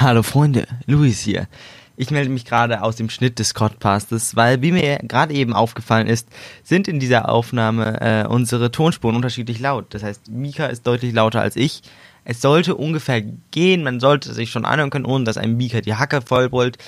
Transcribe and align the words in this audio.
Hallo 0.00 0.22
Freunde, 0.22 0.68
Luis 0.86 1.22
hier. 1.22 1.48
Ich 1.96 2.12
melde 2.12 2.30
mich 2.30 2.44
gerade 2.44 2.82
aus 2.82 2.94
dem 2.94 3.10
Schnitt 3.10 3.40
des 3.40 3.52
Codpastes, 3.52 4.36
weil 4.36 4.62
wie 4.62 4.70
mir 4.70 4.98
gerade 5.02 5.34
eben 5.34 5.52
aufgefallen 5.52 6.06
ist, 6.06 6.28
sind 6.62 6.86
in 6.86 7.00
dieser 7.00 7.28
Aufnahme 7.28 8.00
äh, 8.00 8.24
unsere 8.24 8.70
Tonspuren 8.70 9.16
unterschiedlich 9.16 9.58
laut. 9.58 9.92
Das 9.92 10.04
heißt, 10.04 10.30
Mika 10.30 10.66
ist 10.66 10.86
deutlich 10.86 11.12
lauter 11.12 11.40
als 11.40 11.56
ich. 11.56 11.82
Es 12.24 12.40
sollte 12.40 12.76
ungefähr 12.76 13.22
gehen, 13.50 13.82
man 13.82 13.98
sollte 13.98 14.32
sich 14.34 14.52
schon 14.52 14.64
anhören 14.64 14.90
können, 14.90 15.04
ohne 15.04 15.24
dass 15.24 15.36
ein 15.36 15.56
Mika 15.56 15.80
die 15.80 15.96
Hacke 15.96 16.22
vollbrüllt. 16.22 16.78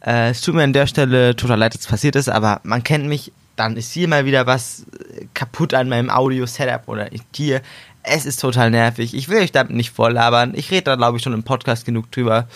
Äh, 0.00 0.30
es 0.30 0.40
tut 0.40 0.54
mir 0.54 0.62
an 0.62 0.72
der 0.72 0.86
Stelle 0.86 1.36
total 1.36 1.58
leid, 1.58 1.74
dass 1.74 1.82
es 1.82 1.88
passiert 1.88 2.16
ist, 2.16 2.30
aber 2.30 2.62
man 2.62 2.82
kennt 2.82 3.04
mich, 3.04 3.32
dann 3.56 3.76
ist 3.76 3.92
hier 3.92 4.08
mal 4.08 4.24
wieder 4.24 4.46
was 4.46 4.86
kaputt 5.34 5.74
an 5.74 5.90
meinem 5.90 6.08
Audio-Setup 6.08 6.88
oder 6.88 7.10
hier. 7.34 7.60
Es 8.08 8.24
ist 8.24 8.40
total 8.40 8.70
nervig. 8.70 9.14
Ich 9.14 9.28
will 9.28 9.38
euch 9.38 9.50
damit 9.50 9.74
nicht 9.74 9.90
vorlabern. 9.90 10.52
Ich 10.54 10.70
rede 10.70 10.84
da, 10.84 10.94
glaube 10.94 11.16
ich, 11.16 11.24
schon 11.24 11.32
im 11.32 11.42
Podcast 11.42 11.84
genug 11.84 12.12
drüber. 12.12 12.46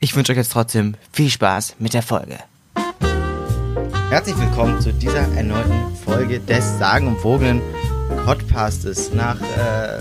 Ich 0.00 0.16
wünsche 0.16 0.32
euch 0.32 0.38
jetzt 0.38 0.50
trotzdem 0.50 0.96
viel 1.12 1.30
Spaß 1.30 1.76
mit 1.78 1.94
der 1.94 2.02
Folge. 2.02 2.36
Herzlich 4.10 4.36
willkommen 4.36 4.80
zu 4.80 4.92
dieser 4.92 5.32
erneuten 5.36 5.94
Folge 6.04 6.40
des 6.40 6.80
sagenumwogenen 6.80 7.62
Podcastes. 8.24 9.14
Nach 9.14 9.40
äh, 9.40 10.00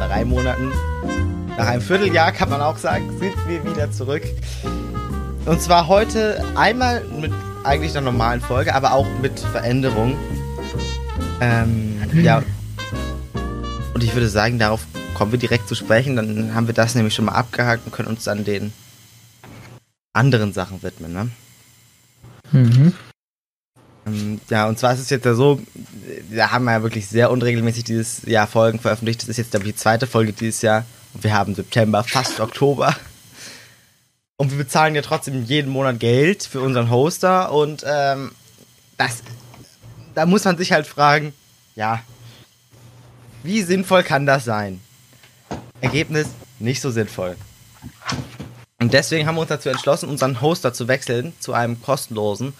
drei 0.00 0.24
Monaten, 0.24 0.72
nach 1.56 1.68
einem 1.68 1.80
Vierteljahr 1.80 2.32
kann 2.32 2.50
man 2.50 2.60
auch 2.62 2.78
sagen, 2.78 3.16
sind 3.20 3.36
wir 3.46 3.64
wieder 3.64 3.92
zurück. 3.92 4.24
Und 5.46 5.62
zwar 5.62 5.86
heute 5.86 6.44
einmal 6.56 7.04
mit 7.20 7.32
eigentlich 7.62 7.92
einer 7.92 8.10
normalen 8.10 8.40
Folge, 8.40 8.74
aber 8.74 8.92
auch 8.92 9.06
mit 9.22 9.38
Veränderung. 9.38 10.16
Ähm, 11.40 12.02
ja, 12.12 12.42
und 13.94 14.02
ich 14.02 14.12
würde 14.12 14.28
sagen, 14.28 14.58
darauf 14.58 14.86
kommen 15.14 15.32
wir 15.32 15.38
direkt 15.38 15.68
zu 15.68 15.74
sprechen. 15.74 16.16
Dann 16.16 16.54
haben 16.54 16.66
wir 16.66 16.74
das 16.74 16.94
nämlich 16.94 17.14
schon 17.14 17.26
mal 17.26 17.32
abgehakt 17.32 17.86
und 17.86 17.92
können 17.92 18.08
uns 18.08 18.24
dann 18.24 18.44
den 18.44 18.72
anderen 20.12 20.52
Sachen 20.52 20.82
widmen. 20.82 21.12
Ne? 21.12 21.30
Mhm. 22.50 22.92
Ähm, 24.06 24.40
ja, 24.50 24.68
und 24.68 24.78
zwar 24.78 24.94
ist 24.94 25.00
es 25.00 25.10
jetzt 25.10 25.24
ja 25.24 25.34
so, 25.34 25.60
da 26.30 26.50
haben 26.50 26.64
wir 26.64 26.72
ja 26.72 26.82
wirklich 26.82 27.06
sehr 27.06 27.30
unregelmäßig 27.30 27.84
dieses 27.84 28.22
Jahr 28.24 28.48
Folgen 28.48 28.80
veröffentlicht. 28.80 29.22
Das 29.22 29.28
ist 29.28 29.36
jetzt, 29.36 29.52
glaube 29.52 29.66
ich, 29.66 29.72
die 29.72 29.78
zweite 29.78 30.06
Folge 30.06 30.32
dieses 30.32 30.60
Jahr. 30.62 30.84
Und 31.14 31.22
wir 31.22 31.32
haben 31.32 31.54
September, 31.54 32.02
fast 32.02 32.40
Oktober. 32.40 32.94
Und 34.36 34.50
wir 34.50 34.58
bezahlen 34.58 34.96
ja 34.96 35.02
trotzdem 35.02 35.44
jeden 35.44 35.70
Monat 35.70 36.00
Geld 36.00 36.42
für 36.42 36.60
unseren 36.60 36.90
Hoster. 36.90 37.52
Und 37.52 37.84
ähm, 37.86 38.32
das, 38.98 39.22
da 40.16 40.26
muss 40.26 40.44
man 40.44 40.58
sich 40.58 40.72
halt 40.72 40.88
fragen, 40.88 41.32
ja, 41.76 42.02
wie 43.44 43.62
sinnvoll 43.62 44.02
kann 44.02 44.24
das 44.26 44.44
sein? 44.44 44.80
Ergebnis 45.82 46.28
nicht 46.58 46.80
so 46.80 46.90
sinnvoll. 46.90 47.36
Und 48.80 48.94
deswegen 48.94 49.26
haben 49.26 49.34
wir 49.36 49.42
uns 49.42 49.50
dazu 49.50 49.68
entschlossen, 49.68 50.08
unseren 50.08 50.40
Hoster 50.40 50.72
zu 50.72 50.88
wechseln 50.88 51.34
zu 51.40 51.52
einem 51.52 51.80
kostenlosen. 51.82 52.54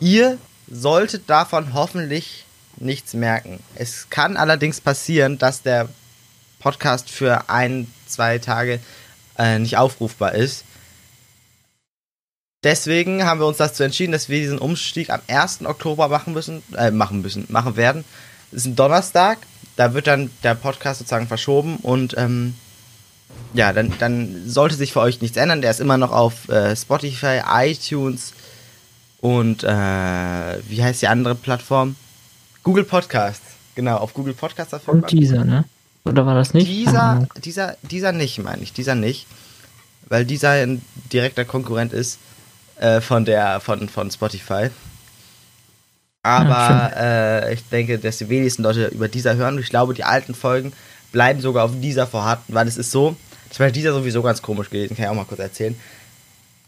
Ihr 0.00 0.38
solltet 0.68 1.30
davon 1.30 1.72
hoffentlich 1.72 2.44
nichts 2.76 3.14
merken. 3.14 3.60
Es 3.76 4.10
kann 4.10 4.36
allerdings 4.36 4.80
passieren, 4.80 5.38
dass 5.38 5.62
der 5.62 5.88
Podcast 6.58 7.10
für 7.10 7.48
ein, 7.48 7.86
zwei 8.08 8.38
Tage 8.38 8.80
äh, 9.38 9.60
nicht 9.60 9.76
aufrufbar 9.76 10.34
ist. 10.34 10.64
Deswegen 12.64 13.24
haben 13.24 13.38
wir 13.38 13.46
uns 13.46 13.58
dazu 13.58 13.84
entschieden, 13.84 14.10
dass 14.10 14.28
wir 14.28 14.40
diesen 14.40 14.58
Umstieg 14.58 15.10
am 15.10 15.20
1. 15.28 15.64
Oktober 15.64 16.08
machen 16.08 16.32
müssen, 16.32 16.64
äh, 16.76 16.90
machen 16.90 17.22
müssen, 17.22 17.46
machen 17.48 17.76
werden. 17.76 18.04
Es 18.50 18.58
ist 18.58 18.66
ein 18.66 18.76
Donnerstag 18.76 19.38
da 19.78 19.94
wird 19.94 20.08
dann 20.08 20.28
der 20.42 20.56
Podcast 20.56 20.98
sozusagen 20.98 21.28
verschoben 21.28 21.76
und 21.76 22.16
ähm, 22.18 22.54
ja, 23.54 23.72
dann, 23.72 23.92
dann 24.00 24.42
sollte 24.44 24.74
sich 24.74 24.92
für 24.92 25.00
euch 25.00 25.20
nichts 25.20 25.36
ändern. 25.36 25.62
Der 25.62 25.70
ist 25.70 25.78
immer 25.78 25.96
noch 25.96 26.10
auf 26.10 26.48
äh, 26.48 26.74
Spotify, 26.74 27.42
iTunes 27.48 28.32
und 29.20 29.62
äh, 29.62 29.68
wie 29.68 30.82
heißt 30.82 31.00
die 31.00 31.06
andere 31.06 31.36
Plattform? 31.36 31.94
Google 32.64 32.82
Podcast. 32.82 33.40
Genau, 33.76 33.98
auf 33.98 34.14
Google 34.14 34.34
Podcast. 34.34 34.74
Und 34.86 35.12
dieser, 35.12 35.44
ne? 35.44 35.64
Oder 36.04 36.26
war 36.26 36.34
das 36.34 36.54
nicht? 36.54 36.66
Dieser, 36.66 37.28
dieser, 37.44 37.76
dieser 37.82 38.10
nicht, 38.10 38.42
meine 38.42 38.64
ich. 38.64 38.72
Dieser 38.72 38.96
nicht. 38.96 39.28
Weil 40.08 40.24
dieser 40.24 40.50
ein 40.50 40.82
direkter 41.12 41.44
Konkurrent 41.44 41.92
ist 41.92 42.18
äh, 42.80 43.00
von 43.00 43.24
der, 43.24 43.60
von, 43.60 43.88
von 43.88 44.10
Spotify. 44.10 44.70
Aber 46.28 46.50
ja, 46.50 47.40
äh, 47.40 47.54
ich 47.54 47.64
denke, 47.68 47.98
dass 47.98 48.18
die 48.18 48.28
wenigsten 48.28 48.62
Leute 48.62 48.88
über 48.88 49.08
dieser 49.08 49.36
hören. 49.36 49.58
Ich 49.58 49.70
glaube, 49.70 49.94
die 49.94 50.04
alten 50.04 50.34
Folgen 50.34 50.72
bleiben 51.10 51.40
sogar 51.40 51.64
auf 51.64 51.70
dieser 51.80 52.06
vorhanden, 52.06 52.54
weil 52.54 52.68
es 52.68 52.76
ist 52.76 52.90
so, 52.90 53.16
das 53.48 53.58
war 53.60 53.70
dieser 53.70 53.94
sowieso 53.94 54.22
ganz 54.22 54.42
komisch 54.42 54.68
gewesen, 54.68 54.94
kann 54.94 55.06
ich 55.06 55.10
auch 55.10 55.14
mal 55.14 55.24
kurz 55.24 55.40
erzählen. 55.40 55.74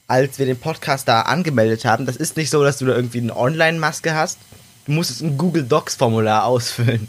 Als 0.07 0.39
wir 0.39 0.47
den 0.47 0.59
Podcast 0.59 1.07
da 1.09 1.23
angemeldet 1.23 1.85
haben, 1.85 2.07
das 2.07 2.17
ist 2.17 2.39
nicht 2.39 2.49
so, 2.49 2.65
dass 2.65 2.79
du 2.79 2.87
da 2.87 2.95
irgendwie 2.95 3.19
eine 3.19 3.37
Online-Maske 3.37 4.15
hast. 4.15 4.39
Du 4.87 4.93
musstest 4.93 5.21
ein 5.21 5.37
Google 5.37 5.65
Docs-Formular 5.65 6.47
ausfüllen. 6.47 7.09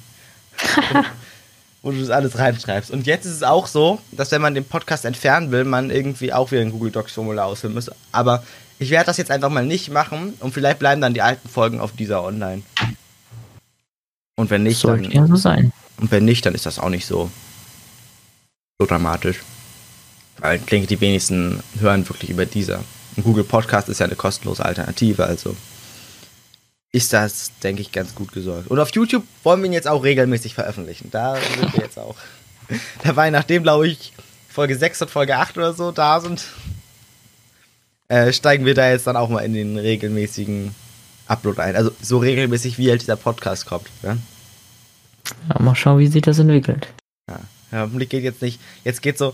wo 1.82 1.92
du 1.92 2.00
das 2.00 2.10
alles 2.10 2.38
reinschreibst. 2.38 2.92
Und 2.92 3.08
jetzt 3.08 3.26
ist 3.26 3.38
es 3.38 3.44
auch 3.44 3.66
so, 3.66 4.00
dass 4.12 4.32
wenn 4.32 4.42
man 4.42 4.54
den 4.54 4.66
Podcast 4.66 5.06
entfernen 5.06 5.52
will, 5.52 5.64
man 5.64 5.90
irgendwie 5.90 6.32
auch 6.32 6.52
wieder 6.52 6.62
ein 6.62 6.72
Google 6.72 6.92
Docs-Formular 6.92 7.48
ausfüllen 7.48 7.74
muss. 7.74 7.90
Aber 8.12 8.44
ich 8.82 8.90
werde 8.90 9.06
das 9.06 9.18
jetzt 9.18 9.30
einfach 9.30 9.50
mal 9.50 9.64
nicht 9.64 9.92
machen 9.92 10.34
und 10.40 10.56
vielleicht 10.56 10.80
bleiben 10.80 11.02
dann 11.02 11.14
die 11.14 11.22
alten 11.22 11.48
Folgen 11.48 11.80
auf 11.80 11.92
dieser 11.92 12.24
online. 12.24 12.64
Und 14.36 14.50
wenn 14.50 14.64
nicht, 14.64 14.80
Sollte 14.80 15.04
dann. 15.04 15.12
Ja 15.12 15.28
so 15.28 15.36
sein. 15.36 15.72
Und 16.00 16.10
wenn 16.10 16.26
nicht, 16.26 16.44
dann 16.48 16.56
ist 16.56 16.66
das 16.66 16.80
auch 16.80 16.90
nicht 16.90 17.06
so, 17.06 17.30
so 18.80 18.88
dramatisch. 18.88 19.42
Weil 20.40 20.58
ich 20.58 20.66
denke, 20.66 20.88
die 20.88 21.00
wenigsten 21.00 21.62
hören 21.80 22.10
wirklich 22.10 22.32
über 22.32 22.48
dieser. 22.48 22.84
Und 23.16 23.24
Google 23.24 23.44
Podcast 23.44 23.88
ist 23.88 24.00
ja 24.00 24.08
eine 24.08 24.16
kostenlose 24.16 24.66
Alternative, 24.66 25.26
also 25.28 25.56
ist 26.92 27.14
das, 27.14 27.52
denke 27.62 27.84
ich, 27.84 27.92
ganz 27.92 28.16
gut 28.16 28.32
gesorgt. 28.32 28.68
Und 28.68 28.80
auf 28.80 28.90
YouTube 28.96 29.24
wollen 29.44 29.62
wir 29.62 29.68
ihn 29.68 29.74
jetzt 29.74 29.88
auch 29.88 30.04
regelmäßig 30.04 30.56
veröffentlichen. 30.56 31.12
Da 31.12 31.36
sind 31.36 31.72
wir 31.74 31.84
jetzt 31.84 32.00
auch. 32.00 32.16
Dabei, 33.04 33.30
nachdem, 33.30 33.62
glaube 33.62 33.88
ich, 33.88 34.12
Folge 34.50 34.76
6 34.76 35.04
und 35.04 35.12
Folge 35.12 35.38
8 35.38 35.56
oder 35.58 35.74
so 35.74 35.92
da 35.92 36.20
sind, 36.20 36.48
äh, 38.12 38.34
steigen 38.34 38.66
wir 38.66 38.74
da 38.74 38.90
jetzt 38.90 39.08
dann 39.08 39.16
auch 39.16 39.30
mal 39.30 39.40
in 39.40 39.54
den 39.54 39.78
regelmäßigen 39.78 40.76
Upload 41.28 41.62
ein. 41.62 41.78
Also 41.78 41.92
so 42.02 42.18
regelmäßig, 42.18 42.78
wie 42.78 42.90
halt 42.90 43.02
dieser 43.02 43.16
Podcast 43.16 43.66
kommt. 43.66 43.88
Ja? 44.04 44.18
ja 45.48 45.62
mal 45.62 45.76
schauen, 45.76 46.00
wie 46.00 46.08
sich 46.08 46.22
das 46.22 46.38
entwickelt. 46.38 46.90
Ja, 47.30 47.40
ja 47.72 47.80
hoffentlich 47.82 48.10
geht 48.10 48.26
jetzt 48.26 48.42
nicht. 48.42 48.60
Jetzt 48.84 49.02
geht 49.02 49.18
so 49.18 49.34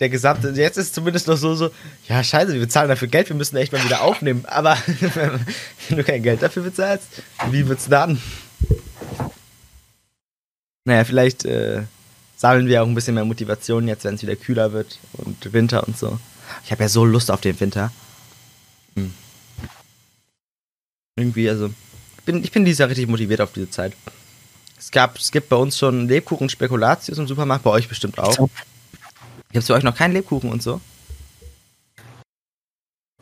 der 0.00 0.08
gesamte, 0.08 0.50
jetzt 0.50 0.78
ist 0.78 0.94
zumindest 0.94 1.26
noch 1.26 1.36
so, 1.36 1.54
so, 1.54 1.70
ja, 2.08 2.22
scheiße, 2.22 2.52
wir 2.54 2.60
bezahlen 2.60 2.88
dafür 2.88 3.08
Geld, 3.08 3.28
wir 3.28 3.36
müssen 3.36 3.56
echt 3.56 3.72
mal 3.72 3.84
wieder 3.84 4.00
aufnehmen. 4.02 4.44
Aber 4.46 4.78
wenn 5.88 5.98
du 5.98 6.02
kein 6.02 6.22
Geld 6.22 6.42
dafür 6.42 6.62
bezahlst, 6.62 7.08
wie 7.50 7.68
wird's 7.68 7.88
dann? 7.90 8.22
Naja, 10.86 11.04
vielleicht 11.04 11.44
äh, 11.44 11.82
sammeln 12.36 12.68
wir 12.68 12.82
auch 12.82 12.86
ein 12.86 12.94
bisschen 12.94 13.14
mehr 13.14 13.24
Motivation 13.26 13.86
jetzt, 13.86 14.04
wenn 14.04 14.14
es 14.14 14.22
wieder 14.22 14.36
kühler 14.36 14.72
wird 14.72 14.98
und 15.12 15.52
Winter 15.52 15.86
und 15.86 15.98
so. 15.98 16.18
Ich 16.64 16.72
habe 16.72 16.82
ja 16.82 16.88
so 16.88 17.04
Lust 17.04 17.30
auf 17.30 17.40
den 17.40 17.58
Winter. 17.58 17.92
Hm. 18.94 19.12
Irgendwie, 21.16 21.48
also. 21.48 21.70
Ich 22.18 22.24
bin, 22.24 22.42
ich 22.42 22.52
bin 22.52 22.64
dieses 22.64 22.78
Jahr 22.78 22.88
richtig 22.88 23.08
motiviert 23.08 23.40
auf 23.40 23.52
diese 23.52 23.70
Zeit. 23.70 23.92
Es, 24.78 24.90
gab, 24.90 25.16
es 25.16 25.30
gibt 25.30 25.48
bei 25.48 25.56
uns 25.56 25.78
schon 25.78 26.08
Lebkuchen 26.08 26.48
Spekulatius 26.48 27.18
im 27.18 27.26
Supermarkt, 27.26 27.64
bei 27.64 27.70
euch 27.70 27.88
bestimmt 27.88 28.18
auch. 28.18 28.36
Gibt 28.36 29.62
es 29.62 29.68
bei 29.68 29.74
euch 29.74 29.82
noch 29.82 29.94
keinen 29.94 30.12
Lebkuchen 30.12 30.50
und 30.50 30.62
so? 30.62 30.80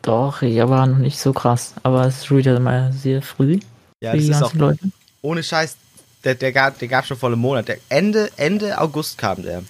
Doch, 0.02 0.42
ja, 0.42 0.68
war 0.68 0.86
noch 0.86 0.98
nicht 0.98 1.18
so 1.18 1.32
krass. 1.32 1.74
Aber 1.82 2.06
es 2.06 2.24
ist 2.24 2.30
wieder 2.30 2.58
mal 2.60 2.92
sehr 2.92 3.22
früh. 3.22 3.58
Ja, 4.00 4.14
das 4.14 4.24
ist 4.24 4.42
auch, 4.42 4.52
Leute. 4.52 4.90
Ohne 5.22 5.42
Scheiß, 5.42 5.76
der, 6.24 6.34
der, 6.34 6.52
gab, 6.52 6.78
der 6.78 6.88
gab 6.88 7.06
schon 7.06 7.16
volle 7.16 7.36
Monat. 7.36 7.68
Der 7.68 7.78
Ende, 7.88 8.30
Ende 8.36 8.78
August 8.78 9.16
kam 9.16 9.42
der. 9.42 9.62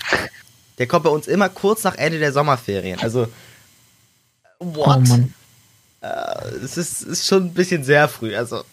Der 0.78 0.86
kommt 0.86 1.04
bei 1.04 1.10
uns 1.10 1.26
immer 1.26 1.48
kurz 1.48 1.84
nach 1.84 1.94
Ende 1.94 2.18
der 2.18 2.32
Sommerferien. 2.32 3.00
Also, 3.00 3.28
what? 4.58 5.08
Oh 5.10 6.06
äh, 6.06 6.48
es 6.64 6.76
ist, 6.76 7.02
ist 7.02 7.26
schon 7.26 7.44
ein 7.44 7.54
bisschen 7.54 7.84
sehr 7.84 8.08
früh. 8.08 8.36
Also, 8.36 8.64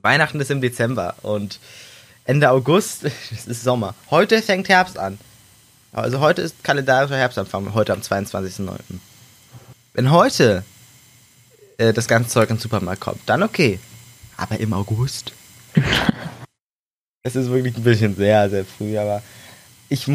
Weihnachten 0.00 0.40
ist 0.40 0.50
im 0.50 0.60
Dezember 0.60 1.14
und 1.22 1.58
Ende 2.24 2.50
August 2.50 3.04
ist 3.30 3.62
Sommer. 3.62 3.94
Heute 4.10 4.42
fängt 4.42 4.68
Herbst 4.68 4.98
an. 4.98 5.18
Also 5.92 6.20
heute 6.20 6.42
ist 6.42 6.62
kalendarischer 6.62 7.16
Herbstanfang, 7.16 7.72
heute 7.72 7.94
am 7.94 8.00
22.09. 8.00 8.78
Wenn 9.94 10.10
heute 10.10 10.62
äh, 11.78 11.94
das 11.94 12.06
ganze 12.06 12.28
Zeug 12.28 12.50
in 12.50 12.56
den 12.56 12.60
Supermarkt 12.62 13.00
kommt, 13.00 13.20
dann 13.26 13.42
okay. 13.42 13.78
Aber 14.36 14.58
im 14.60 14.72
August? 14.72 15.32
Es 17.22 17.34
ist 17.34 17.50
wirklich 17.50 17.76
ein 17.76 17.82
bisschen 17.82 18.14
sehr, 18.14 18.48
sehr 18.48 18.64
früh, 18.64 18.96
aber 18.96 19.20
ich 19.88 20.06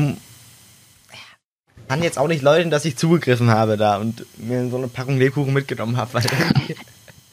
kann 1.92 2.04
jetzt 2.04 2.18
auch 2.18 2.30
nicht 2.30 2.42
leugnen, 2.42 2.72
dass 2.72 2.86
ich 2.86 2.96
zugegriffen 2.96 3.50
habe 3.50 3.76
da 3.76 3.98
und 3.98 4.26
mir 4.40 4.70
so 4.70 4.78
eine 4.78 4.88
Packung 4.88 5.18
Lebkuchen 5.18 5.52
mitgenommen 5.52 5.98
habe, 5.98 6.14
weil 6.14 6.24
irgendwie, 6.24 6.76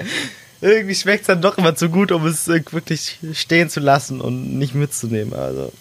irgendwie 0.61 0.95
schmeckt 0.97 1.21
es 1.21 1.27
dann 1.29 1.41
doch 1.41 1.59
immer 1.59 1.77
zu 1.77 1.91
gut, 1.91 2.11
um 2.11 2.27
es 2.27 2.49
wirklich 2.49 3.21
stehen 3.35 3.71
zu 3.71 3.79
lassen 3.79 4.21
und 4.21 4.59
nicht 4.59 4.75
mitzunehmen. 4.75 5.33
Also, 5.33 5.73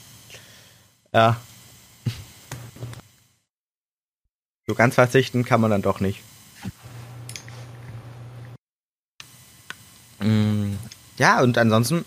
ja. 1.12 1.38
So 4.68 4.76
ganz 4.76 4.94
verzichten 4.94 5.44
kann 5.44 5.60
man 5.60 5.72
dann 5.72 5.82
doch 5.82 6.00
nicht. 6.00 6.22
Mm, 10.20 10.74
Ja, 11.18 11.42
und 11.42 11.58
ansonsten, 11.58 12.06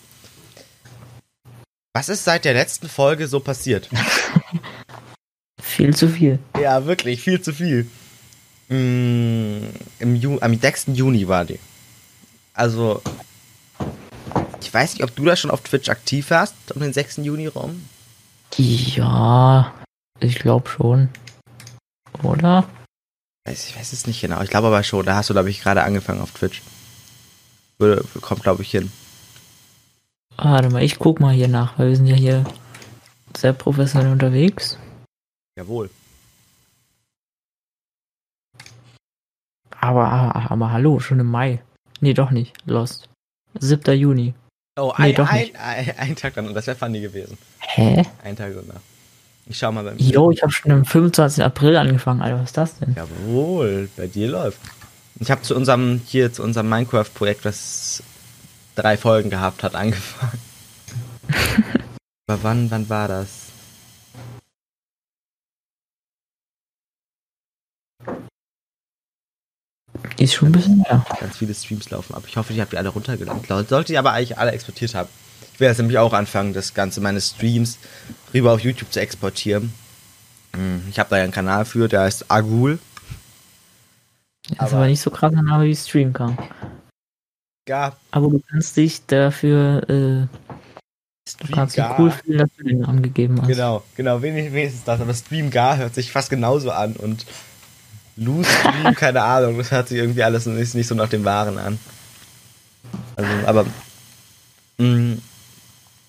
was 1.94 2.08
ist 2.08 2.22
seit 2.22 2.44
der 2.44 2.55
letzten 2.55 2.88
Folge 2.88 3.26
so 3.26 3.40
passiert? 3.40 3.90
Viel 5.76 5.94
zu 5.94 6.08
viel. 6.08 6.38
Ja, 6.61 6.84
wirklich, 6.87 7.22
viel 7.22 7.40
zu 7.40 7.52
viel. 7.52 7.87
Mm, 8.69 9.67
im 10.00 10.17
Ju 10.17 10.38
am 10.40 10.55
6. 10.58 10.87
Juni 10.94 11.28
war 11.28 11.44
die. 11.44 11.58
Also, 12.55 13.00
ich 14.61 14.72
weiß 14.72 14.94
nicht, 14.94 15.05
ob 15.05 15.14
du 15.14 15.25
da 15.25 15.37
schon 15.37 15.50
auf 15.50 15.61
Twitch 15.62 15.88
aktiv 15.88 16.31
warst, 16.31 16.55
um 16.75 16.81
den 16.81 16.93
6. 16.93 17.19
Juni 17.19 17.46
rum. 17.46 17.84
Ja, 18.56 19.72
ich 20.19 20.37
glaube 20.40 20.69
schon. 20.69 21.08
Oder? 22.22 22.69
Weiß- 23.49 23.69
Ich 23.69 23.76
weiß 23.78 23.93
es 23.93 24.06
nicht 24.06 24.20
genau. 24.20 24.43
Ich 24.43 24.50
glaube 24.50 24.67
aber 24.67 24.82
schon. 24.82 25.06
Da 25.06 25.14
hast 25.14 25.31
du, 25.31 25.34
glaube 25.34 25.50
ich, 25.50 25.61
gerade 25.62 25.82
angefangen 25.84 26.20
auf 26.20 26.32
Twitch. 26.32 26.62
Würde, 27.78 28.05
kommt, 28.20 28.43
glaube 28.43 28.62
ich, 28.62 28.70
hin. 28.70 28.90
Warte 30.37 30.69
mal, 30.70 30.82
ich 30.82 30.99
guck 30.99 31.20
mal 31.20 31.32
hier 31.34 31.49
nach, 31.49 31.78
weil 31.78 31.88
wir 31.90 31.96
sind 31.96 32.06
ja 32.06 32.17
hier 32.17 32.44
sehr 33.37 33.52
professionell 33.52 34.12
unterwegs. 34.12 34.76
Jawohl. 35.60 35.90
Aber, 39.78 40.08
aber, 40.08 40.50
aber 40.50 40.72
hallo, 40.72 41.00
schon 41.00 41.20
im 41.20 41.26
Mai. 41.26 41.60
Nee, 42.00 42.14
doch 42.14 42.30
nicht. 42.30 42.54
Lost. 42.64 43.10
7. 43.58 43.94
Juni. 43.94 44.32
Oh, 44.78 44.94
Nee, 44.96 45.04
ein, 45.10 45.14
doch 45.16 45.28
ein, 45.28 45.40
nicht. 45.40 45.56
ein, 45.56 45.98
ein 45.98 46.16
Tag 46.16 46.32
dann. 46.34 46.54
Das 46.54 46.66
wäre 46.66 46.78
funny 46.78 47.00
gewesen. 47.02 47.36
Hä? 47.58 48.06
Ein 48.24 48.36
Tag 48.36 48.54
danach. 48.54 48.80
Ich 49.44 49.58
schau 49.58 49.70
mal 49.70 49.84
bei 49.84 49.92
mir. 49.92 50.00
Jo, 50.00 50.30
ich 50.30 50.42
habe 50.42 50.50
schon 50.50 50.72
am 50.72 50.86
25. 50.86 51.44
April 51.44 51.76
angefangen, 51.76 52.22
Alter. 52.22 52.38
Was 52.38 52.44
ist 52.50 52.56
das 52.56 52.78
denn? 52.78 52.94
Jawohl, 52.94 53.90
bei 53.98 54.06
dir 54.06 54.28
läuft. 54.28 54.60
Ich 55.18 55.30
habe 55.30 55.42
zu 55.42 55.54
unserem, 55.54 56.00
hier 56.06 56.32
zu 56.32 56.42
unserem 56.42 56.70
Minecraft-Projekt, 56.70 57.44
das 57.44 58.02
drei 58.76 58.96
Folgen 58.96 59.28
gehabt 59.28 59.62
hat, 59.62 59.74
angefangen. 59.74 60.40
Aber 62.28 62.42
wann, 62.44 62.70
wann 62.70 62.88
war 62.88 63.08
das? 63.08 63.50
Ist 70.19 70.35
schon 70.35 70.49
ein 70.49 70.52
bisschen 70.52 70.79
mehr. 70.79 71.05
Ganz 71.20 71.37
viele 71.38 71.55
Streams 71.55 71.91
laufen 71.91 72.14
ab. 72.14 72.25
Ich 72.26 72.37
hoffe, 72.37 72.52
die 72.52 72.61
habt 72.61 72.73
ihr 72.73 72.79
alle 72.79 72.88
runtergeladen. 72.91 73.43
Sollte 73.69 73.93
ihr 73.93 73.99
aber 73.99 74.12
eigentlich 74.12 74.38
alle 74.38 74.52
exportiert 74.52 74.94
haben. 74.94 75.08
Ich 75.55 75.61
will 75.61 75.69
jetzt 75.69 75.79
nämlich 75.79 75.99
auch 75.99 76.12
anfangen, 76.12 76.52
das 76.55 76.75
Ganze, 76.75 77.00
meine 77.00 77.20
Streams 77.20 77.79
rüber 78.32 78.52
auf 78.52 78.61
YouTube 78.61 78.93
zu 78.93 79.00
exportieren. 79.00 79.73
Hm, 80.55 80.82
Ich 80.91 80.99
habe 80.99 81.11
da 81.11 81.17
ja 81.19 81.25
einen 81.25 81.32
Kanal 81.32 81.64
für, 81.64 81.88
der 81.88 82.02
heißt 82.02 82.31
Agul. 82.31 82.79
Das 84.56 84.69
ist 84.69 84.75
Aber- 84.75 84.87
nicht 84.87 85.00
so 85.00 85.11
krass 85.11 85.32
ein 85.35 85.44
Name 85.44 85.64
wie 85.64 85.76
Streamcam. 85.76 86.37
Ja, 87.69 87.96
Aber 88.11 88.29
du 88.31 88.41
kannst 88.50 88.76
dich 88.76 89.05
dafür, 89.06 89.82
äh, 89.88 90.26
du 91.46 91.53
kannst 91.53 91.76
dich 91.76 91.85
cool 91.99 92.11
fühlen, 92.11 92.38
dass 92.38 92.49
du 92.56 92.64
den 92.64 92.81
Namen 92.81 93.03
gegeben 93.03 93.41
hast. 93.41 93.49
Genau, 93.49 93.85
genau, 93.96 94.23
wenig, 94.23 94.53
wenigstens 94.53 94.85
das. 94.85 95.00
Aber 95.00 95.14
Streamgar 95.14 95.76
hört 95.76 95.94
sich 95.94 96.11
fast 96.11 96.31
genauso 96.31 96.73
an 96.73 96.94
und 96.96 97.26
Loose 98.20 98.49
keine 98.96 99.22
Ahnung, 99.22 99.58
das 99.58 99.70
hört 99.70 99.88
sich 99.88 99.99
irgendwie 99.99 100.22
alles 100.22 100.46
nicht, 100.46 100.75
nicht 100.75 100.87
so 100.87 100.94
nach 100.94 101.08
dem 101.08 101.25
Wahren 101.25 101.58
an. 101.58 101.78
Also, 103.17 103.31
aber 103.46 103.67
mh, 104.78 105.17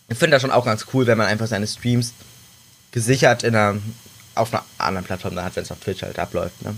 ich 0.10 0.18
finde 0.18 0.32
das 0.36 0.42
schon 0.42 0.52
auch 0.52 0.66
ganz 0.66 0.86
cool, 0.94 1.08
wenn 1.08 1.18
man 1.18 1.28
einfach 1.28 1.48
seine 1.48 1.68
Streams 1.68 2.14
gesichert 2.92 3.44
in 3.44 3.56
einer, 3.56 3.80
auf 4.36 4.54
einer 4.54 4.64
anderen 4.78 5.06
Plattform 5.06 5.36
da 5.36 5.44
hat, 5.46 5.56
wenn 5.56 5.64
es 5.64 5.72
auf 5.72 5.80
Twitch 5.80 6.02
halt 6.04 6.20
abläuft. 6.20 6.62
Ne? 6.64 6.76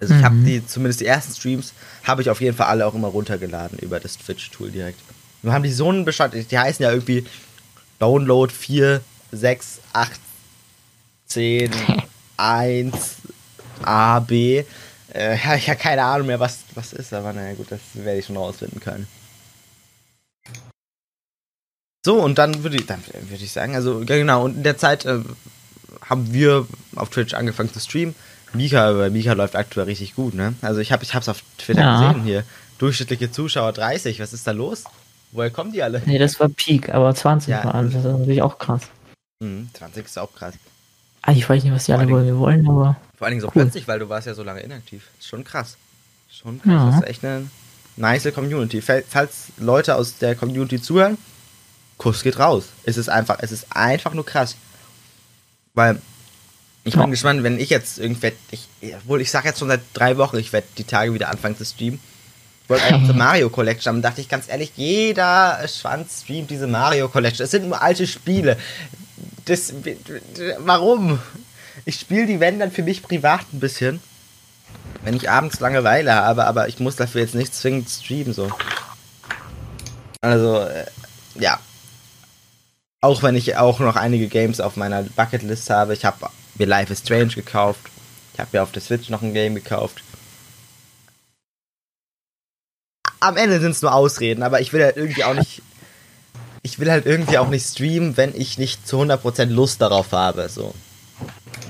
Also 0.00 0.14
ich 0.14 0.22
habe 0.22 0.36
Mhm. 0.36 0.44
die, 0.46 0.66
zumindest 0.66 1.00
die 1.00 1.06
ersten 1.06 1.34
Streams, 1.34 1.72
habe 2.04 2.22
ich 2.22 2.30
auf 2.30 2.40
jeden 2.40 2.56
Fall 2.56 2.68
alle 2.68 2.86
auch 2.86 2.94
immer 2.94 3.08
runtergeladen 3.08 3.78
über 3.78 4.00
das 4.00 4.16
Twitch-Tool 4.16 4.70
direkt. 4.70 5.00
Nur 5.42 5.52
haben 5.52 5.62
die 5.64 5.72
so 5.72 5.88
einen 5.90 6.04
Bestand, 6.04 6.34
die 6.34 6.58
heißen 6.58 6.82
ja 6.82 6.90
irgendwie 6.92 7.26
Download 7.98 8.52
4, 8.52 9.00
6, 9.32 9.80
8, 9.92 10.12
10, 11.26 11.70
1, 12.36 12.94
A, 13.84 14.20
B. 14.20 14.64
Äh, 15.14 15.36
ja, 15.44 15.54
ich 15.54 15.68
habe 15.68 15.78
keine 15.78 16.02
Ahnung 16.02 16.26
mehr, 16.26 16.40
was 16.40 16.60
was 16.74 16.92
ist, 16.92 17.12
aber 17.12 17.32
naja, 17.32 17.54
gut, 17.54 17.70
das 17.70 17.80
werde 17.94 18.18
ich 18.18 18.26
schon 18.26 18.36
rausfinden 18.36 18.80
können. 18.80 19.06
So, 22.04 22.22
und 22.22 22.38
dann 22.38 22.62
würde 22.62 22.76
ich, 22.76 22.86
dann 22.86 23.02
würde 23.28 23.42
ich 23.44 23.52
sagen, 23.52 23.74
also 23.74 24.00
genau, 24.04 24.44
und 24.44 24.56
in 24.58 24.62
der 24.62 24.78
Zeit 24.78 25.04
äh, 25.04 25.20
haben 26.08 26.32
wir 26.32 26.66
auf 26.96 27.10
Twitch 27.10 27.34
angefangen 27.34 27.72
zu 27.72 27.80
streamen. 27.80 28.14
Mika, 28.54 28.92
bei 28.92 29.10
Mika 29.10 29.32
läuft 29.34 29.56
aktuell 29.56 29.86
richtig 29.86 30.14
gut, 30.14 30.34
ne? 30.34 30.54
Also 30.62 30.80
ich 30.80 30.90
habe 30.92 31.02
ich 31.04 31.14
hab's 31.14 31.28
auf 31.28 31.42
Twitter 31.58 31.82
Ja. 31.82 32.00
gesehen 32.12 32.22
hier. 32.22 32.44
Durchschnittliche 32.78 33.30
Zuschauer 33.30 33.72
30, 33.72 34.20
was 34.20 34.32
ist 34.32 34.46
da 34.46 34.52
los? 34.52 34.84
Woher 35.32 35.50
kommen 35.50 35.72
die 35.72 35.82
alle? 35.82 36.00
Nee, 36.06 36.18
das 36.18 36.40
war 36.40 36.48
Peak, 36.48 36.88
aber 36.94 37.14
20 37.14 37.50
Ja. 37.50 37.64
waren. 37.64 37.90
Das 37.92 38.04
ist 38.04 38.10
natürlich 38.10 38.40
auch 38.40 38.58
krass. 38.58 38.82
Mhm, 39.40 39.68
20 39.74 40.06
ist 40.06 40.18
auch 40.18 40.32
krass. 40.34 40.54
Ah, 41.22 41.32
ich 41.32 41.48
weiß 41.48 41.62
nicht, 41.64 41.72
was 41.72 41.84
die 41.84 41.92
alle 41.92 42.04
Vor 42.04 42.12
wollen. 42.12 42.26
Wir 42.26 42.38
wollen, 42.38 42.68
aber 42.68 42.96
Vor 43.16 43.26
allen 43.26 43.32
Dingen 43.32 43.40
so 43.40 43.48
Cool. 43.48 43.62
plötzlich, 43.62 43.86
weil 43.88 43.98
du 43.98 44.08
warst 44.08 44.26
ja 44.26 44.34
so 44.34 44.42
lange 44.42 44.60
inaktiv. 44.60 45.08
Ist 45.18 45.28
schon 45.28 45.44
krass. 45.44 45.76
Schon 46.30 46.60
krass. 46.62 46.72
Ja. 46.72 46.86
Das 46.90 46.96
ist 47.00 47.06
echt 47.08 47.24
eine 47.24 47.48
nice 47.96 48.32
Community. 48.34 48.80
Fall- 48.80 49.04
Falls 49.08 49.46
Leute 49.58 49.96
aus 49.96 50.18
der 50.18 50.34
Community 50.36 50.80
zuhören, 50.80 51.18
Kuss 51.96 52.22
geht 52.22 52.38
raus. 52.38 52.64
Es 52.84 52.96
ist 52.96 53.08
einfach, 53.08 53.38
es 53.40 53.50
ist 53.52 53.66
einfach 53.70 54.14
nur 54.14 54.24
krass. 54.24 54.56
Weil 55.74 56.00
ich 56.84 56.92
bin 56.94 57.02
Ja. 57.02 57.06
gespannt, 57.08 57.42
wenn 57.42 57.58
ich 57.58 57.70
jetzt 57.70 57.98
irgendwer, 57.98 58.32
ich, 58.50 58.68
obwohl 59.02 59.20
ich 59.20 59.30
sag 59.30 59.44
jetzt 59.44 59.58
schon 59.58 59.68
seit 59.68 59.80
drei 59.94 60.16
Wochen, 60.16 60.38
ich 60.38 60.52
werde 60.52 60.66
die 60.78 60.84
Tage 60.84 61.12
wieder 61.12 61.28
anfangen 61.28 61.56
zu 61.56 61.64
streamen. 61.64 61.98
Ich 62.64 62.70
wollte 62.70 62.84
eigentlich 62.84 63.06
zur 63.06 63.16
Mario 63.16 63.50
Collection 63.50 63.94
haben, 63.94 64.02
dachte 64.02 64.20
ich 64.20 64.28
ganz 64.28 64.48
ehrlich, 64.48 64.72
jeder 64.76 65.66
Schwanz 65.66 66.22
streamt 66.22 66.50
diese 66.50 66.66
Mario 66.68 67.08
Collection. 67.08 67.44
Es 67.44 67.50
sind 67.50 67.66
nur 67.66 67.82
alte 67.82 68.06
Spiele. 68.06 68.56
Das, 69.44 69.72
warum? 70.58 71.18
Ich 71.84 72.00
spiele 72.00 72.26
die, 72.26 72.40
wenn 72.40 72.58
dann 72.58 72.70
für 72.70 72.82
mich 72.82 73.02
privat 73.02 73.52
ein 73.52 73.60
bisschen. 73.60 74.00
Wenn 75.02 75.14
ich 75.14 75.30
abends 75.30 75.60
Langeweile 75.60 76.12
habe, 76.14 76.44
aber 76.44 76.68
ich 76.68 76.80
muss 76.80 76.96
dafür 76.96 77.22
jetzt 77.22 77.34
nicht 77.34 77.54
zwingend 77.54 77.88
streamen, 77.88 78.34
so. 78.34 78.50
Also, 80.20 80.60
äh, 80.60 80.86
ja. 81.36 81.58
Auch 83.00 83.22
wenn 83.22 83.36
ich 83.36 83.56
auch 83.56 83.78
noch 83.78 83.96
einige 83.96 84.26
Games 84.26 84.60
auf 84.60 84.76
meiner 84.76 85.02
Bucketlist 85.02 85.70
habe. 85.70 85.94
Ich 85.94 86.04
habe 86.04 86.28
mir 86.56 86.66
Life 86.66 86.92
is 86.92 87.00
Strange 87.00 87.28
gekauft. 87.28 87.80
Ich 88.34 88.40
habe 88.40 88.50
mir 88.52 88.62
auf 88.62 88.72
der 88.72 88.82
Switch 88.82 89.08
noch 89.08 89.22
ein 89.22 89.34
Game 89.34 89.54
gekauft. 89.54 90.02
Am 93.20 93.36
Ende 93.36 93.60
sind 93.60 93.72
es 93.72 93.82
nur 93.82 93.92
Ausreden, 93.92 94.42
aber 94.42 94.60
ich 94.60 94.72
will 94.72 94.82
halt 94.82 94.96
irgendwie 94.96 95.24
auch 95.24 95.34
nicht. 95.34 95.62
Ich 96.70 96.78
will 96.78 96.90
halt 96.90 97.06
irgendwie 97.06 97.38
auch 97.38 97.48
nicht 97.48 97.66
streamen, 97.66 98.18
wenn 98.18 98.34
ich 98.38 98.58
nicht 98.58 98.86
zu 98.86 99.00
100% 99.00 99.46
Lust 99.46 99.80
darauf 99.80 100.12
habe, 100.12 100.50
so. 100.50 100.74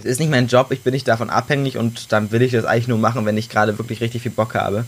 Es 0.01 0.05
ist 0.05 0.19
nicht 0.19 0.29
mein 0.31 0.49
Job, 0.49 0.73
ich 0.73 0.83
bin 0.83 0.93
nicht 0.93 1.07
davon 1.07 1.31
abhängig 1.31 1.79
und 1.79 2.11
dann 2.13 2.33
will 2.33 2.43
ich 2.43 2.51
das 2.51 2.65
eigentlich 2.65 2.89
nur 2.89 2.99
machen, 2.99 3.25
wenn 3.25 3.37
ich 3.39 3.49
gerade 3.49 3.79
wirklich 3.79 4.01
richtig 4.01 4.23
viel 4.23 4.33
Bock 4.33 4.55
habe. 4.57 4.85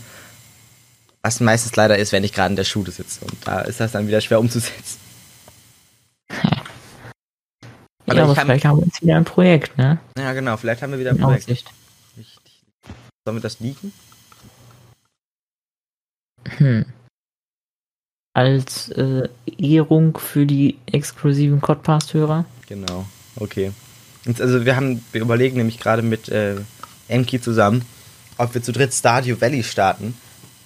Was 1.23 1.39
meistens 1.39 1.75
leider 1.77 1.97
ist, 1.97 2.11
wenn 2.11 2.25
ich 2.25 2.33
gerade 2.33 2.49
in 2.51 2.55
der 2.57 2.65
Schule 2.65 2.91
sitze. 2.91 3.23
Und 3.23 3.35
da 3.47 3.61
ist 3.61 3.79
das 3.79 3.93
dann 3.93 4.05
wieder 4.07 4.19
schwer 4.19 4.39
umzusetzen. 4.41 4.99
Ja, 8.07 8.23
aber 8.23 8.35
kann- 8.35 8.47
vielleicht 8.47 8.65
haben 8.65 8.79
wir 8.79 8.85
jetzt 8.87 9.01
wieder 9.01 9.15
ein 9.15 9.23
Projekt, 9.25 9.77
ne? 9.77 9.97
Ja, 10.17 10.33
genau, 10.33 10.57
vielleicht 10.57 10.81
haben 10.81 10.91
wir 10.91 10.99
wieder 10.99 11.11
ein 11.11 11.17
In 11.17 11.21
Projekt. 11.23 11.43
Aussicht. 11.45 11.71
Richtig. 12.17 12.61
Sollen 13.25 13.37
wir 13.37 13.41
das 13.41 13.59
leaken? 13.61 13.93
Hm. 16.57 16.85
Als 18.33 18.89
äh, 18.89 19.27
Ehrung 19.57 20.17
für 20.17 20.45
die 20.45 20.77
exklusiven 20.85 21.59
Codcast-Hörer. 21.59 22.45
Genau, 22.67 23.05
okay. 23.35 23.71
Also 24.39 24.65
wir 24.65 24.75
haben, 24.75 25.03
wir 25.11 25.21
überlegen 25.21 25.57
nämlich 25.57 25.79
gerade 25.79 26.01
mit 26.01 26.29
äh, 26.29 26.55
Enki 27.07 27.41
zusammen, 27.41 27.83
ob 28.37 28.53
wir 28.53 28.63
zu 28.63 28.71
dritt 28.71 28.93
Stardew 28.93 29.41
Valley 29.41 29.63
starten. 29.63 30.15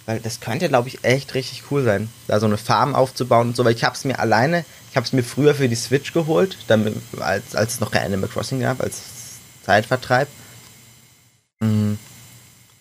Weil 0.06 0.20
das 0.20 0.40
könnte, 0.40 0.70
glaube 0.70 0.88
ich, 0.88 1.04
echt 1.04 1.34
richtig 1.34 1.64
cool 1.72 1.84
sein, 1.84 2.10
da 2.28 2.40
so 2.40 2.46
eine 2.46 2.58
Farm 2.58 2.94
aufzubauen 2.94 3.50
und 3.50 3.56
so. 3.56 3.66
Weil 3.66 3.74
ich 3.74 3.84
habe 3.84 3.96
es 3.96 4.06
mir 4.06 4.20
alleine, 4.20 4.64
ich 4.92 4.96
habe 4.96 5.06
es 5.06 5.14
mir 5.14 5.24
früher 5.24 5.56
für 5.56 5.68
die 5.68 5.76
Switch 5.76 6.14
geholt, 6.14 6.58
damit, 6.68 6.96
als, 7.20 7.56
als 7.56 7.74
es 7.74 7.80
noch 7.80 7.90
kein 7.90 8.06
Animal 8.06 8.30
Crossing 8.30 8.60
gab, 8.60 8.82
als 8.82 9.02
Zeitvertreib. 9.64 10.28
Mm. 11.60 11.94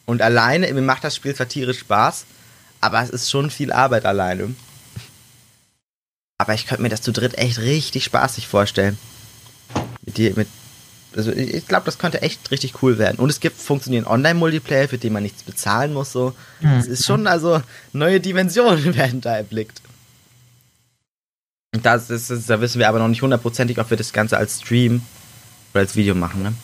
Und 0.04 0.20
alleine, 0.20 0.70
mir 0.74 0.82
macht 0.82 1.02
das 1.02 1.16
Spiel 1.16 1.34
zwar 1.34 1.48
tierisch 1.48 1.78
Spaß, 1.78 2.26
aber 2.82 3.00
es 3.00 3.08
ist 3.08 3.30
schon 3.30 3.50
viel 3.50 3.72
Arbeit 3.72 4.04
alleine. 4.04 4.54
Aber 6.38 6.54
ich 6.54 6.66
könnte 6.66 6.82
mir 6.82 6.88
das 6.88 7.02
zu 7.02 7.12
dritt 7.12 7.38
echt 7.38 7.58
richtig 7.60 8.04
spaßig 8.04 8.48
vorstellen. 8.48 8.98
Mit 10.04 10.16
dir, 10.18 10.34
mit. 10.36 10.48
Also 11.16 11.30
ich, 11.30 11.68
glaube, 11.68 11.84
das 11.86 11.98
könnte 11.98 12.22
echt 12.22 12.50
richtig 12.50 12.82
cool 12.82 12.98
werden. 12.98 13.18
Und 13.20 13.30
es 13.30 13.38
gibt 13.38 13.56
funktionieren 13.60 14.04
Online-Multiplayer, 14.04 14.88
für 14.88 14.98
den 14.98 15.12
man 15.12 15.22
nichts 15.22 15.44
bezahlen 15.44 15.92
muss. 15.92 16.10
So. 16.10 16.34
Es 16.60 16.88
ist 16.88 17.06
schon, 17.06 17.28
also, 17.28 17.62
neue 17.92 18.20
Dimensionen 18.20 18.94
werden 18.96 19.20
da 19.20 19.36
erblickt. 19.36 19.80
Das 21.82 22.10
ist, 22.10 22.30
das- 22.30 22.46
da 22.46 22.60
wissen 22.60 22.80
wir 22.80 22.88
aber 22.88 22.98
noch 22.98 23.08
nicht 23.08 23.22
hundertprozentig, 23.22 23.78
ob 23.78 23.90
wir 23.90 23.96
das 23.96 24.12
Ganze 24.12 24.36
als 24.36 24.60
Stream 24.60 25.02
oder 25.72 25.80
als 25.82 25.94
Video 25.94 26.16
machen, 26.16 26.42
ne? 26.42 26.54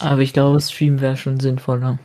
Aber 0.00 0.20
ich 0.20 0.32
glaube, 0.32 0.60
Stream 0.60 1.00
wäre 1.00 1.16
schon 1.16 1.38
sinnvoller. 1.40 1.98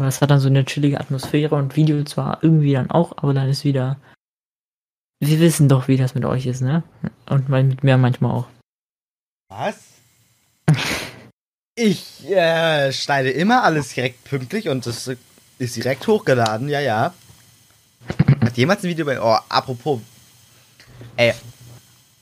Es 0.00 0.20
hat 0.20 0.30
dann 0.30 0.40
so 0.40 0.48
eine 0.48 0.64
chillige 0.64 1.00
Atmosphäre 1.00 1.54
und 1.56 1.74
Video 1.76 2.02
zwar 2.04 2.42
irgendwie 2.42 2.72
dann 2.74 2.90
auch, 2.90 3.16
aber 3.18 3.34
dann 3.34 3.48
ist 3.48 3.64
wieder. 3.64 3.98
Wir 5.20 5.38
wissen 5.38 5.68
doch, 5.68 5.86
wie 5.86 5.98
das 5.98 6.14
mit 6.14 6.24
euch 6.24 6.46
ist, 6.46 6.62
ne? 6.62 6.82
Und 7.28 7.50
mit 7.50 7.84
mir 7.84 7.98
manchmal 7.98 8.32
auch. 8.32 8.46
Was? 9.50 9.76
ich 11.74 12.28
äh, 12.30 12.90
schneide 12.92 13.30
immer 13.30 13.62
alles 13.62 13.94
direkt 13.94 14.24
pünktlich 14.24 14.68
und 14.68 14.86
das 14.86 15.10
ist 15.58 15.76
direkt 15.76 16.06
hochgeladen, 16.06 16.68
ja, 16.68 16.80
ja. 16.80 17.14
Hat 18.42 18.56
jemals 18.56 18.82
ein 18.82 18.88
Video 18.88 19.04
bei. 19.04 19.20
Oh, 19.20 19.36
apropos. 19.48 20.00
Ey, 21.16 21.34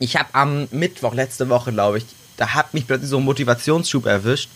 ich 0.01 0.17
habe 0.17 0.29
am 0.33 0.69
Mittwoch 0.73 1.15
letzte 1.15 1.49
Woche, 1.49 1.73
glaube 1.73 1.99
ich, 1.99 2.07
da 2.37 2.55
hat 2.55 2.75
mich 2.75 2.87
plötzlich 2.87 3.11
so 3.11 3.19
ein 3.19 3.25
Motivationsschub 3.25 4.07
erwischt. 4.07 4.51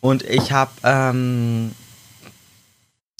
Und 0.00 0.22
ich 0.22 0.52
habe 0.52 0.72
ähm, 0.82 1.72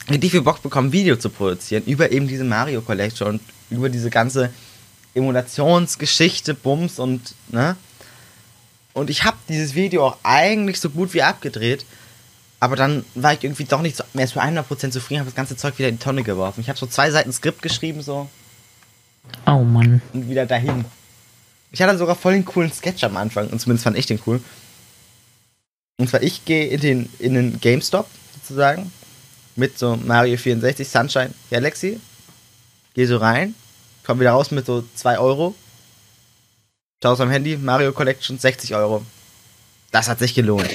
richtig 0.08 0.32
viel 0.32 0.42
Bock 0.42 0.62
bekommen, 0.62 0.92
Video 0.92 1.16
zu 1.16 1.30
produzieren 1.30 1.84
über 1.84 2.10
eben 2.10 2.28
diese 2.28 2.44
Mario 2.44 2.80
Collection 2.80 3.28
und 3.28 3.40
über 3.70 3.88
diese 3.88 4.10
ganze 4.10 4.50
Emulationsgeschichte, 5.14 6.54
Bums 6.54 6.98
und, 6.98 7.34
ne? 7.48 7.76
Und 8.92 9.10
ich 9.10 9.24
habe 9.24 9.36
dieses 9.48 9.74
Video 9.74 10.06
auch 10.06 10.16
eigentlich 10.22 10.80
so 10.80 10.88
gut 10.88 11.12
wie 11.12 11.22
abgedreht. 11.22 11.84
Aber 12.60 12.76
dann 12.76 13.04
war 13.14 13.34
ich 13.34 13.44
irgendwie 13.44 13.64
doch 13.64 13.82
nicht 13.82 13.96
so, 13.96 14.04
mehr 14.14 14.26
zu 14.26 14.40
100% 14.40 14.90
zufrieden, 14.90 15.20
habe 15.20 15.30
das 15.30 15.36
ganze 15.36 15.56
Zeug 15.56 15.78
wieder 15.78 15.88
in 15.88 15.98
die 15.98 16.02
Tonne 16.02 16.22
geworfen. 16.22 16.60
Ich 16.60 16.68
habe 16.68 16.78
so 16.78 16.86
zwei 16.86 17.10
Seiten 17.10 17.32
Skript 17.32 17.60
geschrieben, 17.60 18.00
so. 18.00 18.28
Oh 19.46 19.60
Mann. 19.60 20.00
Und 20.14 20.30
wieder 20.30 20.46
dahin. 20.46 20.86
Ich 21.72 21.82
hatte 21.82 21.98
sogar 21.98 22.16
voll 22.16 22.32
den 22.32 22.44
coolen 22.44 22.72
Sketch 22.72 23.04
am 23.04 23.16
Anfang, 23.16 23.48
und 23.48 23.60
zumindest 23.60 23.84
fand 23.84 23.98
ich 23.98 24.06
den 24.06 24.20
cool. 24.26 24.40
Und 25.98 26.08
zwar, 26.08 26.22
ich 26.22 26.44
gehe 26.44 26.66
in 26.68 26.80
den, 26.80 27.08
in 27.18 27.34
den 27.34 27.60
GameStop, 27.60 28.08
sozusagen, 28.34 28.90
mit 29.56 29.78
so 29.78 29.96
Mario 29.96 30.38
64, 30.38 30.88
Sunshine, 30.88 31.34
Galaxy. 31.50 32.00
Gehe 32.96 33.06
so 33.06 33.18
rein, 33.18 33.54
komme 34.04 34.20
wieder 34.20 34.30
raus 34.30 34.50
mit 34.52 34.64
so 34.64 34.82
2 34.94 35.18
Euro. 35.18 35.54
Schaue 37.02 37.20
am 37.20 37.28
Handy, 37.28 37.58
Mario 37.58 37.92
Collection, 37.92 38.38
60 38.38 38.74
Euro. 38.74 39.04
Das 39.90 40.08
hat 40.08 40.18
sich 40.18 40.34
gelohnt. 40.34 40.70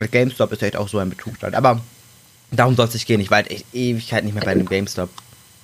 Mit 0.00 0.10
GameStop 0.10 0.52
ist 0.52 0.62
echt 0.62 0.76
auch 0.76 0.88
so 0.88 0.98
ein 1.00 1.10
Betrug 1.10 1.34
halt. 1.42 1.54
Aber 1.54 1.82
darum 2.50 2.76
soll 2.76 2.86
es 2.86 2.94
nicht 2.94 3.06
gehen. 3.06 3.20
Ich 3.20 3.30
war 3.30 3.36
halt 3.36 3.50
echt 3.50 3.66
Ewigkeit 3.74 4.24
nicht 4.24 4.32
mehr 4.32 4.42
bei 4.42 4.52
einem 4.52 4.66
GameStop. 4.66 5.10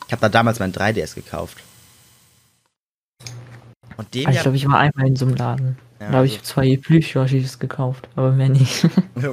Ich 0.06 0.12
habe 0.12 0.20
da 0.20 0.28
damals 0.28 0.58
mein 0.58 0.74
3DS 0.74 1.14
gekauft. 1.14 1.62
Und 3.96 4.14
dem 4.14 4.26
also 4.26 4.36
ich 4.36 4.42
glaube, 4.42 4.56
ich 4.58 4.68
war 4.68 4.80
einmal 4.80 5.06
in 5.06 5.16
so 5.16 5.24
einem 5.24 5.36
Laden. 5.36 5.78
Ja, 5.98 5.98
da 5.98 6.06
habe 6.08 6.16
also 6.18 6.34
ich 6.34 6.42
zwei 6.42 6.76
Plüsch-Yoshis 6.76 7.58
gekauft, 7.58 8.06
aber 8.16 8.32
mehr 8.32 8.50
nicht. 8.50 8.82
ja, 9.16 9.32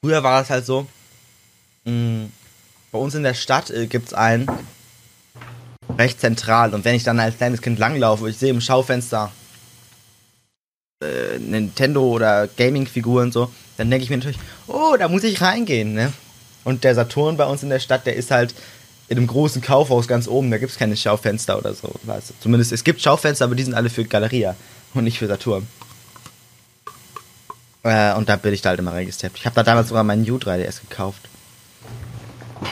Früher 0.00 0.22
war 0.22 0.40
es 0.40 0.50
halt 0.50 0.64
so, 0.64 0.86
mh, 1.84 1.92
mm, 1.92 2.32
bei 2.94 3.00
uns 3.00 3.16
in 3.16 3.24
der 3.24 3.34
Stadt 3.34 3.70
äh, 3.70 3.88
gibt 3.88 4.06
es 4.06 4.14
einen 4.14 4.48
recht 5.98 6.20
zentral. 6.20 6.72
Und 6.74 6.84
wenn 6.84 6.94
ich 6.94 7.02
dann 7.02 7.18
als 7.18 7.36
kleines 7.36 7.60
Kind 7.60 7.80
langlaufe, 7.80 8.30
ich 8.30 8.38
sehe 8.38 8.50
im 8.50 8.60
Schaufenster 8.60 9.32
äh, 11.02 11.40
Nintendo 11.40 12.04
oder 12.04 12.46
Gaming-Figuren 12.46 13.32
so, 13.32 13.50
dann 13.78 13.90
denke 13.90 14.04
ich 14.04 14.10
mir 14.10 14.18
natürlich, 14.18 14.38
oh, 14.68 14.94
da 14.96 15.08
muss 15.08 15.24
ich 15.24 15.40
reingehen, 15.40 15.92
ne? 15.92 16.12
Und 16.62 16.84
der 16.84 16.94
Saturn 16.94 17.36
bei 17.36 17.46
uns 17.46 17.64
in 17.64 17.68
der 17.68 17.80
Stadt, 17.80 18.06
der 18.06 18.14
ist 18.14 18.30
halt 18.30 18.54
in 19.08 19.18
einem 19.18 19.26
großen 19.26 19.60
Kaufhaus 19.60 20.06
ganz 20.06 20.28
oben, 20.28 20.52
da 20.52 20.58
gibt 20.58 20.70
es 20.70 20.78
keine 20.78 20.96
Schaufenster 20.96 21.58
oder 21.58 21.74
so. 21.74 21.92
Weißt 22.04 22.30
du. 22.30 22.34
Zumindest 22.40 22.70
es 22.70 22.84
gibt 22.84 23.02
Schaufenster, 23.02 23.46
aber 23.46 23.56
die 23.56 23.64
sind 23.64 23.74
alle 23.74 23.90
für 23.90 24.04
Galeria 24.04 24.54
und 24.94 25.02
nicht 25.02 25.18
für 25.18 25.26
Saturn. 25.26 25.66
Äh, 27.82 28.14
und 28.14 28.28
da 28.28 28.36
bin 28.36 28.54
ich 28.54 28.62
da 28.62 28.68
halt 28.68 28.78
immer 28.78 28.92
reingesteppt. 28.92 29.36
Ich 29.36 29.46
habe 29.46 29.56
da 29.56 29.64
damals 29.64 29.88
sogar 29.88 30.04
meinen 30.04 30.24
U3DS 30.24 30.82
gekauft. 30.88 31.28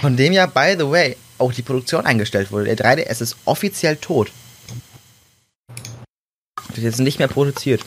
Von 0.00 0.16
dem 0.16 0.32
ja, 0.32 0.46
by 0.46 0.74
the 0.78 0.88
way, 0.88 1.16
auch 1.38 1.52
die 1.52 1.62
Produktion 1.62 2.06
eingestellt 2.06 2.50
wurde. 2.52 2.74
Der 2.74 2.76
3DS 2.76 3.20
ist 3.20 3.36
offiziell 3.44 3.96
tot. 3.96 4.30
Wird 6.68 6.84
jetzt 6.84 7.00
nicht 7.00 7.18
mehr 7.18 7.28
produziert. 7.28 7.84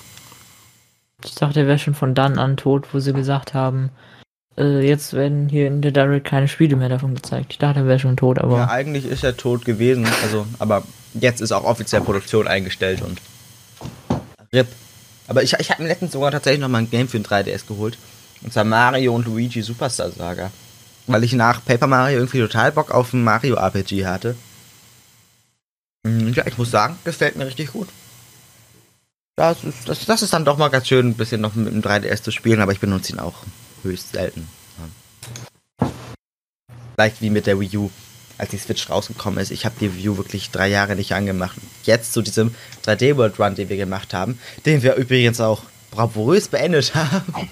Ich 1.24 1.36
dachte, 1.36 1.62
er 1.62 1.68
wäre 1.68 1.80
schon 1.80 1.96
von 1.96 2.14
dann 2.14 2.38
an 2.38 2.58
tot, 2.58 2.94
wo 2.94 3.00
sie 3.00 3.14
gesagt 3.14 3.54
haben, 3.54 3.90
äh, 4.58 4.86
jetzt 4.86 5.14
werden 5.14 5.50
hier 5.50 5.68
in 5.68 5.82
der 5.82 5.92
Direct 5.92 6.28
keine 6.28 6.48
Spiele 6.48 6.76
mehr 6.76 6.90
davon 6.90 7.16
gezeigt. 7.16 7.48
Ich 7.52 7.58
dachte, 7.58 7.80
er 7.80 7.88
wäre 7.88 8.00
schon 8.00 8.18
tot, 8.18 8.40
aber. 8.40 8.58
Ja, 8.58 8.70
eigentlich 8.70 9.06
ist 9.06 9.24
er 9.24 9.36
tot 9.36 9.66
gewesen. 9.66 10.08
Also, 10.24 10.46
aber 10.60 10.84
jetzt 11.14 11.42
ist 11.42 11.52
auch 11.52 11.64
offiziell 11.64 12.02
Produktion 12.02 12.48
eingestellt 12.48 13.02
und. 13.02 13.22
RIP. 14.54 14.68
Aber 15.28 15.42
ich, 15.42 15.54
ich 15.54 15.72
habe 15.72 15.82
mir 15.82 15.90
letztens 15.90 16.12
sogar 16.12 16.32
tatsächlich 16.32 16.62
noch 16.62 16.70
mal 16.70 16.80
ein 16.80 16.90
Game 16.90 17.08
für 17.08 17.20
den 17.20 17.26
3DS 17.26 17.66
geholt. 17.68 17.98
Und 18.44 18.54
zwar 18.54 18.64
Mario 18.64 19.16
und 19.16 19.26
Luigi 19.26 19.62
Superstar 19.62 20.12
Saga. 20.12 20.52
Weil 21.08 21.24
ich 21.24 21.34
nach 21.34 21.64
Paper 21.64 21.88
Mario 21.88 22.18
irgendwie 22.18 22.40
total 22.40 22.72
Bock 22.72 22.92
auf 22.92 23.14
ein 23.14 23.24
Mario 23.24 23.56
RPG 23.56 24.06
hatte. 24.06 24.36
Und 26.04 26.36
ja, 26.36 26.46
ich 26.46 26.58
muss 26.58 26.72
sagen, 26.72 26.98
gefällt 27.04 27.36
mir 27.36 27.48
richtig 27.48 27.72
gut. 27.72 27.88
Das 29.36 29.64
ist, 29.64 29.90
das, 29.90 30.06
das 30.06 30.22
ist 30.22 30.34
dann 30.34 30.46
doch 30.46 30.58
mal 30.58 30.70
ganz 30.70 30.88
schön, 30.88 31.10
ein 31.10 31.14
bisschen 31.16 31.42
noch 31.42 31.56
mit 31.56 31.68
dem 31.68 31.82
3DS 31.82 32.22
zu 32.22 32.32
spielen, 32.32 32.62
aber 32.62 32.72
ich 32.72 32.80
benutze 32.80 33.12
ihn 33.12 33.20
auch 33.20 33.44
höchst 33.84 34.14
selten. 34.14 34.48
Vielleicht 36.96 37.22
wie 37.22 37.30
mit 37.30 37.46
der 37.46 37.60
Wii 37.60 37.78
U, 37.78 37.92
als 38.38 38.52
die 38.52 38.58
Switch 38.58 38.90
rausgekommen 38.90 39.40
ist. 39.40 39.52
Ich 39.52 39.66
habe 39.66 39.76
die 39.80 39.94
Wii 39.94 40.10
U 40.10 40.18
wirklich 40.18 40.52
drei 40.52 40.70
Jahre 40.70 40.96
nicht 40.96 41.14
angemacht. 41.14 41.58
Jetzt 41.84 42.14
zu 42.14 42.22
diesem 42.22 42.56
3D 42.86 43.18
World 43.18 43.38
Run, 43.40 43.56
den 43.56 43.68
wir 43.68 43.78
gemacht 43.78 44.14
haben, 44.14 44.40
den 44.66 44.82
wir 44.84 44.96
übrigens 44.96 45.42
auch 45.42 45.64
bravourös 45.92 46.48
beendet 46.48 46.96
haben. 46.96 47.50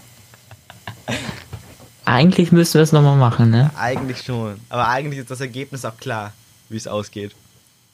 Eigentlich 2.05 2.51
müssen 2.51 2.75
wir 2.75 2.81
es 2.81 2.91
nochmal 2.91 3.17
machen, 3.17 3.49
ne? 3.49 3.71
Eigentlich 3.77 4.21
schon. 4.21 4.59
Aber 4.69 4.87
eigentlich 4.87 5.19
ist 5.19 5.31
das 5.31 5.41
Ergebnis 5.41 5.85
auch 5.85 5.97
klar, 5.97 6.33
wie 6.69 6.77
es 6.77 6.87
ausgeht. 6.87 7.31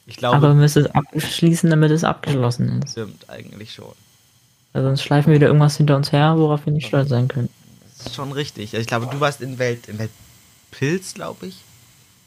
Ich 0.06 0.16
glaube, 0.16 0.36
Aber 0.36 0.48
wir 0.48 0.54
müssen 0.54 0.86
es 0.86 0.90
abschließen, 0.90 1.70
damit 1.70 1.92
es 1.92 2.02
abgeschlossen 2.02 2.82
ist. 2.82 2.92
Stimmt, 2.92 3.28
eigentlich 3.28 3.72
schon. 3.72 3.92
Weil 4.72 4.82
sonst 4.82 5.02
schleifen 5.02 5.30
wir 5.30 5.36
wieder 5.36 5.46
irgendwas 5.48 5.76
hinter 5.76 5.96
uns 5.96 6.10
her, 6.10 6.34
worauf 6.36 6.66
wir 6.66 6.72
nicht 6.72 6.86
stolz 6.86 7.08
sein 7.08 7.28
können 7.28 7.48
ist 8.06 8.14
schon 8.14 8.32
richtig. 8.32 8.74
Ich 8.74 8.86
glaube, 8.86 9.06
du 9.06 9.20
warst 9.20 9.40
in 9.40 9.58
Welt, 9.58 9.88
in 9.88 9.98
Welt 9.98 10.10
Pilz, 10.70 11.14
glaube 11.14 11.46
ich. 11.46 11.56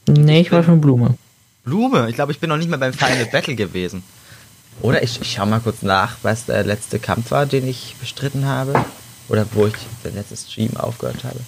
Nee, 0.08 0.42
ich, 0.42 0.48
ich 0.48 0.52
war 0.52 0.64
schon 0.64 0.82
Blume. 0.82 1.16
Blume? 1.64 2.10
Ich 2.10 2.16
glaube, 2.16 2.32
ich 2.32 2.40
bin 2.40 2.50
noch 2.50 2.58
nicht 2.58 2.70
mehr 2.70 2.78
beim 2.78 2.94
Final 2.94 3.26
Battle 3.26 3.56
gewesen. 3.56 4.04
Oder 4.82 5.04
ich, 5.04 5.22
ich 5.22 5.34
schau 5.34 5.46
mal 5.46 5.60
kurz 5.60 5.82
nach, 5.82 6.18
was 6.24 6.46
der 6.46 6.64
letzte 6.64 7.00
Kampf 7.00 7.32
war, 7.32 7.46
den 7.46 7.68
ich 7.68 7.96
bestritten 8.00 8.46
habe. 8.46 8.74
Oder 9.30 9.46
wo 9.54 9.68
ich 9.68 9.76
den 10.04 10.16
letzten 10.16 10.36
Stream 10.36 10.76
aufgehört 10.76 11.24
habe. 11.24 11.40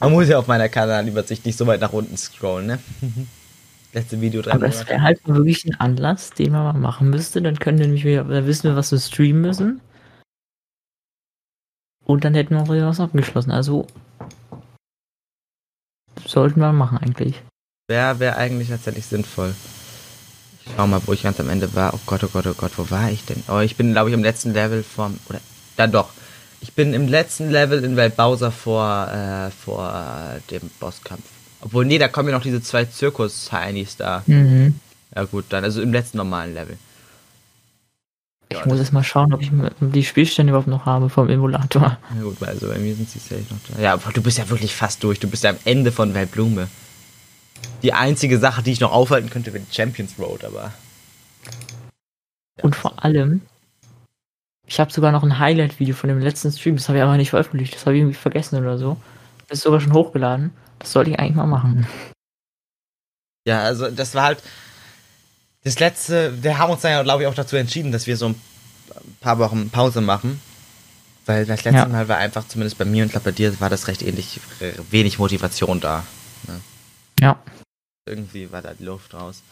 Man 0.00 0.12
muss 0.12 0.28
ja 0.28 0.38
auf 0.38 0.46
meiner 0.46 0.68
Kanalübersicht 0.68 1.46
nicht 1.46 1.56
so 1.56 1.66
weit 1.66 1.80
nach 1.80 1.92
unten 1.92 2.16
scrollen, 2.16 2.66
ne? 2.66 2.78
Letzte 3.92 4.20
Video 4.20 4.42
dran. 4.42 4.54
Aber 4.54 4.66
es 4.66 4.86
wäre 4.88 5.02
halt 5.02 5.20
wirklich 5.26 5.64
ein 5.66 5.78
Anlass, 5.78 6.30
den 6.30 6.50
man 6.50 6.64
mal 6.64 6.72
machen 6.72 7.10
müsste. 7.10 7.40
Dann 7.40 7.58
können 7.58 7.78
wir 7.78 7.86
nämlich 7.86 8.04
wieder, 8.04 8.24
dann 8.24 8.46
wissen 8.46 8.64
wir, 8.64 8.76
was 8.76 8.90
wir 8.90 8.98
streamen 8.98 9.40
müssen. 9.40 9.80
Und 12.04 12.24
dann 12.24 12.34
hätten 12.34 12.54
wir 12.54 12.62
auch 12.62 12.68
wieder 12.68 12.88
was 12.88 13.00
abgeschlossen. 13.00 13.52
Also 13.52 13.86
sollten 16.26 16.60
wir 16.60 16.72
machen 16.72 16.98
eigentlich. 16.98 17.40
Wäre 17.88 18.18
wär 18.18 18.36
eigentlich 18.36 18.68
tatsächlich 18.68 19.06
sinnvoll. 19.06 19.54
Ich 20.64 20.72
schau 20.74 20.86
mal, 20.86 21.00
wo 21.06 21.12
ich 21.12 21.22
ganz 21.22 21.38
am 21.38 21.50
Ende 21.50 21.74
war. 21.74 21.94
Oh 21.94 22.00
Gott, 22.06 22.24
oh 22.24 22.28
Gott, 22.32 22.46
oh 22.46 22.54
Gott, 22.54 22.72
wo 22.78 22.90
war 22.90 23.10
ich 23.10 23.24
denn? 23.24 23.42
Oh, 23.48 23.60
ich 23.60 23.76
bin, 23.76 23.92
glaube 23.92 24.10
ich, 24.10 24.14
im 24.14 24.22
letzten 24.22 24.52
Level 24.52 24.82
vom. 24.82 25.18
Oder. 25.28 25.40
Ja, 25.78 25.86
doch. 25.86 26.10
Ich 26.64 26.72
bin 26.72 26.94
im 26.94 27.08
letzten 27.08 27.50
Level 27.50 27.84
in 27.84 27.94
Welt 27.94 28.16
Bowser 28.16 28.50
vor, 28.50 29.06
äh, 29.12 29.50
vor 29.50 30.40
dem 30.50 30.62
Bosskampf. 30.80 31.22
Obwohl, 31.60 31.84
nee, 31.84 31.98
da 31.98 32.08
kommen 32.08 32.30
ja 32.30 32.34
noch 32.34 32.42
diese 32.42 32.62
zwei 32.62 32.86
Zirkus-Heinis 32.86 33.98
da. 33.98 34.22
Mhm. 34.26 34.80
Ja, 35.14 35.24
gut, 35.24 35.44
dann. 35.50 35.62
Also 35.62 35.82
im 35.82 35.92
letzten 35.92 36.16
normalen 36.16 36.54
Level. 36.54 36.78
Ich 38.48 38.64
muss 38.64 38.78
jetzt 38.78 38.94
mal 38.94 39.04
schauen, 39.04 39.34
ob 39.34 39.42
ich 39.42 39.50
die 39.80 40.04
Spielstände 40.04 40.52
überhaupt 40.52 40.68
noch 40.68 40.86
habe 40.86 41.10
vom 41.10 41.28
Emulator. 41.28 41.98
Na 42.14 42.22
gut, 42.22 42.42
also 42.42 42.68
bei 42.68 42.78
mir 42.78 42.94
sind 42.94 43.10
sie 43.10 43.18
safe 43.18 43.44
noch 43.50 43.76
da. 43.76 43.82
Ja, 43.82 43.92
aber 43.92 44.10
du 44.12 44.22
bist 44.22 44.38
ja 44.38 44.48
wirklich 44.48 44.74
fast 44.74 45.04
durch. 45.04 45.20
Du 45.20 45.28
bist 45.28 45.44
ja 45.44 45.50
am 45.50 45.58
Ende 45.66 45.92
von 45.92 46.14
Weltblume. 46.14 46.68
Die 47.82 47.92
einzige 47.92 48.38
Sache, 48.38 48.62
die 48.62 48.72
ich 48.72 48.80
noch 48.80 48.92
aufhalten 48.92 49.28
könnte, 49.28 49.52
wäre 49.52 49.62
die 49.70 49.74
Champions 49.74 50.14
Road, 50.18 50.44
aber. 50.44 50.72
Ja, 52.56 52.64
Und 52.64 52.74
vor 52.74 53.04
allem, 53.04 53.42
ich 54.66 54.80
habe 54.80 54.92
sogar 54.92 55.12
noch 55.12 55.22
ein 55.22 55.38
Highlight-Video 55.38 55.94
von 55.94 56.08
dem 56.08 56.20
letzten 56.20 56.50
Stream, 56.50 56.76
das 56.76 56.88
habe 56.88 56.98
ich 56.98 57.04
aber 57.04 57.16
nicht 57.16 57.30
veröffentlicht, 57.30 57.74
das 57.74 57.86
habe 57.86 57.96
ich 57.96 58.00
irgendwie 58.00 58.16
vergessen 58.16 58.58
oder 58.58 58.78
so. 58.78 58.96
Das 59.48 59.58
ist 59.58 59.64
sogar 59.64 59.80
schon 59.80 59.92
hochgeladen. 59.92 60.52
Das 60.78 60.92
sollte 60.92 61.10
ich 61.10 61.18
eigentlich 61.18 61.36
mal 61.36 61.46
machen. 61.46 61.86
Ja, 63.46 63.60
also 63.60 63.90
das 63.90 64.14
war 64.14 64.22
halt 64.22 64.42
das 65.64 65.78
letzte, 65.78 66.42
wir 66.42 66.56
haben 66.56 66.72
uns 66.72 66.80
dann 66.80 66.92
ja, 66.92 67.02
glaube 67.02 67.22
ich, 67.22 67.28
auch 67.28 67.34
dazu 67.34 67.56
entschieden, 67.56 67.92
dass 67.92 68.06
wir 68.06 68.16
so 68.16 68.28
ein 68.28 68.40
paar 69.20 69.38
Wochen 69.38 69.68
Pause 69.68 70.00
machen. 70.00 70.40
Weil 71.26 71.46
das 71.46 71.64
letzte 71.64 71.80
ja. 71.80 71.86
Mal 71.86 72.08
war 72.08 72.18
einfach, 72.18 72.48
zumindest 72.48 72.78
bei 72.78 72.84
mir 72.84 73.04
und 73.04 73.10
glaube 73.10 73.24
bei 73.24 73.32
dir, 73.32 73.58
war 73.60 73.70
das 73.70 73.88
recht 73.88 74.00
ähnlich, 74.00 74.40
wenig 74.90 75.18
Motivation 75.18 75.80
da. 75.80 76.04
Ne? 76.46 76.60
Ja. 77.20 77.38
Irgendwie 78.06 78.52
war 78.52 78.60
da 78.60 78.74
die 78.74 78.84
Luft 78.84 79.14
raus. 79.14 79.42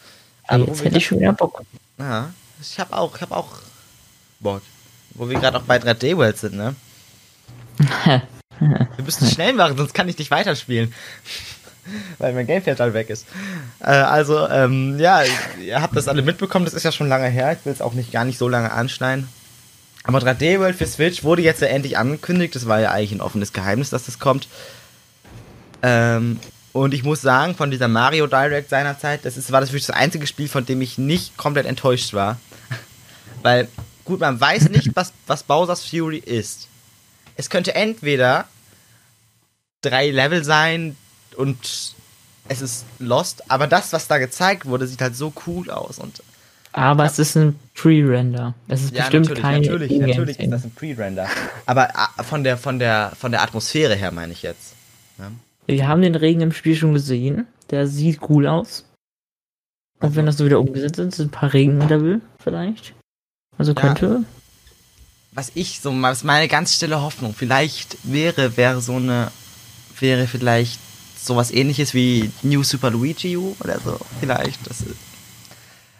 Aber 0.47 0.65
jetzt 0.65 0.83
hätte 0.83 0.97
ich 0.97 1.05
schon 1.05 1.19
wieder 1.19 1.33
Bock. 1.33 1.63
Ja, 1.97 2.31
ich 2.61 2.79
habe 2.79 2.95
auch, 2.95 3.15
ich 3.15 3.21
habe 3.21 3.35
auch 3.35 3.57
Bock. 4.39 4.61
Wo 5.15 5.29
wir 5.29 5.39
gerade 5.39 5.57
auch 5.57 5.63
bei 5.63 5.77
3D 5.77 6.17
World 6.17 6.37
sind, 6.37 6.55
ne? 6.55 6.75
wir 8.59 9.03
müssen 9.03 9.27
schnell 9.27 9.53
machen, 9.53 9.77
sonst 9.77 9.93
kann 9.93 10.09
ich 10.09 10.17
nicht 10.17 10.31
weiterspielen. 10.31 10.93
Weil 12.17 12.33
mein 12.33 12.47
Gamepad 12.47 12.79
halt 12.79 12.93
weg 12.93 13.09
ist. 13.09 13.25
Äh, 13.81 13.91
also, 13.91 14.47
ähm, 14.47 14.97
ja, 14.99 15.23
ihr 15.61 15.81
habt 15.81 15.95
das 15.95 16.07
alle 16.07 16.21
mitbekommen, 16.21 16.65
das 16.65 16.73
ist 16.73 16.83
ja 16.83 16.91
schon 16.91 17.09
lange 17.09 17.27
her. 17.27 17.57
Ich 17.57 17.65
will 17.65 17.73
es 17.73 17.81
auch 17.81 17.93
nicht 17.93 18.11
gar 18.11 18.23
nicht 18.23 18.37
so 18.37 18.47
lange 18.47 18.71
anschneiden. 18.71 19.27
Aber 20.03 20.19
3D 20.19 20.59
World 20.59 20.75
für 20.75 20.85
Switch 20.85 21.23
wurde 21.23 21.41
jetzt 21.41 21.61
ja 21.61 21.67
endlich 21.67 21.97
angekündigt. 21.97 22.55
Das 22.55 22.67
war 22.67 22.79
ja 22.79 22.91
eigentlich 22.91 23.13
ein 23.13 23.21
offenes 23.21 23.53
Geheimnis, 23.53 23.89
dass 23.89 24.05
das 24.05 24.19
kommt. 24.19 24.47
Ähm, 25.81 26.39
und 26.73 26.93
ich 26.93 27.03
muss 27.03 27.21
sagen, 27.21 27.55
von 27.55 27.71
dieser 27.71 27.87
Mario 27.87 28.27
Direct 28.27 28.69
seinerzeit, 28.69 29.23
das 29.23 29.37
ist, 29.37 29.51
war 29.51 29.61
das 29.61 29.69
wirklich 29.69 29.85
das 29.85 29.95
einzige 29.95 30.27
Spiel, 30.27 30.49
von 30.49 30.65
dem 30.65 30.81
ich 30.81 30.97
nicht 30.97 31.37
komplett 31.37 31.65
enttäuscht 31.65 32.13
war. 32.13 32.37
Weil, 33.43 33.67
gut, 34.05 34.19
man 34.19 34.39
weiß 34.39 34.69
nicht, 34.69 34.95
was, 34.95 35.13
was 35.27 35.43
Bowser's 35.43 35.85
Fury 35.85 36.17
ist. 36.17 36.67
Es 37.35 37.49
könnte 37.49 37.75
entweder 37.75 38.47
drei 39.81 40.09
Level 40.09 40.43
sein 40.43 40.95
und 41.35 41.93
es 42.49 42.61
ist 42.61 42.85
Lost, 42.99 43.49
aber 43.49 43.67
das, 43.67 43.93
was 43.93 44.07
da 44.07 44.17
gezeigt 44.17 44.65
wurde, 44.65 44.87
sieht 44.87 45.01
halt 45.01 45.15
so 45.15 45.33
cool 45.47 45.69
aus 45.69 45.97
und 45.99 46.21
aber 46.75 47.05
es 47.05 47.19
ist 47.19 47.37
ein 47.37 47.59
Pre-Render. 47.75 48.55
Es 48.67 48.83
ist 48.83 48.95
ja, 48.95 49.03
bestimmt 49.03 49.29
natürlich, 49.29 49.43
kein 49.43 49.61
natürlich, 49.61 49.99
natürlich 49.99 50.39
ist 50.39 50.51
das 50.51 50.63
ein 50.63 50.71
Pre-Render. 50.71 51.27
Aber 51.67 51.89
äh, 51.89 52.23
von 52.23 52.43
der 52.43 52.57
von 52.57 52.79
der 52.79 53.13
von 53.15 53.31
der 53.31 53.43
Atmosphäre 53.43 53.93
her 53.93 54.11
meine 54.11 54.33
ich 54.33 54.41
jetzt. 54.41 54.73
Ja? 55.19 55.31
Wir 55.67 55.87
haben 55.87 56.01
den 56.01 56.15
Regen 56.15 56.41
im 56.41 56.51
Spiel 56.51 56.75
schon 56.75 56.93
gesehen. 56.93 57.45
Der 57.69 57.87
sieht 57.87 58.21
cool 58.27 58.47
aus. 58.47 58.85
Und 59.99 60.07
also. 60.07 60.15
wenn 60.15 60.25
das 60.25 60.37
so 60.37 60.45
wieder 60.45 60.59
umgesetzt 60.59 60.97
ist, 60.97 61.15
sind 61.15 61.27
ein 61.27 61.31
paar 61.31 61.53
Regenlevel 61.53 62.21
vielleicht. 62.39 62.95
Also 63.57 63.73
könnte. 63.73 64.05
Ja. 64.05 64.23
Was 65.31 65.51
ich 65.55 65.79
so, 65.81 65.91
was 66.01 66.23
meine 66.23 66.47
ganz 66.47 66.75
stille 66.75 67.01
Hoffnung 67.01 67.33
vielleicht 67.33 67.97
wäre, 68.03 68.55
wäre 68.55 68.81
so 68.81 68.95
eine, 68.95 69.31
wäre 69.99 70.27
vielleicht 70.27 70.79
sowas 71.19 71.51
ähnliches 71.51 71.93
wie 71.93 72.31
New 72.43 72.63
Super 72.63 72.91
Luigi 72.91 73.37
U 73.37 73.55
oder 73.59 73.79
so. 73.79 73.99
Vielleicht. 74.19 74.67
Das 74.67 74.81
ist, 74.81 74.95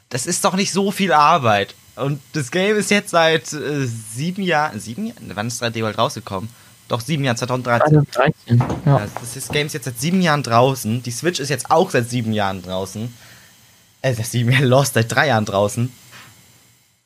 das 0.10 0.26
ist 0.26 0.46
doch 0.46 0.56
nicht 0.56 0.72
so 0.72 0.92
viel 0.92 1.12
Arbeit. 1.12 1.76
Und 1.96 2.20
das 2.34 2.52
Game 2.52 2.76
ist 2.76 2.92
jetzt 2.92 3.12
seit 3.12 3.54
äh, 3.54 3.86
sieben 3.86 4.44
Jahren, 4.44 4.80
sieben 4.80 5.08
Jahren? 5.08 5.32
Wann 5.34 5.48
ist 5.48 5.62
3D 5.62 5.82
World 5.82 5.98
rausgekommen? 5.98 6.50
Doch, 6.88 7.02
sieben 7.02 7.24
Jahren, 7.24 7.38
2013. 7.38 8.06
2013, 8.12 8.60
ja. 8.86 9.00
ja. 9.00 9.08
Das 9.36 9.50
Game 9.50 9.68
ist 9.68 9.74
jetzt 9.74 9.86
seit 9.86 10.00
sieben 10.00 10.22
Jahren 10.22 10.44
draußen. 10.44 11.02
Die 11.04 11.12
Switch 11.12 11.40
ist 11.40 11.50
jetzt 11.50 11.72
auch 11.72 11.92
seit 11.92 12.10
sieben 12.10 12.34
Jahren 12.34 12.62
draußen. 12.62 13.14
Also, 14.02 14.24
sieben 14.24 14.52
Jahre 14.52 14.66
Lost, 14.66 14.96
seit 14.96 15.12
drei 15.12 15.28
Jahren 15.28 15.46
draußen. 15.46 15.92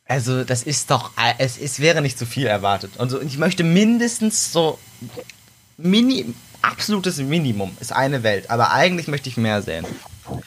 Also, 0.07 0.43
das 0.43 0.63
ist 0.63 0.89
doch, 0.89 1.11
äh, 1.17 1.33
es, 1.37 1.57
es 1.57 1.79
wäre 1.79 2.01
nicht 2.01 2.17
zu 2.17 2.25
viel 2.25 2.47
erwartet. 2.47 2.97
Und 2.97 3.09
so, 3.09 3.21
ich 3.21 3.37
möchte 3.37 3.63
mindestens 3.63 4.53
so, 4.53 4.79
mini, 5.77 6.33
absolutes 6.61 7.17
Minimum 7.17 7.75
ist 7.79 7.93
eine 7.93 8.23
Welt. 8.23 8.49
Aber 8.49 8.71
eigentlich 8.71 9.07
möchte 9.07 9.29
ich 9.29 9.37
mehr 9.37 9.61
sehen. 9.61 9.85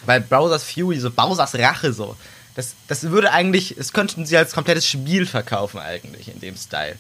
Weil 0.07 0.21
Bowser's 0.21 0.65
Fury, 0.65 0.99
so 0.99 1.11
Bowser's 1.11 1.55
Rache, 1.55 1.93
so, 1.93 2.17
das, 2.55 2.75
das 2.89 3.05
würde 3.05 3.33
eigentlich, 3.33 3.77
es 3.79 3.93
könnten 3.93 4.27
sie 4.27 4.37
als 4.37 4.53
komplettes 4.53 4.87
Spiel 4.87 5.27
verkaufen 5.27 5.79
eigentlich 5.79 6.33
in 6.33 6.41
dem 6.41 6.57
Style. 6.57 6.97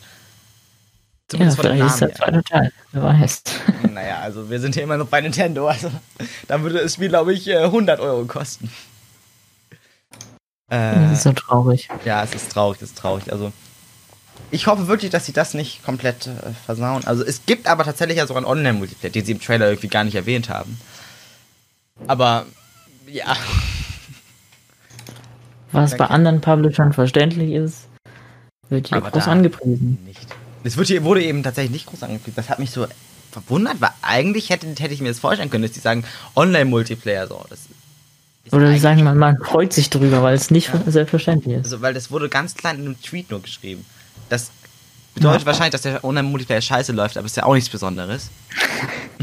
Zumindest 1.29 1.59
ja, 1.59 1.62
von 1.62 1.76
dem 1.76 1.87
ist 1.87 2.00
der 2.00 2.14
zweite 2.14 2.43
Teil, 2.43 2.73
wer 2.93 3.02
weiß. 3.02 3.43
Naja, 3.90 4.19
also 4.21 4.50
wir 4.50 4.59
sind 4.59 4.75
hier 4.75 4.83
immer 4.83 4.97
noch 4.97 5.07
bei 5.07 5.21
Nintendo, 5.21 5.69
also 5.69 5.90
dann 6.49 6.62
würde 6.62 6.83
das 6.83 6.95
Spiel, 6.95 7.09
glaube 7.09 7.33
ich, 7.33 7.52
100 7.55 7.99
äh, 7.99 8.02
Euro 8.02 8.25
kosten. 8.25 8.71
Das 10.77 11.12
ist 11.12 11.23
so 11.25 11.33
traurig. 11.33 11.89
Ja, 12.05 12.23
es 12.23 12.35
ist 12.35 12.50
traurig, 12.53 12.81
es 12.81 12.91
ist 12.91 12.99
traurig. 12.99 13.33
Also 13.33 13.53
ich 14.50 14.67
hoffe 14.67 14.89
wirklich, 14.89 15.11
dass 15.11 15.27
sie 15.27 15.33
das 15.33 15.55
nicht 15.55 15.85
komplett 15.85 16.27
äh, 16.27 16.53
versauen. 16.65 17.05
Also 17.05 17.25
es 17.25 17.45
gibt 17.47 17.67
aber 17.67 17.85
tatsächlich 17.85 18.18
ja 18.18 18.27
sogar 18.27 18.42
einen 18.42 18.51
Online-Multiplayer, 18.51 19.12
den 19.12 19.25
sie 19.25 19.33
im 19.33 19.40
Trailer 19.40 19.68
irgendwie 19.68 19.88
gar 19.88 20.05
nicht 20.05 20.14
erwähnt 20.14 20.49
haben. 20.49 20.81
Aber 22.07 22.47
ja, 23.07 23.37
was 25.73 25.97
bei 25.97 26.07
anderen 26.07 26.40
Publishern 26.40 26.92
verständlich 26.92 27.53
ist, 27.53 27.87
wird 28.68 28.88
hier 28.88 28.99
Aber 28.99 29.11
groß 29.11 29.29
angepriesen. 29.29 29.99
Nicht. 30.05 30.27
Es 30.64 30.77
wird 30.77 30.88
hier, 30.88 31.05
wurde 31.05 31.23
eben 31.23 31.42
tatsächlich 31.42 31.73
nicht 31.73 31.87
groß 31.87 32.03
angepriesen. 32.03 32.37
Das 32.37 32.49
hat 32.49 32.59
mich 32.59 32.71
so 32.71 32.87
verwundert, 33.31 33.81
weil 33.81 33.90
eigentlich 34.03 34.51
hätte, 34.51 34.66
hätte 34.66 34.92
ich 34.92 35.01
mir 35.01 35.09
das 35.09 35.21
vorstellen 35.21 35.51
können, 35.51 35.62
dass 35.62 35.73
die 35.73 35.81
sagen 35.81 36.05
Online-Multiplayer 36.35 37.29
so. 37.29 37.44
Das 37.49 37.61
Oder 38.53 38.77
sagen, 38.79 39.05
man, 39.05 39.17
man 39.17 39.39
freut 39.39 39.73
sich 39.73 39.91
drüber, 39.91 40.23
weil 40.23 40.35
es 40.35 40.51
nicht 40.51 40.69
ja. 40.69 40.81
selbstverständlich 40.87 41.57
ist. 41.57 41.65
Also, 41.65 41.83
weil 41.83 41.95
das 41.95 42.11
wurde 42.11 42.29
ganz 42.29 42.55
klein 42.55 42.79
in 42.81 42.87
einem 42.87 43.01
Tweet 43.01 43.31
nur 43.31 43.41
geschrieben. 43.41 43.85
Das 44.29 44.51
bedeutet 45.15 45.43
ja. 45.43 45.47
wahrscheinlich, 45.47 45.73
dass 45.73 45.83
der 45.83 46.05
Online-Multiplayer 46.05 46.61
scheiße 46.61 46.93
läuft, 46.93 47.17
aber 47.17 47.27
ist 47.27 47.37
ja 47.37 47.45
auch 47.45 47.55
nichts 47.55 47.71
Besonderes. 47.71 48.31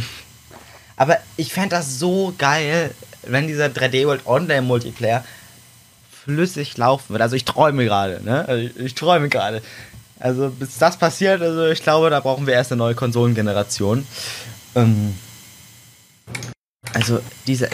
aber 0.98 1.18
ich 1.36 1.52
fände 1.52 1.70
das 1.70 2.00
so 2.00 2.34
geil, 2.38 2.92
wenn 3.24 3.48
dieser 3.48 3.68
3D 3.68 4.06
World 4.06 4.26
Online-Multiplayer 4.26 5.24
flüssig 6.10 6.78
laufen 6.78 7.10
wird. 7.10 7.22
Also 7.22 7.36
ich 7.36 7.46
träume 7.46 7.86
gerade, 7.86 8.24
ne? 8.24 8.48
Also 8.48 8.68
ich, 8.68 8.78
ich 8.78 8.96
träume 8.96 9.30
gerade. 9.30 9.62
Also 10.20 10.50
bis 10.50 10.78
das 10.78 10.98
passiert, 10.98 11.42
also 11.42 11.68
ich 11.68 11.84
glaube, 11.84 12.10
da 12.10 12.20
brauchen 12.20 12.48
wir 12.48 12.54
erst 12.54 12.72
eine 12.72 12.80
neue 12.80 12.96
Konsolengeneration. 12.96 14.08
Ähm, 14.76 15.16
also 16.94 17.20
diese, 17.46 17.70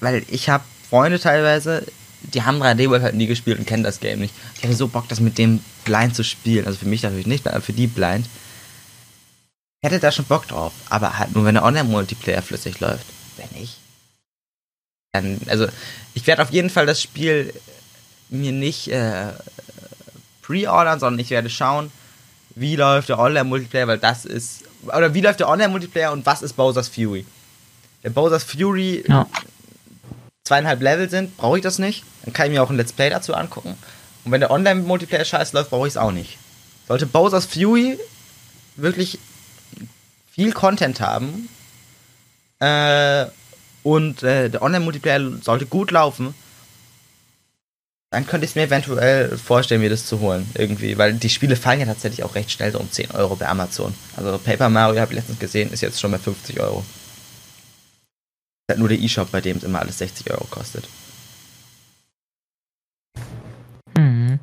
weil 0.00 0.24
ich 0.28 0.48
habe 0.48 0.64
Freunde 0.88 1.18
teilweise, 1.18 1.86
die 2.22 2.42
haben 2.42 2.62
3D 2.62 2.88
World 2.90 3.02
halt 3.02 3.14
nie 3.14 3.26
gespielt 3.26 3.58
und 3.58 3.66
kennen 3.66 3.84
das 3.84 4.00
Game 4.00 4.20
nicht. 4.20 4.34
Ich 4.56 4.64
hatte 4.64 4.74
so 4.74 4.88
Bock, 4.88 5.08
das 5.08 5.20
mit 5.20 5.38
dem 5.38 5.60
blind 5.84 6.14
zu 6.16 6.24
spielen. 6.24 6.66
Also 6.66 6.78
für 6.78 6.88
mich 6.88 7.02
natürlich 7.02 7.26
nicht, 7.26 7.46
aber 7.46 7.60
für 7.60 7.72
die 7.72 7.86
blind. 7.86 8.26
Ich 9.80 9.88
hätte 9.88 10.00
da 10.00 10.10
schon 10.10 10.24
Bock 10.24 10.48
drauf, 10.48 10.72
aber 10.88 11.18
halt 11.18 11.34
nur, 11.34 11.44
wenn 11.44 11.54
der 11.54 11.64
Online-Multiplayer 11.64 12.42
flüssig 12.42 12.80
läuft. 12.80 13.06
Wenn 13.36 13.60
nicht. 13.60 13.78
Dann, 15.12 15.40
also 15.46 15.68
ich 16.14 16.26
werde 16.26 16.42
auf 16.42 16.50
jeden 16.50 16.70
Fall 16.70 16.86
das 16.86 17.00
Spiel 17.00 17.54
mir 18.28 18.52
nicht 18.52 18.88
äh, 18.88 19.28
pre-ordern, 20.42 20.98
sondern 20.98 21.20
ich 21.20 21.30
werde 21.30 21.48
schauen, 21.48 21.92
wie 22.54 22.76
läuft 22.76 23.08
der 23.08 23.18
Online-Multiplayer, 23.18 23.86
weil 23.86 23.98
das 23.98 24.24
ist. 24.24 24.64
Oder 24.86 25.14
wie 25.14 25.20
läuft 25.20 25.40
der 25.40 25.48
Online-Multiplayer 25.48 26.12
und 26.12 26.26
was 26.26 26.42
ist 26.42 26.54
Bowser's 26.54 26.88
Fury? 26.88 27.24
Wenn 28.02 28.14
Bowser's 28.14 28.44
Fury 28.44 29.04
ja. 29.06 29.26
Zweieinhalb 30.48 30.80
Level 30.80 31.08
sind, 31.08 31.36
brauche 31.36 31.58
ich 31.58 31.62
das 31.62 31.78
nicht. 31.78 32.04
Dann 32.24 32.32
kann 32.32 32.46
ich 32.46 32.52
mir 32.52 32.62
auch 32.62 32.70
ein 32.70 32.76
Let's 32.76 32.92
Play 32.92 33.10
dazu 33.10 33.34
angucken. 33.34 33.76
Und 34.24 34.32
wenn 34.32 34.40
der 34.40 34.50
Online-Multiplayer 34.50 35.24
scheiße 35.24 35.54
läuft, 35.56 35.70
brauche 35.70 35.86
ich 35.86 35.92
es 35.92 35.96
auch 35.96 36.10
nicht. 36.10 36.38
Sollte 36.88 37.06
Bowser's 37.06 37.46
Fury 37.46 37.98
wirklich 38.76 39.18
viel 40.30 40.52
Content 40.52 41.00
haben 41.00 41.48
äh, 42.60 43.26
und 43.82 44.22
äh, 44.22 44.48
der 44.48 44.62
Online-Multiplayer 44.62 45.32
sollte 45.42 45.66
gut 45.66 45.90
laufen, 45.90 46.34
dann 48.10 48.26
könnte 48.26 48.46
ich 48.46 48.52
es 48.52 48.54
mir 48.54 48.62
eventuell 48.62 49.36
vorstellen, 49.36 49.82
mir 49.82 49.90
das 49.90 50.06
zu 50.06 50.20
holen. 50.20 50.50
Irgendwie. 50.54 50.96
Weil 50.96 51.12
die 51.14 51.28
Spiele 51.28 51.56
fallen 51.56 51.80
ja 51.80 51.86
tatsächlich 51.86 52.24
auch 52.24 52.34
recht 52.34 52.50
schnell 52.50 52.72
so 52.72 52.78
um 52.78 52.90
10 52.90 53.10
Euro 53.10 53.36
bei 53.36 53.46
Amazon. 53.46 53.92
Also 54.16 54.38
Paper 54.38 54.70
Mario, 54.70 55.00
habe 55.00 55.12
ich 55.12 55.18
letztens 55.18 55.38
gesehen, 55.38 55.70
ist 55.72 55.82
jetzt 55.82 56.00
schon 56.00 56.10
bei 56.10 56.18
50 56.18 56.58
Euro. 56.60 56.84
Ist 58.70 58.78
nur 58.78 58.88
der 58.90 58.98
E-Shop, 58.98 59.30
bei 59.32 59.40
dem 59.40 59.56
es 59.56 59.64
immer 59.64 59.80
alles 59.80 59.96
60 59.98 60.30
Euro 60.30 60.44
kostet. 60.44 60.86
Mhm. 63.96 64.38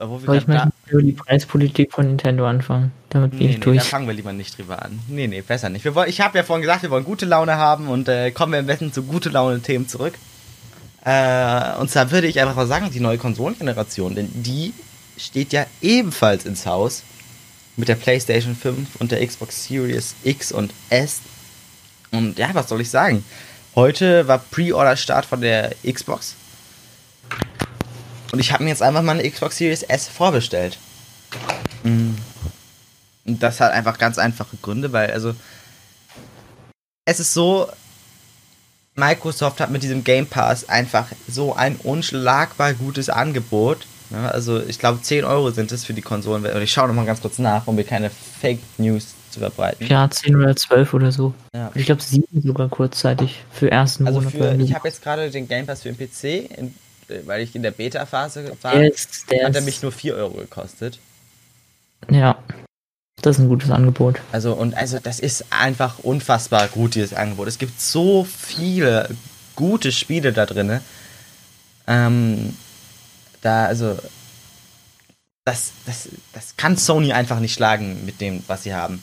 Soll 0.00 0.38
ich 0.38 0.46
mal 0.46 0.72
über 0.86 1.02
die 1.02 1.12
Preispolitik 1.12 1.92
von 1.92 2.06
Nintendo 2.06 2.46
anfangen? 2.46 2.92
Damit 3.10 3.34
nee, 3.34 3.48
nee, 3.48 3.58
durch. 3.58 3.76
Da 3.76 3.84
fangen 3.84 4.06
wir 4.06 4.14
lieber 4.14 4.32
nicht 4.32 4.56
drüber 4.56 4.82
an. 4.82 5.00
Nee, 5.06 5.28
nee, 5.28 5.42
besser 5.42 5.68
nicht. 5.68 5.84
Wir 5.84 5.94
wollen, 5.94 6.08
ich 6.08 6.22
habe 6.22 6.38
ja 6.38 6.44
vorhin 6.44 6.62
gesagt, 6.62 6.82
wir 6.82 6.90
wollen 6.90 7.04
gute 7.04 7.26
Laune 7.26 7.56
haben 7.56 7.88
und 7.88 8.08
äh, 8.08 8.30
kommen 8.30 8.52
wir 8.52 8.60
am 8.60 8.66
besten 8.66 8.90
zu 8.90 9.02
gute 9.02 9.28
Laune-Themen 9.28 9.86
zurück. 9.86 10.14
Äh, 11.04 11.76
und 11.78 11.90
zwar 11.90 12.10
würde 12.10 12.26
ich 12.26 12.40
einfach 12.40 12.56
mal 12.56 12.66
sagen, 12.66 12.90
die 12.90 13.00
neue 13.00 13.18
Konsolengeneration, 13.18 14.14
denn 14.14 14.30
die 14.32 14.72
steht 15.18 15.52
ja 15.52 15.66
ebenfalls 15.82 16.46
ins 16.46 16.64
Haus 16.64 17.02
mit 17.76 17.88
der 17.88 17.94
PlayStation 17.96 18.54
5 18.54 18.96
und 18.96 19.12
der 19.12 19.26
Xbox 19.26 19.64
Series 19.64 20.14
X 20.22 20.52
und 20.52 20.72
S. 20.90 21.20
Und 22.10 22.38
ja, 22.38 22.50
was 22.52 22.68
soll 22.68 22.80
ich 22.80 22.90
sagen? 22.90 23.24
Heute 23.74 24.28
war 24.28 24.38
Pre-Order-Start 24.38 25.24
von 25.24 25.40
der 25.40 25.74
Xbox. 25.90 26.34
Und 28.30 28.38
ich 28.38 28.52
habe 28.52 28.64
mir 28.64 28.70
jetzt 28.70 28.82
einfach 28.82 29.02
mal 29.02 29.18
eine 29.18 29.30
Xbox 29.30 29.56
Series 29.56 29.82
S 29.82 30.08
vorbestellt. 30.08 30.78
Mhm. 31.82 32.16
Und 33.24 33.42
das 33.42 33.60
hat 33.60 33.72
einfach 33.72 33.98
ganz 33.98 34.18
einfache 34.18 34.56
Gründe, 34.60 34.92
weil 34.92 35.10
also 35.10 35.34
es 37.04 37.20
ist 37.20 37.32
so, 37.34 37.68
Microsoft 38.94 39.60
hat 39.60 39.70
mit 39.70 39.82
diesem 39.82 40.04
Game 40.04 40.26
Pass 40.26 40.68
einfach 40.68 41.08
so 41.28 41.54
ein 41.54 41.76
unschlagbar 41.76 42.74
gutes 42.74 43.08
Angebot. 43.08 43.86
Ja, 44.12 44.28
also 44.28 44.60
ich 44.60 44.78
glaube 44.78 45.00
10 45.00 45.24
Euro 45.24 45.50
sind 45.50 45.72
es 45.72 45.84
für 45.84 45.94
die 45.94 46.02
Konsolen. 46.02 46.44
Und 46.44 46.62
ich 46.62 46.72
schaue 46.72 46.88
nochmal 46.88 47.06
ganz 47.06 47.20
kurz 47.20 47.38
nach, 47.38 47.66
um 47.66 47.76
mir 47.76 47.84
keine 47.84 48.10
Fake 48.10 48.60
News 48.78 49.14
zu 49.30 49.40
verbreiten. 49.40 49.86
Ja, 49.86 50.08
10 50.08 50.36
oder 50.36 50.54
12 50.54 50.94
oder 50.94 51.12
so. 51.12 51.34
Ja. 51.54 51.70
Ich 51.74 51.86
glaube 51.86 52.02
7 52.02 52.42
sogar 52.42 52.68
kurzzeitig 52.68 53.42
für 53.50 53.70
ersten 53.70 54.06
also 54.06 54.20
Monat. 54.20 54.32
Für, 54.32 54.54
ich 54.62 54.74
habe 54.74 54.88
jetzt 54.88 55.02
gerade 55.02 55.30
den 55.30 55.48
Game 55.48 55.66
Pass 55.66 55.82
für 55.82 55.92
den 55.92 55.96
PC. 55.96 56.58
In, 56.58 56.74
weil 57.26 57.42
ich 57.42 57.54
in 57.54 57.62
der 57.62 57.72
Beta-Phase 57.72 58.52
war, 58.62 58.72
der 58.72 59.46
hat 59.46 59.54
er 59.54 59.60
mich 59.62 59.82
nur 59.82 59.92
4 59.92 60.14
Euro 60.14 60.34
gekostet. 60.34 60.98
Ja. 62.10 62.38
Das 63.20 63.36
ist 63.36 63.42
ein 63.42 63.48
gutes 63.48 63.70
Angebot. 63.70 64.20
Also, 64.32 64.52
und 64.54 64.74
also 64.74 64.98
das 65.00 65.20
ist 65.20 65.46
einfach 65.50 66.00
unfassbar 66.00 66.66
gut, 66.68 66.94
dieses 66.94 67.14
Angebot. 67.14 67.46
Es 67.46 67.58
gibt 67.58 67.80
so 67.80 68.24
viele 68.24 69.08
gute 69.54 69.92
Spiele 69.92 70.32
da 70.32 70.46
drin. 70.46 70.80
Ähm, 71.86 72.56
da, 73.42 73.66
also, 73.66 73.98
das, 75.44 75.72
das, 75.86 76.08
das 76.32 76.56
kann 76.56 76.76
Sony 76.76 77.12
einfach 77.12 77.40
nicht 77.40 77.54
schlagen 77.54 78.04
mit 78.06 78.20
dem, 78.20 78.42
was 78.46 78.62
sie 78.62 78.74
haben. 78.74 79.02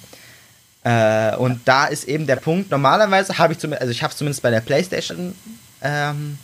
Äh, 0.84 1.36
und 1.36 1.62
da 1.66 1.86
ist 1.86 2.06
eben 2.06 2.26
der 2.26 2.38
Punkt, 2.38 2.72
normalerweise 2.72 3.38
habe 3.38 3.54
ich 3.54 3.60
zumindest, 3.60 3.82
also 3.82 3.92
ich 3.92 4.02
habe 4.02 4.12
es 4.12 4.18
zumindest 4.18 4.42
bei 4.42 4.50
der 4.50 4.62
Playstation 4.62 5.36
ähm, 5.82 6.38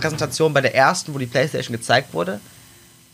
Präsentation, 0.00 0.52
bei 0.52 0.60
der 0.60 0.74
ersten, 0.74 1.14
wo 1.14 1.18
die 1.18 1.26
Playstation 1.26 1.76
gezeigt 1.76 2.14
wurde, 2.14 2.40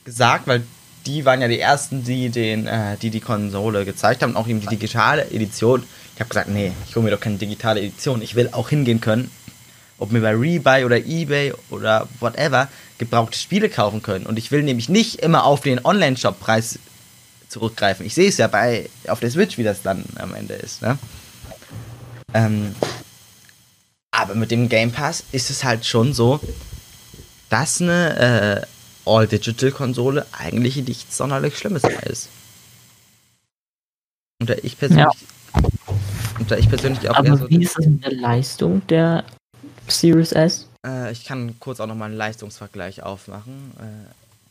gesagt, 0.04 0.46
weil 0.46 0.62
die 1.06 1.24
waren 1.24 1.40
ja 1.40 1.48
die 1.48 1.60
ersten, 1.60 2.04
die 2.04 2.28
den, 2.28 2.66
äh, 2.66 2.96
die 2.98 3.10
die 3.10 3.20
Konsole 3.20 3.84
gezeigt 3.84 4.22
haben, 4.22 4.36
auch 4.36 4.46
eben 4.46 4.60
die 4.60 4.66
digitale 4.66 5.30
Edition. 5.30 5.82
Ich 6.14 6.20
habe 6.20 6.28
gesagt, 6.28 6.48
nee, 6.48 6.72
ich 6.88 6.94
hole 6.94 7.04
mir 7.04 7.10
doch 7.10 7.20
keine 7.20 7.38
digitale 7.38 7.80
Edition. 7.80 8.20
Ich 8.22 8.34
will 8.34 8.50
auch 8.52 8.68
hingehen 8.68 9.00
können, 9.00 9.30
ob 9.98 10.12
mir 10.12 10.20
bei 10.20 10.34
Rebuy 10.34 10.84
oder 10.84 10.98
eBay 10.98 11.54
oder 11.70 12.06
whatever 12.20 12.68
gebrauchte 13.00 13.36
Spiele 13.36 13.68
kaufen 13.68 14.02
können. 14.02 14.26
Und 14.26 14.38
ich 14.38 14.52
will 14.52 14.62
nämlich 14.62 14.88
nicht 14.88 15.16
immer 15.16 15.44
auf 15.44 15.62
den 15.62 15.84
Online-Shop-Preis 15.84 16.78
zurückgreifen. 17.48 18.06
Ich 18.06 18.14
sehe 18.14 18.28
es 18.28 18.36
ja 18.36 18.46
bei 18.46 18.88
auf 19.08 19.18
der 19.18 19.30
Switch, 19.30 19.58
wie 19.58 19.64
das 19.64 19.82
dann 19.82 20.04
am 20.16 20.34
Ende 20.34 20.54
ist. 20.54 20.82
Ne? 20.82 20.98
Ähm, 22.34 22.74
aber 24.12 24.34
mit 24.34 24.50
dem 24.50 24.68
Game 24.68 24.92
Pass 24.92 25.24
ist 25.32 25.50
es 25.50 25.64
halt 25.64 25.86
schon 25.86 26.12
so, 26.12 26.40
dass 27.48 27.80
eine 27.80 28.66
äh, 29.06 29.10
All-Digital-Konsole 29.10 30.26
eigentlich 30.30 30.76
nichts 30.76 31.16
sonderlich 31.16 31.58
Schlimmes 31.58 31.82
mehr 31.82 32.06
ist. 32.06 32.28
Und 34.40 34.50
da 34.50 34.54
ich 34.62 34.78
persönlich, 34.78 35.06
und 36.38 36.50
da 36.50 36.56
ich 36.56 36.68
persönlich 36.68 37.08
auch 37.08 37.14
eher 37.14 37.32
Aber 37.32 37.36
so, 37.38 37.48
wie 37.48 37.64
ist 37.64 37.76
das 37.76 37.86
mit 37.86 38.04
der 38.04 38.12
Leistung 38.12 38.86
der 38.88 39.24
Series 39.88 40.32
S? 40.32 40.69
Äh, 40.86 41.12
ich 41.12 41.24
kann 41.24 41.58
kurz 41.60 41.80
auch 41.80 41.86
nochmal 41.86 42.08
einen 42.08 42.18
Leistungsvergleich 42.18 43.02
aufmachen. 43.02 43.72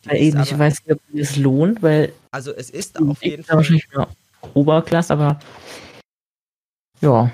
Äh, 0.07 0.17
eben, 0.17 0.41
ich 0.41 0.57
weiß 0.57 0.85
nicht, 0.85 0.91
ob 0.95 1.01
es 1.13 1.35
lohnt, 1.35 1.81
weil 1.81 2.13
Also 2.31 2.53
es 2.53 2.69
ist 2.69 2.99
auf 2.99 3.23
jeden 3.23 3.43
Fall, 3.43 3.57
wahrscheinlich 3.57 3.87
nur 3.93 4.07
Oberklasse, 4.53 5.13
aber 5.13 5.39
ja. 7.01 7.31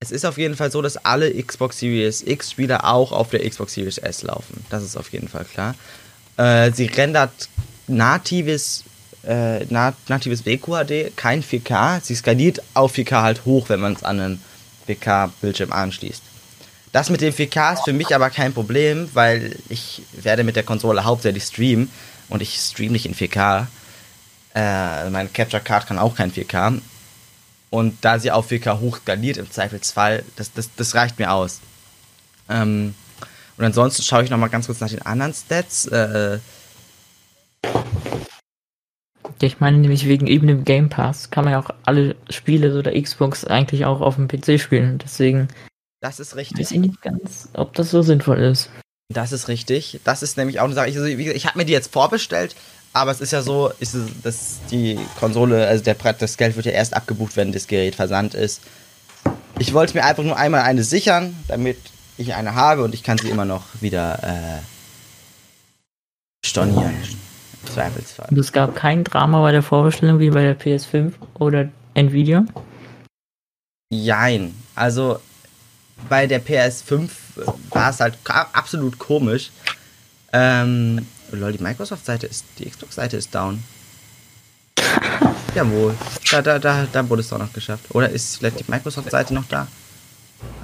es 0.00 0.10
ist 0.10 0.24
auf 0.24 0.38
jeden 0.38 0.56
Fall 0.56 0.70
so, 0.70 0.82
dass 0.82 0.96
alle 0.96 1.32
Xbox 1.42 1.78
Series 1.78 2.22
X 2.22 2.50
Spiele 2.50 2.84
auch 2.84 3.12
auf 3.12 3.30
der 3.30 3.48
Xbox 3.48 3.74
Series 3.74 3.98
S 3.98 4.22
laufen. 4.22 4.64
Das 4.70 4.82
ist 4.82 4.96
auf 4.96 5.10
jeden 5.12 5.28
Fall 5.28 5.44
klar. 5.44 5.74
Äh, 6.36 6.72
sie 6.72 6.86
rendert 6.86 7.48
natives 7.86 8.84
äh, 9.26 9.64
nat 9.66 9.96
natives 10.08 10.46
WQHD, 10.46 11.16
kein 11.16 11.42
4K. 11.42 12.00
Sie 12.00 12.14
skaliert 12.14 12.62
auf 12.74 12.94
4K 12.94 13.22
halt 13.22 13.44
hoch, 13.44 13.68
wenn 13.68 13.80
man 13.80 13.94
es 13.94 14.04
an 14.04 14.20
einen 14.20 14.42
4K-Bildschirm 14.86 15.72
anschließt. 15.72 16.22
Das 16.96 17.10
mit 17.10 17.20
dem 17.20 17.34
4K 17.34 17.74
ist 17.74 17.84
für 17.84 17.92
mich 17.92 18.14
aber 18.14 18.30
kein 18.30 18.54
Problem, 18.54 19.10
weil 19.12 19.54
ich 19.68 20.00
werde 20.12 20.44
mit 20.44 20.56
der 20.56 20.62
Konsole 20.62 21.04
hauptsächlich 21.04 21.42
streamen 21.42 21.90
und 22.30 22.40
ich 22.40 22.56
streame 22.56 22.92
nicht 22.92 23.04
in 23.04 23.14
4K. 23.14 23.66
Äh, 24.54 25.10
meine 25.10 25.28
Capture 25.28 25.62
Card 25.62 25.86
kann 25.86 25.98
auch 25.98 26.16
kein 26.16 26.32
4K. 26.32 26.80
Und 27.68 27.98
da 28.00 28.18
sie 28.18 28.30
auf 28.30 28.50
4K 28.50 28.80
hoch 28.80 28.96
skaliert 28.96 29.36
im 29.36 29.50
Zweifelsfall, 29.50 30.24
das, 30.36 30.54
das, 30.54 30.70
das 30.74 30.94
reicht 30.94 31.18
mir 31.18 31.32
aus. 31.32 31.60
Ähm, 32.48 32.94
und 33.58 33.64
ansonsten 33.66 34.02
schaue 34.02 34.24
ich 34.24 34.30
nochmal 34.30 34.48
ganz 34.48 34.64
kurz 34.64 34.80
nach 34.80 34.88
den 34.88 35.02
anderen 35.02 35.34
Stats. 35.34 35.84
Äh, 35.88 36.38
Ich 39.42 39.60
meine 39.60 39.76
nämlich 39.76 40.06
wegen 40.06 40.28
eben 40.28 40.46
dem 40.46 40.64
Game 40.64 40.88
Pass 40.88 41.30
kann 41.30 41.44
man 41.44 41.52
ja 41.52 41.60
auch 41.60 41.68
alle 41.84 42.16
Spiele 42.30 42.72
so 42.72 42.80
der 42.80 42.98
Xbox 42.98 43.44
eigentlich 43.44 43.84
auch 43.84 44.00
auf 44.00 44.14
dem 44.14 44.28
PC 44.28 44.58
spielen. 44.58 44.96
Deswegen 44.96 45.48
das 46.06 46.20
ist 46.20 46.36
richtig. 46.36 46.58
weiß 46.60 46.70
ich 46.70 46.78
nicht 46.78 47.02
ganz, 47.02 47.48
ob 47.54 47.74
das 47.74 47.90
so 47.90 48.02
sinnvoll 48.02 48.38
ist. 48.38 48.70
Das 49.12 49.32
ist 49.32 49.48
richtig. 49.48 50.00
Das 50.04 50.22
ist 50.22 50.36
nämlich 50.36 50.60
auch 50.60 50.64
eine 50.64 50.74
Sache. 50.74 50.88
Ich, 50.88 50.96
also, 50.96 51.06
ich 51.06 51.46
habe 51.46 51.58
mir 51.58 51.64
die 51.64 51.72
jetzt 51.72 51.92
vorbestellt, 51.92 52.54
aber 52.92 53.10
es 53.10 53.20
ist 53.20 53.32
ja 53.32 53.42
so, 53.42 53.72
ist 53.80 53.94
es, 53.94 54.06
dass 54.22 54.58
die 54.70 54.98
Konsole, 55.18 55.66
also 55.66 55.82
der, 55.82 55.94
das 55.94 56.36
Geld 56.36 56.54
wird 56.54 56.66
ja 56.66 56.72
erst 56.72 56.94
abgebucht, 56.94 57.36
wenn 57.36 57.52
das 57.52 57.66
Gerät 57.66 57.96
versandt 57.96 58.34
ist. 58.34 58.62
Ich 59.58 59.74
wollte 59.74 59.96
mir 59.96 60.04
einfach 60.04 60.22
nur 60.22 60.36
einmal 60.36 60.60
eine 60.62 60.84
sichern, 60.84 61.34
damit 61.48 61.78
ich 62.18 62.34
eine 62.34 62.54
habe 62.54 62.84
und 62.84 62.94
ich 62.94 63.02
kann 63.02 63.18
sie 63.18 63.28
immer 63.28 63.44
noch 63.44 63.64
wieder 63.80 64.22
äh, 64.22 64.62
stornieren. 66.46 66.94
Zweifelsfall. 67.64 68.28
Und 68.30 68.38
es 68.38 68.52
gab 68.52 68.76
kein 68.76 69.02
Drama 69.02 69.40
bei 69.40 69.50
der 69.50 69.62
Vorbestellung 69.62 70.20
wie 70.20 70.30
bei 70.30 70.42
der 70.42 70.58
PS5 70.58 71.14
oder 71.34 71.68
Nvidia. 71.94 72.44
Jein. 73.90 74.54
Also 74.74 75.20
bei 76.08 76.26
der 76.26 76.44
PS5 76.44 77.10
war 77.70 77.90
es 77.90 78.00
halt 78.00 78.18
absolut 78.24 78.98
komisch. 78.98 79.50
Ähm, 80.32 81.06
lol, 81.32 81.52
die 81.52 81.62
Microsoft-Seite 81.62 82.26
ist, 82.26 82.44
die 82.58 82.68
Xbox-Seite 82.68 83.16
ist 83.16 83.34
down. 83.34 83.62
Jawohl. 85.54 85.94
Da, 86.30 86.42
da, 86.42 86.58
da, 86.58 86.86
da 86.92 87.08
wurde 87.08 87.22
es 87.22 87.28
doch 87.28 87.38
noch 87.38 87.52
geschafft. 87.52 87.84
Oder 87.90 88.10
ist 88.10 88.36
vielleicht 88.36 88.60
die 88.60 88.70
Microsoft-Seite 88.70 89.32
noch 89.32 89.48
da? 89.48 89.66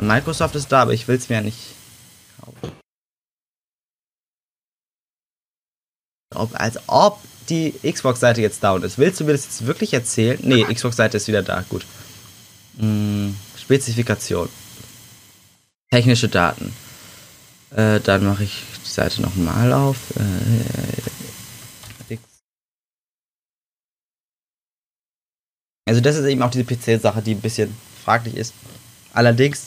Microsoft 0.00 0.54
ist 0.54 0.70
da, 0.70 0.82
aber 0.82 0.92
ich 0.92 1.08
will 1.08 1.16
es 1.16 1.28
mir 1.28 1.36
ja 1.36 1.40
nicht 1.40 1.58
kaufen. 2.40 2.72
Ob, 6.34 6.60
als 6.60 6.78
ob 6.86 7.20
die 7.48 7.74
Xbox-Seite 7.82 8.40
jetzt 8.40 8.62
down 8.62 8.82
ist. 8.82 8.98
Willst 8.98 9.20
du 9.20 9.24
mir 9.24 9.32
das 9.32 9.44
jetzt 9.44 9.66
wirklich 9.66 9.92
erzählen? 9.94 10.38
Nee, 10.42 10.64
Xbox-Seite 10.64 11.16
ist 11.16 11.28
wieder 11.28 11.42
da. 11.42 11.64
Gut. 11.68 11.84
Mm, 12.74 13.30
Spezifikation. 13.56 14.48
Technische 15.92 16.28
Daten. 16.30 16.72
Äh, 17.76 18.00
dann 18.00 18.24
mache 18.24 18.44
ich 18.44 18.62
die 18.82 18.88
Seite 18.88 19.20
nochmal 19.20 19.74
auf. 19.74 19.98
Äh, 20.16 20.22
also 25.86 26.00
das 26.00 26.16
ist 26.16 26.24
eben 26.24 26.40
auch 26.40 26.50
diese 26.50 26.64
PC-Sache, 26.64 27.20
die 27.20 27.34
ein 27.34 27.42
bisschen 27.42 27.76
fraglich 28.02 28.36
ist. 28.36 28.54
Allerdings 29.12 29.66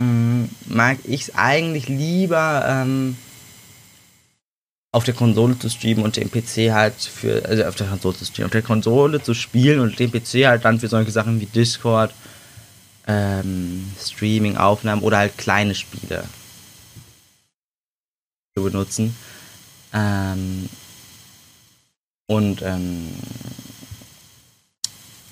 mm, 0.00 0.46
mag 0.66 0.98
ich 1.04 1.22
es 1.22 1.34
eigentlich 1.36 1.88
lieber 1.88 2.64
ähm, 2.66 3.16
auf 4.90 5.04
der 5.04 5.14
Konsole 5.14 5.56
zu 5.60 5.68
streamen 5.68 6.02
und 6.02 6.16
den 6.16 6.28
PC 6.28 6.72
halt 6.72 6.94
für, 6.94 7.44
also 7.44 7.66
auf 7.66 7.76
der 7.76 7.86
Konsole 7.86 8.16
zu 8.16 8.24
streamen, 8.24 8.46
auf 8.46 8.52
der 8.52 8.62
Konsole 8.62 9.22
zu 9.22 9.32
spielen 9.32 9.78
und 9.78 9.96
den 9.96 10.10
PC 10.10 10.46
halt 10.46 10.64
dann 10.64 10.80
für 10.80 10.88
solche 10.88 11.12
Sachen 11.12 11.40
wie 11.40 11.46
Discord, 11.46 12.12
ähm, 13.06 13.92
Streaming, 14.00 14.56
Aufnahmen 14.56 15.02
oder 15.02 15.18
halt 15.18 15.36
kleine 15.38 15.74
Spiele 15.74 16.24
zu 18.56 18.62
benutzen. 18.64 19.16
Ähm, 19.92 20.68
und 22.26 22.62
ähm, 22.62 23.12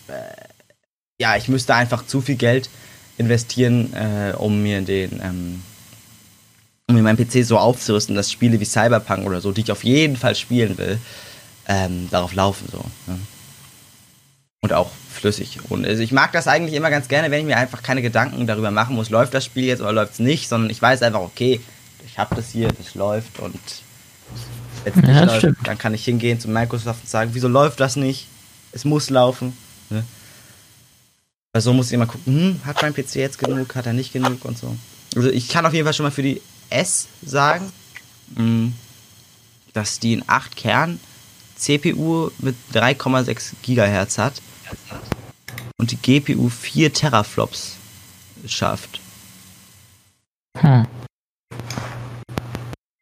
äh, 0.08 0.12
ja, 1.20 1.36
ich 1.36 1.48
müsste 1.48 1.74
einfach 1.74 2.06
zu 2.06 2.20
viel 2.20 2.36
Geld 2.36 2.68
investieren, 3.16 3.92
äh, 3.94 4.34
um 4.36 4.62
mir 4.62 4.82
den, 4.82 5.20
ähm, 5.22 5.62
um 6.88 6.96
mir 6.96 7.02
meinen 7.02 7.16
PC 7.16 7.44
so 7.44 7.58
aufzurüsten, 7.58 8.14
dass 8.14 8.30
Spiele 8.30 8.60
wie 8.60 8.64
Cyberpunk 8.64 9.26
oder 9.26 9.40
so, 9.40 9.52
die 9.52 9.62
ich 9.62 9.72
auf 9.72 9.84
jeden 9.84 10.16
Fall 10.16 10.34
spielen 10.34 10.76
will, 10.78 10.98
ähm, 11.66 12.08
darauf 12.10 12.34
laufen 12.34 12.68
so. 12.70 12.84
Ne? 13.06 13.18
Und 14.60 14.72
auch 14.72 14.90
flüssig. 15.22 15.58
Und 15.70 15.86
also 15.86 16.02
ich 16.02 16.12
mag 16.12 16.32
das 16.32 16.48
eigentlich 16.48 16.74
immer 16.74 16.90
ganz 16.90 17.08
gerne, 17.08 17.30
wenn 17.30 17.40
ich 17.40 17.46
mir 17.46 17.56
einfach 17.56 17.82
keine 17.82 18.02
Gedanken 18.02 18.46
darüber 18.46 18.70
machen 18.70 18.96
muss, 18.96 19.08
läuft 19.08 19.32
das 19.32 19.44
Spiel 19.44 19.64
jetzt 19.64 19.80
oder 19.80 19.92
läuft 19.92 20.14
es 20.14 20.18
nicht, 20.18 20.48
sondern 20.48 20.68
ich 20.68 20.82
weiß 20.82 21.02
einfach, 21.02 21.20
okay, 21.20 21.60
ich 22.04 22.18
habe 22.18 22.34
das 22.34 22.50
hier, 22.50 22.68
das 22.68 22.94
läuft 22.94 23.38
und 23.38 23.54
nicht 24.84 25.08
Ja, 25.08 25.24
läuft, 25.24 25.38
stimmt. 25.38 25.58
dann 25.64 25.78
kann 25.78 25.94
ich 25.94 26.04
hingehen 26.04 26.40
zu 26.40 26.48
Microsoft 26.48 27.02
und 27.02 27.08
sagen, 27.08 27.30
wieso 27.34 27.48
läuft 27.48 27.80
das 27.80 27.96
nicht? 27.96 28.26
Es 28.72 28.84
muss 28.84 29.10
laufen. 29.10 29.56
Ne? 29.90 30.04
Weil 31.52 31.62
so 31.62 31.72
muss 31.72 31.86
ich 31.86 31.92
immer 31.92 32.06
gucken, 32.06 32.34
hm, 32.34 32.60
hat 32.64 32.82
mein 32.82 32.92
PC 32.92 33.16
jetzt 33.16 33.38
genug, 33.38 33.74
hat 33.76 33.86
er 33.86 33.92
nicht 33.92 34.12
genug 34.12 34.44
und 34.44 34.58
so. 34.58 34.76
Also 35.14 35.30
ich 35.30 35.48
kann 35.48 35.64
auf 35.64 35.72
jeden 35.72 35.84
Fall 35.84 35.94
schon 35.94 36.04
mal 36.04 36.10
für 36.10 36.22
die 36.22 36.42
S 36.68 37.06
sagen, 37.24 37.72
mh, 38.34 38.72
dass 39.72 40.00
die 40.00 40.14
in 40.14 40.24
8 40.26 40.56
Kern 40.56 40.98
CPU 41.56 42.30
mit 42.38 42.56
3,6 42.74 43.52
Gigahertz 43.62 44.18
hat 44.18 44.34
und 45.82 45.90
die 45.90 45.96
GPU 45.96 46.48
4 46.48 46.92
Teraflops 46.92 47.72
schafft. 48.46 49.00
Hm. 50.58 50.86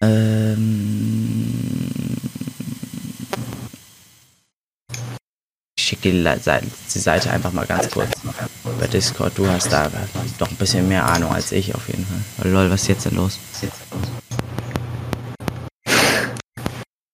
Ähm, 0.02 1.52
ich 5.76 5.84
schicke 5.84 6.10
die, 6.10 6.22
Seite- 6.42 7.30
einfach 7.30 7.52
mal 7.52 7.66
ganz 7.66 7.90
kurz 7.90 8.08
bei 8.80 8.86
Discord. 8.86 9.36
Du 9.36 9.46
hast 9.46 9.70
da 9.70 9.90
doch 10.38 10.48
ein 10.48 10.56
bisschen 10.56 10.88
mehr 10.88 11.04
Ahnung 11.04 11.32
als 11.34 11.52
ich 11.52 11.74
auf 11.74 11.86
jeden 11.88 12.06
Fall. 12.06 12.22
Oh, 12.38 12.48
lol, 12.48 12.70
was 12.70 12.80
ist 12.80 12.88
jetzt 12.88 13.04
denn 13.04 13.16
los? 13.16 13.38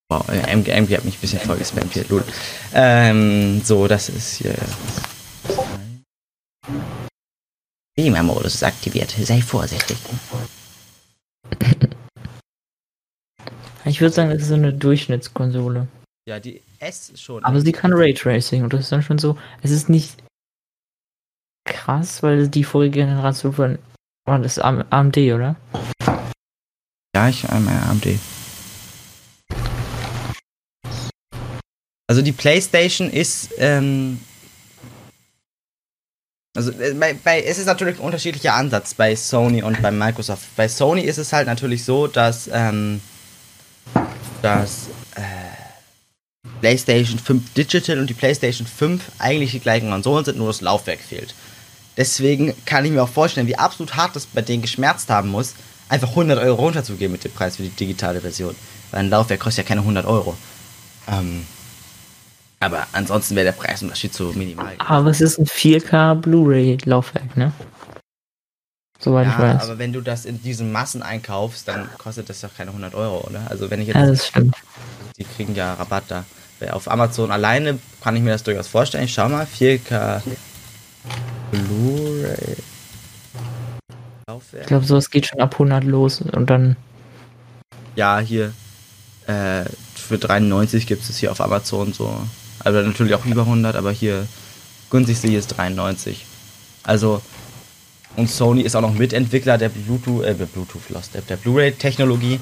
Wow, 0.09 0.29
MG, 0.29 0.68
MG 0.70 0.96
hat 0.96 1.05
mich 1.05 1.16
ein 1.16 1.20
bisschen 1.20 1.40
voll 1.40 1.57
gespammt 1.57 1.92
hier, 1.92 2.05
lol. 2.09 2.22
Ähm, 2.72 3.61
so, 3.64 3.88
das 3.88 4.09
ist 4.09 4.37
hier. 4.37 4.55
Beamer-Modus 7.96 8.54
ist 8.56 8.62
aktiviert. 8.64 9.11
Sei 9.11 9.40
vorsichtig. 9.40 9.96
Ich 13.88 14.00
würde 14.00 14.12
sagen, 14.12 14.30
das 14.30 14.42
ist 14.42 14.48
so 14.48 14.54
eine 14.54 14.72
Durchschnittskonsole. 14.72 15.87
Ja, 16.28 16.40
die 16.40 16.61
S 16.80 17.12
schon. 17.14 17.44
Aber 17.44 17.61
sie 17.61 17.70
kann 17.70 17.92
Raytracing 17.92 18.64
und 18.64 18.72
das 18.72 18.80
ist 18.80 18.90
dann 18.90 19.04
schon 19.04 19.18
so. 19.18 19.38
Es 19.62 19.70
ist 19.70 19.88
nicht 19.88 20.16
krass, 21.64 22.20
weil 22.24 22.48
die 22.48 22.64
vorige 22.64 22.98
Generation 22.98 23.52
von. 23.52 23.78
War 24.26 24.40
das 24.40 24.59
AM- 24.59 24.85
AMD, 24.90 25.16
oder? 25.18 25.54
Ja, 27.14 27.28
ich 27.28 27.48
einmal 27.48 27.76
AMD. 27.88 28.18
Also 32.09 32.22
die 32.22 32.32
PlayStation 32.32 33.09
ist, 33.09 33.50
ähm, 33.59 34.20
also 36.57 36.71
äh, 36.73 36.95
bei, 36.95 37.14
bei, 37.14 37.42
es 37.42 37.59
ist 37.59 37.66
natürlich 37.66 37.99
ein 37.99 38.05
unterschiedlicher 38.05 38.55
Ansatz 38.55 38.95
bei 38.95 39.14
Sony 39.14 39.62
und 39.62 39.81
bei 39.83 39.90
Microsoft. 39.90 40.45
Bei 40.57 40.69
Sony 40.69 41.03
ist 41.03 41.19
es 41.19 41.33
halt 41.33 41.47
natürlich 41.47 41.85
so, 41.85 42.07
dass, 42.07 42.49
ähm, 42.53 43.01
dass 44.42 44.88
äh, 45.14 45.21
PlayStation 46.61 47.19
5 47.19 47.55
Digital 47.55 47.99
und 47.99 48.09
die 48.09 48.14
PlayStation 48.14 48.66
5 48.66 49.03
eigentlich 49.19 49.53
die 49.53 49.61
gleichen 49.61 49.90
Konsolen 49.90 50.25
sind, 50.25 50.38
nur 50.38 50.49
das 50.49 50.61
Laufwerk 50.61 51.01
fehlt. 51.01 51.35
Deswegen 51.97 52.55
kann 52.64 52.85
ich 52.85 52.90
mir 52.90 53.03
auch 53.03 53.09
vorstellen, 53.09 53.47
wie 53.47 53.57
absolut 53.57 53.97
hart 53.97 54.16
das 54.16 54.27
bei 54.27 54.42
denen 54.42 54.62
geschmerzt 54.62 55.09
haben 55.09 55.31
muss, 55.31 55.55
einfach 55.88 56.11
100 56.11 56.38
Euro 56.38 56.62
runterzugeben 56.62 57.12
mit 57.12 57.25
dem 57.25 57.33
Preis 57.33 57.57
für 57.57 57.62
die 57.62 57.71
digitale 57.71 58.21
Version. 58.21 58.55
Weil 58.90 59.01
ein 59.01 59.11
Laufwerk 59.11 59.40
kostet 59.40 59.64
ja 59.64 59.69
keine 59.69 59.81
100 59.81 60.07
Euro. 60.07 60.37
Ähm, 61.09 61.47
aber 62.61 62.87
ansonsten 62.92 63.37
wäre 63.37 63.47
der 63.47 63.53
Preisunterschied 63.53 64.14
so 64.14 64.33
minimal. 64.33 64.75
Aber 64.79 65.11
es 65.11 65.21
ist 65.21 65.38
ein 65.38 65.47
4K 65.47 66.14
Blu-ray-Laufwerk, 66.14 67.37
ne? 67.37 67.53
Soweit 68.99 69.27
ich 69.27 69.33
Ja, 69.35 69.38
weiß. 69.38 69.62
aber 69.64 69.79
wenn 69.79 69.92
du 69.92 70.01
das 70.01 70.25
in 70.25 70.42
diesen 70.42 70.73
Massen 70.73 71.03
einkaufst, 71.03 71.69
dann 71.69 71.88
kostet 71.99 72.31
das 72.31 72.40
doch 72.40 72.55
keine 72.57 72.71
100 72.71 72.95
Euro, 72.95 73.27
oder? 73.29 73.42
Also 73.51 73.71
wenn 73.71 73.81
ich 73.83 73.88
jetzt, 73.88 73.97
Ja, 73.97 74.07
das 74.07 74.27
stimmt. 74.29 74.57
die 75.19 75.25
kriegen 75.25 75.55
ja 75.55 75.75
Rabatt 75.75 76.05
da. 76.09 76.25
Auf 76.73 76.90
Amazon 76.90 77.31
alleine 77.31 77.79
kann 78.03 78.16
ich 78.16 78.23
mir 78.23 78.31
das 78.31 78.42
durchaus 78.42 78.66
vorstellen. 78.69 79.05
Ich 79.05 79.12
schau 79.12 79.29
mal, 79.29 79.45
4K 79.47 80.23
Blu-ray 81.51 82.57
Ich 82.57 84.29
Laufwerk. 84.29 84.66
glaube, 84.66 84.87
sowas 84.87 85.11
geht 85.11 85.27
schon 85.27 85.40
ab 85.40 85.53
100 85.55 85.85
los 85.85 86.23
und 86.23 86.49
dann. 86.49 86.77
Ja, 87.95 88.19
hier 88.19 88.53
äh, 89.27 89.64
für 89.95 90.19
93 90.19 90.87
gibt 90.87 91.09
es 91.09 91.19
hier 91.19 91.31
auf 91.31 91.40
Amazon 91.42 91.92
so. 91.92 92.19
Also 92.61 92.81
natürlich 92.81 93.14
auch 93.14 93.25
über 93.25 93.42
100, 93.42 93.77
aber 93.77 93.92
hier 93.92 94.27
günstigste 94.90 95.29
hier 95.29 95.38
ist 95.38 95.49
93. 95.49 96.25
Also 96.83 97.23
und 98.16 98.31
Sony 98.31 98.62
ist 98.62 98.75
auch 98.75 98.81
noch 98.81 98.95
Mitentwickler 98.95 99.59
der 99.59 99.69
Bluetooth, 99.69 100.25
äh, 100.25 100.35
der 100.35 100.47
Bluetooth 100.47 100.88
Lost, 100.88 101.14
der, 101.14 101.21
der 101.23 101.37
Blu-ray-Technologie. 101.37 102.40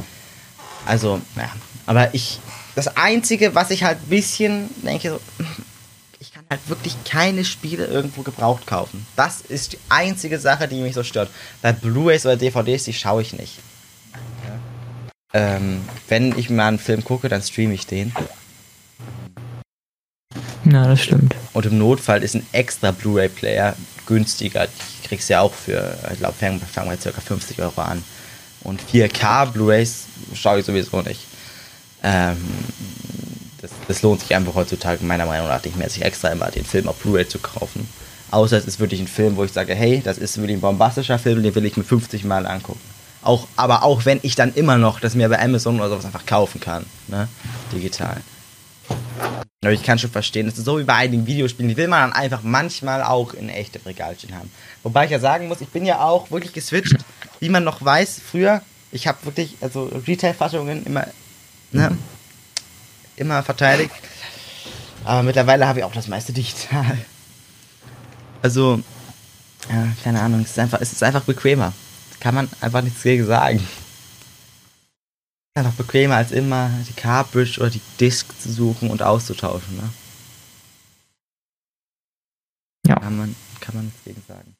Also, 0.87 1.20
ja. 1.37 1.50
Aber 1.87 2.14
ich, 2.14 2.38
das 2.77 2.96
Einzige, 2.96 3.55
was 3.55 3.70
ich 3.70 3.83
halt 3.83 3.98
ein 3.98 4.09
bisschen 4.09 4.70
denke, 4.83 5.11
so, 5.11 5.20
ich 6.20 6.33
kann 6.33 6.44
halt 6.48 6.61
wirklich 6.68 6.96
keine 7.05 7.44
Spiele 7.44 7.87
irgendwo 7.87 8.22
gebraucht 8.22 8.66
kaufen. 8.66 9.05
Das 9.16 9.40
ist 9.40 9.72
die 9.72 9.79
einzige 9.88 10.38
Sache, 10.38 10.68
die 10.68 10.81
mich 10.81 10.94
so 10.94 11.03
stört. 11.03 11.29
Bei 11.61 11.72
Blu-rays 11.72 12.24
oder 12.24 12.37
DVDs, 12.37 12.85
die 12.85 12.92
schaue 12.92 13.22
ich 13.22 13.33
nicht. 13.33 13.59
Ähm, 15.33 15.83
wenn 16.09 16.38
ich 16.38 16.48
mal 16.48 16.68
einen 16.68 16.79
Film 16.79 17.03
gucke, 17.03 17.29
dann 17.29 17.42
streame 17.42 17.74
ich 17.74 17.88
den. 17.88 18.14
Ja, 20.64 20.87
das 20.87 21.03
stimmt. 21.03 21.35
Und 21.53 21.66
im 21.66 21.79
Notfall 21.79 22.22
ist 22.22 22.35
ein 22.35 22.46
extra 22.53 22.90
Blu-ray-Player 22.90 23.77
günstiger. 24.07 24.66
Die 24.66 25.09
kriegst 25.09 25.29
du 25.29 25.35
ja 25.35 25.40
auch 25.40 25.53
für, 25.53 25.96
ich 26.12 26.18
glaube, 26.18 26.35
fangen, 26.38 26.61
fangen 26.61 26.90
wir 26.90 26.96
ca. 26.96 27.20
50 27.20 27.61
Euro 27.61 27.81
an. 27.81 28.03
Und 28.62 28.81
4K 28.83 29.46
Blu-rays 29.46 30.05
schaue 30.35 30.61
ich 30.61 30.66
sowieso 30.66 31.03
nicht. 31.03 31.20
Ähm, 32.03 32.37
das, 33.61 33.70
das 33.88 34.03
lohnt 34.03 34.20
sich 34.20 34.35
einfach 34.35 34.55
heutzutage 34.55 35.05
meiner 35.05 35.27
Meinung 35.27 35.48
nach 35.48 35.62
nicht 35.64 35.77
mehr, 35.77 35.88
sich 35.88 36.03
extra 36.03 36.29
immer 36.29 36.50
den 36.50 36.64
Film 36.64 36.88
auf 36.88 36.96
Blu-ray 36.96 37.29
zu 37.29 37.38
kaufen. 37.38 37.88
Außer 38.31 38.57
es 38.57 38.66
ist 38.66 38.81
wirklich 38.81 39.00
ein 39.00 39.07
Film, 39.07 39.37
wo 39.37 39.44
ich 39.44 39.53
sage, 39.53 39.74
hey, 39.74 40.00
das 40.03 40.18
ist 40.18 40.37
wirklich 40.38 40.57
ein 40.57 40.61
bombastischer 40.61 41.18
Film, 41.18 41.42
den 41.42 41.55
will 41.55 41.64
ich 41.64 41.77
mir 41.77 41.85
50 41.85 42.24
Mal 42.24 42.46
angucken. 42.46 42.81
Auch, 43.22 43.46
aber 43.57 43.85
auch 43.85 44.05
wenn 44.05 44.18
ich 44.22 44.35
dann 44.35 44.53
immer 44.55 44.77
noch 44.77 45.00
das 45.00 45.14
mir 45.14 45.29
bei 45.29 45.40
Amazon 45.40 45.79
oder 45.79 45.88
sowas 45.88 46.05
einfach 46.05 46.27
kaufen 46.27 46.61
kann, 46.61 46.85
ne? 47.09 47.29
Digital. 47.72 48.16
Aber 49.62 49.73
ich 49.73 49.83
kann 49.83 49.99
schon 49.99 50.11
verstehen, 50.11 50.47
das 50.47 50.59
ist 50.59 50.66
so 50.66 50.79
wie 50.79 50.85
bei 50.85 50.94
einigen 50.94 51.27
Videospielen, 51.27 51.70
die 51.70 51.77
will 51.77 51.88
man 51.88 52.11
dann 52.11 52.12
einfach 52.12 52.42
manchmal 52.42 53.03
auch 53.03 53.33
in 53.33 53.49
echtem 53.49 53.81
Regalchen 53.87 54.35
haben. 54.35 54.51
Wobei 54.83 55.07
ich 55.07 55.11
ja 55.11 55.18
sagen 55.18 55.49
muss, 55.49 55.62
ich 55.62 55.68
bin 55.68 55.87
ja 55.87 56.01
auch 56.01 56.31
wirklich 56.31 56.53
geswitcht, 56.53 56.97
wie 57.40 57.49
man 57.49 57.64
noch 57.64 57.83
weiß, 57.83 58.20
früher, 58.31 58.61
ich 58.92 59.07
habe 59.07 59.18
wirklich, 59.25 59.57
also 59.62 59.90
Retail-Fassungen 60.07 60.85
immer, 60.85 61.07
ne, 61.73 61.97
immer 63.16 63.42
verteidigt. 63.42 63.94
Aber 65.05 65.23
mittlerweile 65.23 65.66
habe 65.66 65.79
ich 65.79 65.85
auch 65.85 65.92
das 65.92 66.09
meiste 66.09 66.33
digital. 66.33 66.99
Also, 68.42 68.83
ja, 69.70 69.88
keine 70.03 70.20
Ahnung, 70.20 70.42
es 70.42 70.51
ist 70.51 70.59
einfach, 70.59 70.81
es 70.83 70.92
ist 70.92 71.03
einfach 71.03 71.23
bequemer. 71.23 71.73
Kann 72.20 72.35
man 72.35 72.49
einfach 72.61 72.83
nichts 72.83 73.03
gegen 73.03 73.27
sagen. 73.27 73.66
Einfach 75.56 75.74
bequemer 75.74 76.16
als 76.16 76.32
immer 76.32 76.68
die 76.88 76.92
Cartridge 76.94 77.60
oder 77.60 77.70
die 77.70 77.80
Disk 78.00 78.36
zu 78.40 78.50
suchen 78.52 78.90
und 78.90 79.02
auszutauschen, 79.02 79.76
ne? 79.76 79.88
Ja. 82.86 82.96
Kann 82.96 83.16
man, 83.16 83.36
kann 83.60 83.76
man 83.76 83.84
nichts 83.84 84.02
gegen 84.04 84.22
sagen. 84.26 84.56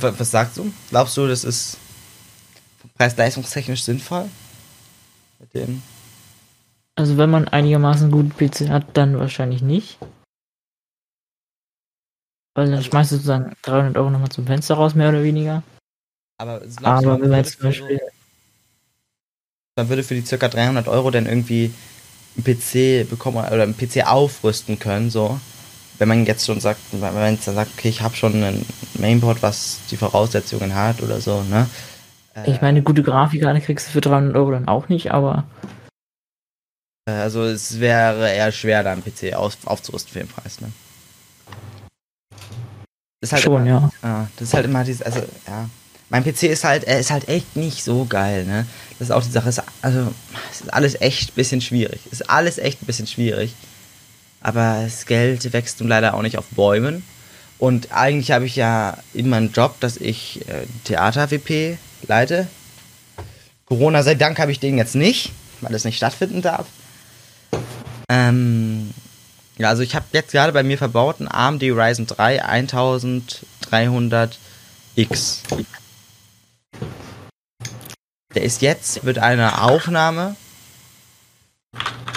Was, 0.00 0.18
was 0.18 0.30
sagst 0.30 0.56
du? 0.56 0.72
Glaubst 0.88 1.16
du, 1.18 1.26
das 1.26 1.44
ist 1.44 1.76
preis-leistungstechnisch 2.96 3.82
sinnvoll? 3.84 4.30
Mit 5.38 5.52
dem. 5.54 5.82
Also, 6.96 7.16
wenn 7.18 7.30
man 7.30 7.46
einigermaßen 7.46 8.10
guten 8.10 8.30
PC 8.30 8.70
hat, 8.70 8.96
dann 8.96 9.18
wahrscheinlich 9.18 9.60
nicht. 9.60 9.98
Weil 12.56 12.66
dann 12.66 12.76
Also- 12.76 12.88
schmeißt 12.90 13.12
du 13.12 13.16
sozusagen 13.16 13.54
300 13.62 13.96
Euro 13.98 14.10
nochmal 14.10 14.30
zum 14.30 14.46
Fenster 14.46 14.74
raus, 14.76 14.94
mehr 14.94 15.10
oder 15.10 15.22
weniger. 15.22 15.62
Aber, 16.40 16.62
Aber 16.82 17.20
wenn 17.20 17.28
man 17.28 17.38
jetzt 17.44 17.60
zum 17.60 17.70
für 17.70 17.78
so- 17.78 17.84
Beispiel. 17.84 18.00
Man 19.78 19.88
würde 19.88 20.02
für 20.02 20.14
die 20.14 20.24
circa 20.24 20.48
300 20.48 20.88
Euro 20.88 21.10
dann 21.10 21.26
irgendwie 21.26 21.72
einen 22.36 22.44
PC 22.44 23.08
bekommen 23.08 23.38
oder 23.38 23.62
einen 23.62 23.76
PC 23.76 24.06
aufrüsten 24.06 24.78
können, 24.78 25.08
so. 25.10 25.40
Wenn 25.98 26.08
man 26.08 26.26
jetzt 26.26 26.46
schon 26.46 26.60
sagt, 26.60 26.78
wenn 26.92 27.00
man 27.14 27.34
jetzt 27.34 27.48
dann 27.48 27.54
sagt, 27.56 27.70
okay, 27.76 27.88
ich 27.88 28.02
habe 28.02 28.14
schon 28.14 28.42
ein 28.44 28.64
Mainboard, 28.98 29.42
was 29.42 29.78
die 29.90 29.96
Voraussetzungen 29.96 30.74
hat 30.74 31.02
oder 31.02 31.20
so, 31.20 31.42
ne? 31.42 31.68
Äh, 32.34 32.50
Ich 32.50 32.60
meine, 32.60 32.82
gute 32.82 33.02
Grafikkarte 33.02 33.60
kriegst 33.60 33.88
du 33.88 33.92
für 33.92 34.00
300 34.00 34.36
Euro 34.36 34.52
dann 34.52 34.68
auch 34.68 34.88
nicht, 34.88 35.10
aber 35.10 35.44
äh, 37.08 37.12
also 37.12 37.44
es 37.44 37.80
wäre 37.80 38.32
eher 38.32 38.52
schwer, 38.52 38.82
da 38.84 38.92
einen 38.92 39.02
PC 39.02 39.34
auf, 39.34 39.56
aufzurüsten 39.64 40.12
für 40.12 40.18
den 40.20 40.28
Preis, 40.28 40.60
ne? 40.60 40.70
Ist 43.20 43.32
halt 43.32 43.42
schon, 43.42 43.66
immer, 43.66 43.66
ja. 43.66 43.90
Ja, 44.02 44.28
das 44.36 44.48
ist 44.48 44.54
halt 44.54 44.66
immer 44.66 44.84
dieses, 44.84 45.02
also, 45.02 45.20
ja. 45.48 45.68
Mein 46.10 46.24
PC 46.24 46.44
ist 46.44 46.64
halt, 46.64 46.84
er 46.84 46.98
ist 46.98 47.10
halt 47.10 47.28
echt 47.28 47.56
nicht 47.56 47.84
so 47.84 48.06
geil, 48.06 48.44
ne? 48.44 48.66
Das 48.98 49.08
ist 49.08 49.12
auch 49.12 49.22
die 49.22 49.30
Sache, 49.30 49.48
ist, 49.48 49.62
also, 49.82 50.12
es 50.50 50.62
ist 50.62 50.72
alles 50.72 51.00
echt 51.00 51.30
ein 51.30 51.34
bisschen 51.34 51.60
schwierig. 51.60 52.00
Es 52.06 52.20
ist 52.20 52.30
alles 52.30 52.58
echt 52.58 52.82
ein 52.82 52.86
bisschen 52.86 53.06
schwierig. 53.06 53.54
Aber 54.40 54.82
das 54.84 55.06
Geld 55.06 55.52
wächst 55.52 55.80
nun 55.80 55.88
leider 55.88 56.14
auch 56.14 56.22
nicht 56.22 56.38
auf 56.38 56.46
Bäumen. 56.50 57.04
Und 57.58 57.92
eigentlich 57.92 58.30
habe 58.30 58.46
ich 58.46 58.56
ja 58.56 58.96
in 59.12 59.28
meinem 59.28 59.52
Job, 59.52 59.78
dass 59.80 59.96
ich 59.96 60.48
äh, 60.48 60.66
Theater-WP 60.84 61.76
leite. 62.06 62.46
Corona 63.66 64.02
sei 64.02 64.14
Dank 64.14 64.38
habe 64.38 64.52
ich 64.52 64.60
den 64.60 64.78
jetzt 64.78 64.94
nicht, 64.94 65.32
weil 65.60 65.74
es 65.74 65.84
nicht 65.84 65.96
stattfinden 65.96 66.40
darf. 66.40 66.66
Ähm, 68.08 68.94
ja, 69.58 69.68
also 69.68 69.82
ich 69.82 69.94
habe 69.94 70.06
jetzt 70.12 70.32
gerade 70.32 70.52
bei 70.52 70.62
mir 70.62 70.78
verbaut 70.78 71.16
einen 71.18 71.28
AMD 71.28 71.62
Ryzen 71.64 72.06
3 72.06 72.42
1300X. 72.44 75.40
Der 78.38 78.44
ist 78.44 78.62
jetzt 78.62 79.02
mit 79.02 79.18
einer 79.18 79.64
Aufnahme 79.64 80.36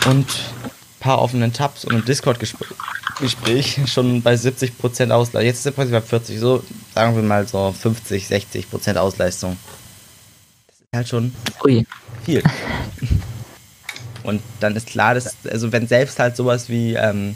und 0.05 0.27
ein 0.27 0.71
paar 0.99 1.19
offenen 1.19 1.51
Tabs 1.51 1.83
und 1.83 1.93
einem 1.93 2.05
Discord-Gespräch 2.05 3.79
schon 3.87 4.21
bei 4.21 4.35
70% 4.35 5.09
Ausleistung. 5.09 5.41
Jetzt 5.41 5.57
ist 5.57 5.65
der 5.65 5.71
Preis 5.71 5.89
bei 5.89 5.97
40%, 5.97 6.37
so 6.37 6.63
sagen 6.93 7.15
wir 7.15 7.23
mal 7.23 7.47
so 7.47 7.71
50, 7.71 8.27
60% 8.27 8.97
Ausleistung. 8.97 9.57
Das 10.67 10.75
ist 10.75 10.85
halt 10.93 11.07
schon 11.07 11.33
Ui. 11.65 11.87
viel. 12.23 12.43
Und 14.21 14.43
dann 14.59 14.75
ist 14.75 14.89
klar, 14.89 15.15
dass, 15.15 15.35
also 15.49 15.71
wenn 15.71 15.87
selbst 15.87 16.19
halt 16.19 16.35
sowas 16.35 16.69
wie 16.69 16.93
ähm, 16.93 17.35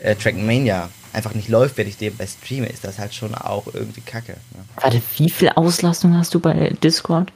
äh, 0.00 0.16
Trackmania 0.16 0.88
einfach 1.12 1.34
nicht 1.34 1.50
läuft, 1.50 1.76
wenn 1.76 1.86
ich 1.86 1.98
den 1.98 2.16
bei 2.16 2.26
streame, 2.26 2.68
ist 2.68 2.82
das 2.82 2.98
halt 2.98 3.12
schon 3.12 3.34
auch 3.34 3.66
irgendwie 3.74 4.00
kacke. 4.00 4.38
Ne? 4.54 4.64
Warte, 4.80 5.02
wie 5.18 5.28
viel 5.28 5.50
Auslastung 5.50 6.16
hast 6.16 6.32
du 6.32 6.40
bei 6.40 6.70
Discord? 6.82 7.30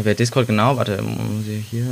Wer 0.00 0.14
Discord 0.14 0.46
genau, 0.46 0.76
warte, 0.76 1.02
muss 1.02 1.46
ich 1.46 1.66
hier. 1.66 1.90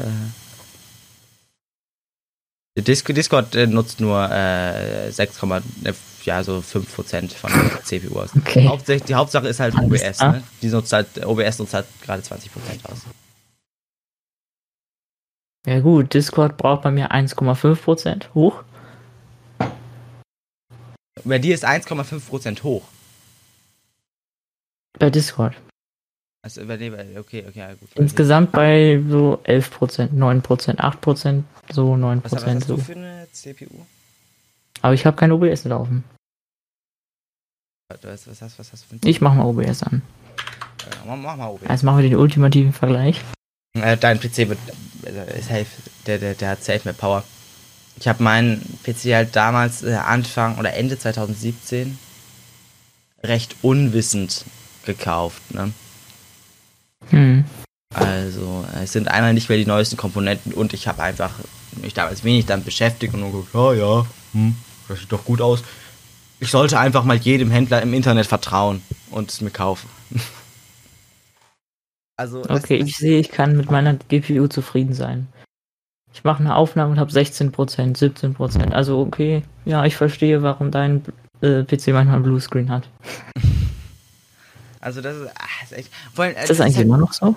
Äh, 2.79 2.83
Discord, 2.83 3.17
Discord 3.17 3.55
äh, 3.57 3.67
nutzt 3.67 4.01
nur 4.01 4.31
äh, 4.31 5.11
6, 5.11 5.43
äh, 5.43 5.93
ja, 6.25 6.45
so 6.45 6.59
5% 6.59 7.35
von 7.35 7.51
der 7.53 7.83
CPU 7.83 8.21
aus. 8.21 8.31
Okay. 8.37 8.69
Hauptsächlich, 8.69 9.07
die 9.07 9.15
Hauptsache 9.15 9.49
ist 9.49 9.61
halt 9.61 9.75
Alles 9.75 10.03
OBS, 10.03 10.21
ne? 10.21 10.43
Die 10.63 10.69
nutzt 10.69 10.93
halt, 10.93 11.25
OBS 11.25 11.59
nutzt 11.59 11.75
halt 11.75 11.87
gerade 12.03 12.23
20% 12.23 12.49
aus. 12.85 12.99
Ja 15.67 15.81
gut, 15.81 16.15
Discord 16.15 16.57
braucht 16.57 16.83
bei 16.83 16.93
mir 16.93 17.11
1,5% 17.11 18.35
hoch. 18.35 18.63
Bei 21.25 21.39
dir 21.41 21.55
ist 21.55 21.67
1,5% 21.67 22.63
hoch. 22.63 22.85
Bei 24.99 25.11
Discord. 25.11 25.57
Also 26.47 26.65
bei- 26.65 26.75
okay, 27.19 27.45
okay, 27.49 27.59
ja, 27.59 27.75
gut. 27.75 27.89
Insgesamt 27.97 28.53
bei 28.53 29.03
so 29.09 29.41
11%, 29.43 30.13
9%, 30.13 30.79
8%, 30.79 31.43
so 31.73 31.91
Was, 31.91 31.99
9% 31.99 32.23
was 32.23 32.47
hast 32.47 32.67
so. 32.69 32.77
du 32.77 32.83
für 32.83 32.93
eine 32.93 33.27
CPU? 33.33 33.67
Aber 34.81 34.95
ich 34.95 35.05
habe 35.05 35.17
kein 35.17 35.33
OBS 35.33 35.65
laufen. 35.65 36.05
Was, 37.89 38.27
was, 38.29 38.43
hast, 38.43 38.59
was 38.61 38.73
hast 38.73 38.85
du 38.85 38.89
für 38.97 39.03
eine 39.03 39.11
Ich 39.11 39.21
mache 39.21 39.35
mal 39.35 39.45
OBS 39.45 39.83
an. 39.83 40.03
Äh, 40.85 41.07
mach, 41.09 41.17
mach 41.17 41.37
mal 41.37 41.49
OBS. 41.49 41.69
Jetzt 41.69 41.83
machen 41.83 41.99
wir 42.01 42.09
den 42.09 42.17
ultimativen 42.19 42.73
Vergleich. 42.73 43.21
Äh, 43.77 43.97
dein 43.97 44.21
PC 44.21 44.49
wird 44.49 44.59
äh, 45.03 45.43
safe, 45.43 45.67
der, 46.07 46.19
der, 46.19 46.35
der 46.35 46.51
hat 46.51 46.63
safe 46.63 46.83
mehr 46.85 46.95
Power. 46.95 47.25
Ich 47.99 48.07
habe 48.07 48.23
meinen 48.23 48.61
PC 48.85 49.15
halt 49.15 49.35
damals 49.35 49.85
Anfang 49.85 50.59
oder 50.59 50.75
Ende 50.75 50.97
2017 50.97 51.99
recht 53.25 53.57
unwissend 53.63 54.45
gekauft. 54.85 55.43
Ne? 55.53 55.73
Hm. 57.11 57.45
Also 57.95 58.65
es 58.83 58.93
sind 58.93 59.09
einmal 59.09 59.33
nicht 59.33 59.49
mehr 59.49 59.59
die 59.59 59.67
neuesten 59.67 59.97
Komponenten 59.97 60.53
und 60.53 60.73
ich 60.73 60.89
habe 60.89 61.03
einfach 61.03 61.33
mich 61.83 61.95
damals 61.95 62.25
wenig 62.25 62.47
damit 62.47 62.65
beschäftigt 62.65 63.15
und 63.15 63.21
nur 63.21 63.33
geguckt, 63.33 63.55
ja, 63.55 63.73
ja, 63.73 64.07
hm, 64.33 64.57
das 64.89 65.01
sieht 65.01 65.13
doch 65.13 65.25
gut 65.25 65.41
aus. 65.41 65.63
Ich 66.41 66.51
sollte 66.51 66.79
einfach 66.79 67.05
mal 67.05 67.17
jedem 67.17 67.51
Händler 67.51 67.81
im 67.83 67.95
Internet 67.95 68.27
vertrauen 68.27 68.83
und 69.11 69.31
es 69.31 69.41
mir 69.41 69.51
kaufen. 69.51 69.89
also 72.17 72.43
Okay, 72.49 72.77
ich 72.77 72.97
sehe, 72.97 73.19
ich 73.19 73.31
kann 73.31 73.57
mit 73.57 73.71
meiner 73.71 73.95
GPU 73.95 74.47
zufrieden 74.49 74.93
sein. 74.93 75.29
Ich 76.13 76.25
mache 76.25 76.41
eine 76.41 76.57
Aufnahme 76.57 76.93
und 76.93 76.99
habe 76.99 77.11
16%, 77.11 77.53
17%. 77.53 78.73
Also 78.73 79.01
okay, 79.01 79.43
ja, 79.65 79.85
ich 79.85 79.97
verstehe, 79.97 80.43
warum 80.43 80.71
dein 80.71 81.03
äh, 81.41 81.63
PC 81.63 81.89
manchmal 81.89 82.17
einen 82.17 82.23
Bluescreen 82.23 82.71
hat. 82.71 82.89
Also 84.87 85.01
das 85.01 85.17
ist, 85.17 85.31
ach, 85.35 85.49
das 85.63 85.73
ist 85.73 85.79
echt. 85.79 85.91
Allem, 86.17 86.37
äh, 86.37 86.43
Ist 86.43 86.51
das 86.51 86.61
eigentlich 86.61 86.77
halt- 86.77 86.87
immer 86.87 86.97
noch 86.99 87.13
so? 87.13 87.35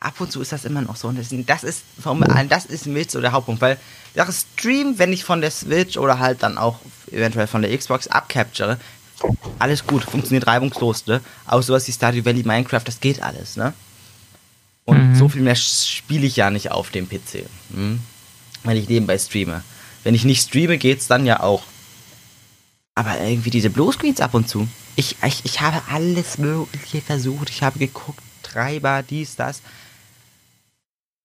ab 0.00 0.14
und 0.18 0.32
zu 0.32 0.40
ist 0.40 0.50
das 0.50 0.64
immer 0.64 0.80
noch 0.80 0.96
so. 0.96 1.08
Und 1.08 1.18
das, 1.18 1.28
das 1.30 1.62
ist 1.62 1.82
vor 2.00 2.12
allem, 2.30 2.48
das 2.48 2.64
ist 2.64 2.86
mit 2.86 3.10
so 3.10 3.20
der 3.20 3.32
Hauptpunkt, 3.32 3.60
weil 3.60 3.76
Sache 4.14 4.32
Stream, 4.32 4.98
wenn 4.98 5.12
ich 5.12 5.24
von 5.24 5.40
der 5.40 5.50
Switch 5.52 5.96
oder 5.98 6.18
halt 6.18 6.42
dann 6.42 6.58
auch 6.58 6.78
eventuell 7.12 7.46
von 7.46 7.62
der 7.62 7.76
Xbox 7.76 8.08
abcapture, 8.08 8.78
alles 9.58 9.86
gut, 9.86 10.02
funktioniert 10.02 10.46
reibungslos, 10.46 11.06
ne? 11.06 11.20
Auch 11.46 11.62
sowas 11.62 11.86
wie 11.86 11.92
Stardew 11.92 12.24
Valley, 12.24 12.42
Minecraft, 12.42 12.82
das 12.84 12.98
geht 13.00 13.22
alles, 13.22 13.56
ne? 13.56 13.72
Und 14.86 15.10
Mhm. 15.10 15.14
so 15.16 15.28
viel 15.28 15.42
mehr 15.42 15.54
spiele 15.54 16.26
ich 16.26 16.34
ja 16.36 16.50
nicht 16.50 16.70
auf 16.72 16.90
dem 16.90 17.06
PC, 17.06 17.44
hm? 17.72 18.00
wenn 18.64 18.76
ich 18.78 18.88
nebenbei 18.88 19.16
streame. 19.18 19.62
Wenn 20.02 20.14
ich 20.14 20.24
nicht 20.24 20.42
streame, 20.48 20.78
geht's 20.78 21.06
dann 21.06 21.24
ja 21.26 21.40
auch. 21.40 21.62
Aber 23.00 23.18
irgendwie 23.18 23.48
diese 23.48 23.70
Bluescreens 23.70 24.20
ab 24.20 24.34
und 24.34 24.46
zu. 24.46 24.68
Ich, 24.94 25.16
ich, 25.24 25.42
ich 25.46 25.62
habe 25.62 25.80
alles 25.90 26.36
Mögliche 26.36 27.00
versucht. 27.00 27.48
Ich 27.48 27.62
habe 27.62 27.78
geguckt, 27.78 28.20
Treiber, 28.42 29.02
dies, 29.02 29.36
das. 29.36 29.62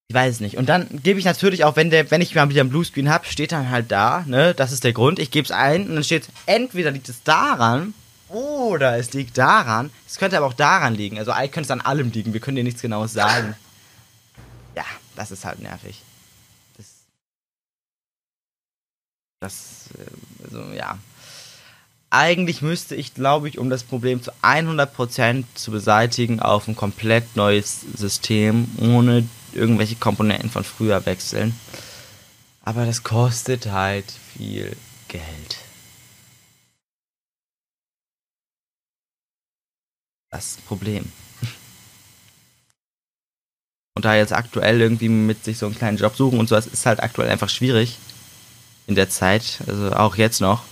Ich 0.07 0.15
weiß 0.15 0.35
es 0.35 0.39
nicht. 0.39 0.55
Und 0.55 0.69
dann 0.69 0.87
gebe 1.03 1.19
ich 1.19 1.25
natürlich 1.25 1.65
auch, 1.65 1.75
wenn, 1.75 1.89
der, 1.89 2.09
wenn 2.11 2.21
ich 2.21 2.33
mal 2.33 2.47
wieder 2.47 2.61
einen 2.61 2.69
Bluescreen 2.69 3.09
habe, 3.09 3.25
steht 3.25 3.51
dann 3.51 3.71
halt 3.71 3.91
da, 3.91 4.23
ne, 4.25 4.53
das 4.53 4.71
ist 4.71 4.85
der 4.85 4.93
Grund. 4.93 5.19
Ich 5.19 5.31
gebe 5.31 5.43
es 5.43 5.51
ein 5.51 5.89
und 5.89 5.95
dann 5.95 6.03
steht, 6.05 6.29
entweder 6.45 6.91
liegt 6.91 7.09
es 7.09 7.23
daran 7.23 7.93
oder 8.29 8.97
es 8.97 9.11
liegt 9.11 9.37
daran. 9.37 9.91
Es 10.07 10.17
könnte 10.17 10.37
aber 10.37 10.45
auch 10.45 10.53
daran 10.53 10.95
liegen. 10.95 11.19
Also 11.19 11.31
eigentlich 11.31 11.51
könnte 11.51 11.67
es 11.67 11.71
an 11.71 11.81
allem 11.81 12.09
liegen. 12.11 12.31
Wir 12.31 12.39
können 12.39 12.55
dir 12.55 12.63
nichts 12.63 12.81
genaues 12.81 13.11
sagen. 13.11 13.53
Ja, 14.77 14.85
das 15.17 15.31
ist 15.31 15.43
halt 15.43 15.59
nervig. 15.59 16.01
Das, 16.77 16.85
das 19.41 19.89
äh, 19.99 20.45
also 20.45 20.71
ja. 20.71 20.97
Eigentlich 22.17 22.61
müsste 22.61 22.95
ich, 22.95 23.13
glaube 23.13 23.49
ich, 23.49 23.57
um 23.57 23.69
das 23.69 23.83
Problem 23.83 24.23
zu 24.23 24.31
100% 24.41 25.43
zu 25.53 25.71
beseitigen, 25.71 26.39
auf 26.39 26.65
ein 26.65 26.75
komplett 26.77 27.35
neues 27.35 27.81
System 27.93 28.69
ohne 28.77 29.27
irgendwelche 29.51 29.97
Komponenten 29.97 30.49
von 30.49 30.63
früher 30.63 31.05
wechseln. 31.05 31.59
Aber 32.61 32.85
das 32.85 33.03
kostet 33.03 33.65
halt 33.65 34.05
viel 34.09 34.77
Geld. 35.09 35.57
Das 40.31 40.55
Problem. 40.65 41.11
Und 43.97 44.05
da 44.05 44.15
jetzt 44.15 44.31
aktuell 44.31 44.79
irgendwie 44.79 45.09
mit 45.09 45.43
sich 45.43 45.57
so 45.57 45.65
einen 45.65 45.75
kleinen 45.75 45.97
Job 45.97 46.15
suchen 46.15 46.39
und 46.39 46.47
sowas 46.47 46.65
ist 46.65 46.85
halt 46.85 47.03
aktuell 47.03 47.29
einfach 47.29 47.49
schwierig 47.49 47.97
in 48.87 48.95
der 48.95 49.09
Zeit, 49.09 49.59
also 49.67 49.91
auch 49.91 50.15
jetzt 50.15 50.39
noch. 50.39 50.63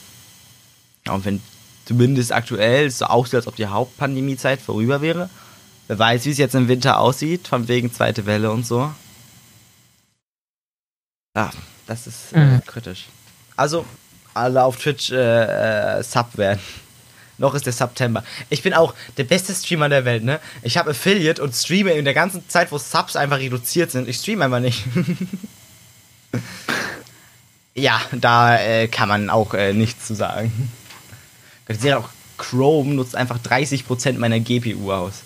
Auch 1.08 1.26
wenn 1.26 1.42
zumindest 1.86 2.32
aktuell 2.32 2.86
es 2.88 3.00
so 3.00 3.06
aussieht, 3.06 3.36
als 3.36 3.48
ob 3.48 3.56
die 3.56 3.68
Hauptpandemiezeit 3.68 4.62
vorüber 4.62 5.02
wäre. 5.02 5.30
Wer 5.88 6.00
weiß, 6.00 6.26
wie 6.26 6.32
es 6.32 6.38
jetzt 6.38 6.56
im 6.56 6.68
Winter 6.70 7.00
aussieht, 7.00 7.48
von 7.48 7.68
wegen 7.68 7.92
zweite 7.94 8.26
Welle 8.26 8.52
und 8.52 8.66
so. 8.66 8.94
Ja, 11.36 11.52
das 11.88 12.08
ist 12.08 12.34
äh, 12.34 12.40
Mhm. 12.40 12.62
kritisch. 12.66 13.06
Also, 13.58 13.86
alle 14.34 14.64
auf 14.64 14.78
Twitch 14.78 15.12
äh, 15.12 16.00
äh, 16.00 16.04
Sub 16.04 16.38
werden. 16.38 16.60
Noch 17.38 17.54
ist 17.56 17.66
der 17.66 17.74
September. 17.74 18.24
Ich 18.50 18.62
bin 18.62 18.74
auch 18.74 18.94
der 19.18 19.24
beste 19.26 19.54
Streamer 19.54 19.90
der 19.90 20.06
Welt, 20.06 20.24
ne? 20.24 20.40
Ich 20.62 20.78
habe 20.78 20.92
Affiliate 20.92 21.42
und 21.42 21.54
streame 21.54 21.92
in 21.94 22.06
der 22.06 22.14
ganzen 22.14 22.48
Zeit, 22.48 22.72
wo 22.72 22.78
Subs 22.78 23.16
einfach 23.16 23.40
reduziert 23.40 23.92
sind. 23.92 24.08
Ich 24.08 24.18
streame 24.18 24.46
einfach 24.46 24.60
nicht. 24.60 24.86
ja, 27.76 28.00
da 28.12 28.58
äh, 28.60 28.88
kann 28.88 29.10
man 29.10 29.30
auch 29.30 29.54
äh, 29.56 29.74
nichts 29.74 30.08
zu 30.08 30.14
sagen. 30.16 30.72
Ich 31.68 31.80
sehe 31.80 31.98
auch, 31.98 32.10
Chrome 32.38 32.94
nutzt 32.94 33.16
einfach 33.16 33.40
30% 33.40 34.18
meiner 34.18 34.40
GPU 34.40 34.92
aus. 34.92 35.22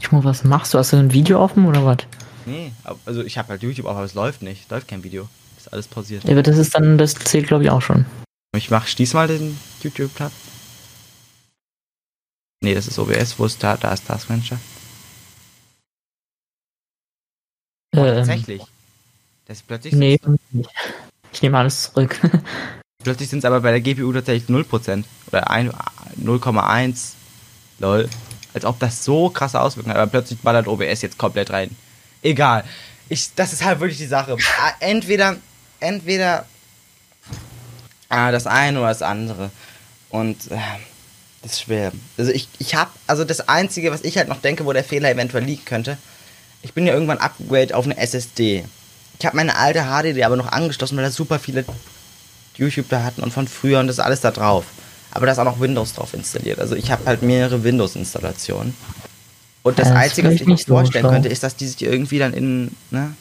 Junge, 0.00 0.24
was 0.24 0.44
machst 0.44 0.72
du? 0.74 0.78
Hast 0.78 0.92
du 0.92 0.96
ein 0.96 1.12
Video 1.12 1.42
offen 1.42 1.66
oder 1.66 1.84
was? 1.84 1.98
Nee, 2.46 2.72
also 3.04 3.22
ich 3.22 3.38
habe 3.38 3.48
halt 3.50 3.62
YouTube 3.62 3.86
auf, 3.86 3.96
aber 3.96 4.04
es 4.04 4.14
läuft 4.14 4.42
nicht. 4.42 4.70
Läuft 4.70 4.88
kein 4.88 5.02
Video. 5.02 5.28
Ist 5.56 5.72
alles 5.72 5.88
pausiert. 5.88 6.24
Ja, 6.24 6.32
aber 6.32 6.42
das 6.42 6.58
ist 6.58 6.74
dann, 6.74 6.98
das 6.98 7.14
zählt 7.14 7.46
glaube 7.48 7.64
ich 7.64 7.70
auch 7.70 7.82
schon. 7.82 8.04
Ich 8.56 8.70
mach, 8.70 8.86
schließ 8.86 9.14
mal 9.14 9.26
den 9.28 9.58
YouTube-Tab. 9.82 10.30
Nee, 12.62 12.74
das 12.74 12.86
ist 12.86 12.98
OBS. 12.98 13.38
Wo 13.38 13.44
ist 13.46 13.62
da? 13.62 13.76
Da 13.76 13.92
ist 13.92 14.06
Task 14.06 14.28
Manager. 14.30 14.58
Oh, 17.96 18.00
Ähm, 18.00 18.14
tatsächlich. 18.16 18.62
Das 19.46 19.58
ist 19.58 19.66
plötzlich 19.66 19.92
Nee, 19.94 20.18
nicht. 20.52 20.70
ich 21.32 21.42
nehme 21.42 21.58
alles 21.58 21.92
zurück. 21.92 22.18
plötzlich 23.04 23.28
sind 23.28 23.38
es 23.40 23.44
aber 23.44 23.60
bei 23.60 23.70
der 23.70 23.80
GPU 23.80 24.12
tatsächlich 24.12 24.48
0%. 24.48 25.04
Oder 25.28 25.50
ein- 25.50 25.70
0,1. 26.22 27.12
Lol. 27.78 28.08
Als 28.52 28.64
ob 28.64 28.78
das 28.78 29.04
so 29.04 29.30
krasse 29.30 29.60
Auswirkungen 29.60 29.94
hat. 29.94 30.00
Aber 30.02 30.10
plötzlich 30.10 30.38
ballert 30.40 30.66
OBS 30.68 31.02
jetzt 31.02 31.18
komplett 31.18 31.50
rein. 31.50 31.70
Egal. 32.22 32.64
Ich, 33.08 33.34
das 33.34 33.52
ist 33.52 33.64
halt 33.64 33.80
wirklich 33.80 33.98
die 33.98 34.06
Sache. 34.06 34.36
Ah, 34.60 34.72
Entweder, 34.80 35.36
entweder 35.80 36.46
ah, 38.08 38.30
das 38.32 38.46
eine 38.46 38.78
oder 38.78 38.88
das 38.88 39.02
andere. 39.02 39.50
Und 40.10 40.50
äh, 40.50 40.56
das 41.42 41.52
ist 41.52 41.62
schwer. 41.62 41.92
Also 42.16 42.30
ich, 42.30 42.48
ich 42.58 42.74
habe, 42.74 42.90
also 43.06 43.24
das 43.24 43.48
Einzige, 43.48 43.90
was 43.90 44.02
ich 44.02 44.16
halt 44.16 44.28
noch 44.28 44.40
denke, 44.40 44.64
wo 44.64 44.72
der 44.72 44.84
Fehler 44.84 45.10
eventuell 45.10 45.44
liegen 45.44 45.64
könnte, 45.64 45.98
ich 46.62 46.72
bin 46.72 46.86
ja 46.86 46.94
irgendwann 46.94 47.18
upgrade 47.18 47.76
auf 47.76 47.84
eine 47.84 47.96
SSD. 47.98 48.64
Ich 49.18 49.26
habe 49.26 49.36
meine 49.36 49.56
alte 49.56 49.82
HDD 49.84 50.24
aber 50.24 50.36
noch 50.36 50.50
angeschlossen, 50.50 50.96
weil 50.96 51.04
da 51.04 51.10
super 51.10 51.38
viele 51.38 51.64
YouTube-Daten 52.54 53.22
und 53.22 53.32
von 53.32 53.48
früher 53.48 53.80
und 53.80 53.86
das 53.86 53.98
ist 53.98 54.04
alles 54.04 54.20
da 54.20 54.30
drauf. 54.30 54.64
Aber 55.10 55.26
da 55.26 55.32
ist 55.32 55.38
auch 55.38 55.44
noch 55.44 55.60
Windows 55.60 55.94
drauf 55.94 56.12
installiert. 56.14 56.58
Also 56.58 56.74
ich 56.74 56.90
habe 56.90 57.06
halt 57.06 57.22
mehrere 57.22 57.62
Windows-Installationen. 57.62 58.74
Und 59.62 59.78
das 59.78 59.88
das 59.88 59.96
Einzige, 59.96 60.28
was 60.28 60.34
ich 60.34 60.44
mir 60.44 60.52
nicht 60.52 60.66
so 60.66 60.74
vorstellen 60.74 61.04
schlau. 61.04 61.12
könnte, 61.12 61.28
ist, 61.28 61.42
dass 61.42 61.56
die 61.56 61.66
sich 61.66 61.82
irgendwie 61.82 62.18
dann 62.18 62.34
in, 62.34 62.76
ne, 62.90 63.14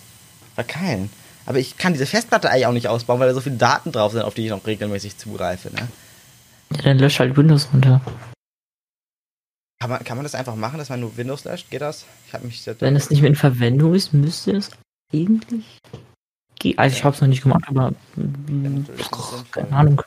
verkeilen. 0.56 1.10
Aber 1.46 1.60
ich 1.60 1.78
kann 1.78 1.94
diese 1.94 2.06
Festplatte 2.06 2.50
eigentlich 2.50 2.68
auch 2.68 2.74
nicht 2.74 2.88
ausbauen, 2.88 3.20
weil 3.20 3.28
da 3.28 3.34
so 3.34 3.42
viele 3.42 3.58
Daten 3.58 3.92
drauf 3.92 4.12
sind, 4.12 4.22
auf 4.22 4.34
die 4.34 4.46
ich 4.46 4.50
noch 4.50 4.66
regelmäßig 4.66 5.18
zugreife, 5.18 5.70
ne? 5.74 5.88
Ja, 6.76 6.82
dann 6.82 6.98
lösch 6.98 7.20
halt 7.20 7.38
Windows 7.38 7.68
runter. 7.72 8.02
Kann 9.80 9.90
man, 9.90 10.04
kann 10.04 10.18
man 10.18 10.24
das 10.24 10.36
einfach 10.36 10.56
machen, 10.56 10.78
dass 10.80 10.90
man 10.90 11.02
nur 11.02 11.16
Windows 11.18 11.44
löscht? 11.44 11.70
Geht 11.70 11.82
das? 11.82 12.06
Ich 12.28 12.34
habe 12.34 12.46
mich... 12.46 12.66
Wenn 12.80 12.96
es 12.96 13.10
nicht 13.10 13.22
mehr 13.22 13.30
in 13.30 13.36
Verwendung 13.36 13.94
ist, 13.94 14.14
müsste 14.14 14.52
es 14.52 14.72
eigentlich. 15.14 15.80
Also 16.78 16.96
ich 16.98 17.04
habe 17.04 17.16
es 17.16 17.22
noch 17.22 17.28
nicht 17.28 17.44
gemacht, 17.44 17.64
aber 17.68 17.94
sinnvoll. 18.16 18.96
keine 19.52 19.72
Ahnung. 19.72 20.02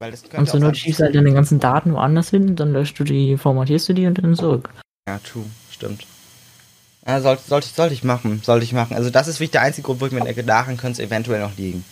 Weil 0.00 0.10
das 0.10 0.22
könnte 0.22 0.38
Und 0.38 0.60
Not 0.60 0.60
sein- 0.60 0.74
schiebst 0.74 1.00
du 1.00 1.04
halt 1.04 1.14
deine 1.14 1.32
ganzen 1.32 1.60
Daten 1.60 1.92
woanders 1.92 2.30
hin, 2.30 2.56
dann 2.56 2.72
löschst 2.72 2.98
du 2.98 3.04
die, 3.04 3.36
formatierst 3.36 3.88
du 3.88 3.92
die 3.92 4.06
und 4.06 4.18
dann 4.18 4.34
zurück. 4.34 4.70
Ja, 5.08 5.18
true, 5.18 5.44
stimmt. 5.70 6.06
Ja, 7.06 7.20
sollte, 7.20 7.42
sollte, 7.48 7.68
sollte 7.68 7.94
ich 7.94 8.04
machen, 8.04 8.40
sollte 8.44 8.64
ich 8.64 8.72
machen. 8.72 8.96
Also 8.96 9.10
das 9.10 9.28
ist 9.28 9.36
wirklich 9.40 9.50
der 9.52 9.62
einzige 9.62 9.84
Grund, 9.86 10.00
wo 10.00 10.06
ich 10.06 10.12
mir 10.12 10.20
denke, 10.22 10.44
daran 10.44 10.76
könnte 10.76 11.02
es 11.02 11.06
eventuell 11.08 11.40
noch 11.40 11.56
liegen. 11.56 11.84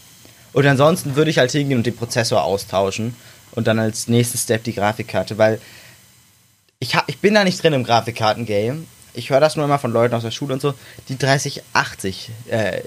Und 0.52 0.66
ansonsten 0.66 1.14
würde 1.16 1.30
ich 1.30 1.38
halt 1.38 1.50
hingehen 1.52 1.78
und 1.78 1.86
den 1.86 1.96
Prozessor 1.96 2.42
austauschen 2.42 3.14
und 3.52 3.66
dann 3.66 3.78
als 3.78 4.08
nächsten 4.08 4.38
Step 4.38 4.64
die 4.64 4.74
Grafikkarte, 4.74 5.38
weil 5.38 5.61
ich, 6.80 6.94
hab, 6.96 7.08
ich 7.08 7.18
bin 7.18 7.34
da 7.34 7.44
nicht 7.44 7.62
drin 7.62 7.72
im 7.72 7.84
Grafikkarten-Game. 7.84 8.86
Ich 9.12 9.30
höre 9.30 9.40
das 9.40 9.54
nur 9.56 9.64
immer 9.64 9.78
von 9.78 9.92
Leuten 9.92 10.14
aus 10.14 10.22
der 10.22 10.30
Schule 10.30 10.54
und 10.54 10.62
so. 10.62 10.74
Die 11.08 11.18
3080 11.18 12.30
äh, 12.48 12.80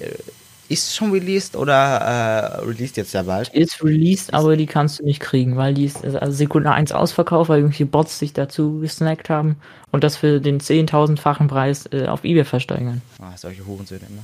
ist 0.73 0.95
schon 0.95 1.11
released 1.11 1.55
oder 1.55 1.73
äh, 1.73 2.65
released 2.65 2.97
jetzt 2.97 3.13
ja 3.13 3.23
bald? 3.23 3.49
Ist 3.49 3.83
released, 3.83 4.33
aber 4.33 4.57
die 4.57 4.65
kannst 4.65 4.99
du 4.99 5.05
nicht 5.05 5.19
kriegen, 5.19 5.55
weil 5.55 5.73
die 5.73 5.85
ist 5.85 6.03
also 6.03 6.31
Sekunde 6.31 6.71
1 6.71 6.91
ausverkauft, 6.91 7.49
weil 7.49 7.59
irgendwelche 7.59 7.85
Bots 7.85 8.19
sich 8.19 8.33
dazu 8.33 8.79
gesnackt 8.79 9.29
haben 9.29 9.57
und 9.91 10.03
das 10.03 10.17
für 10.17 10.41
den 10.41 10.59
10.000-fachen 10.59 11.47
Preis 11.47 11.85
äh, 11.91 12.07
auf 12.07 12.23
Ebay 12.23 12.43
versteigern. 12.43 13.01
Ah, 13.19 13.37
solche 13.37 13.65
Hurensöhne 13.65 14.01
immer. 14.09 14.23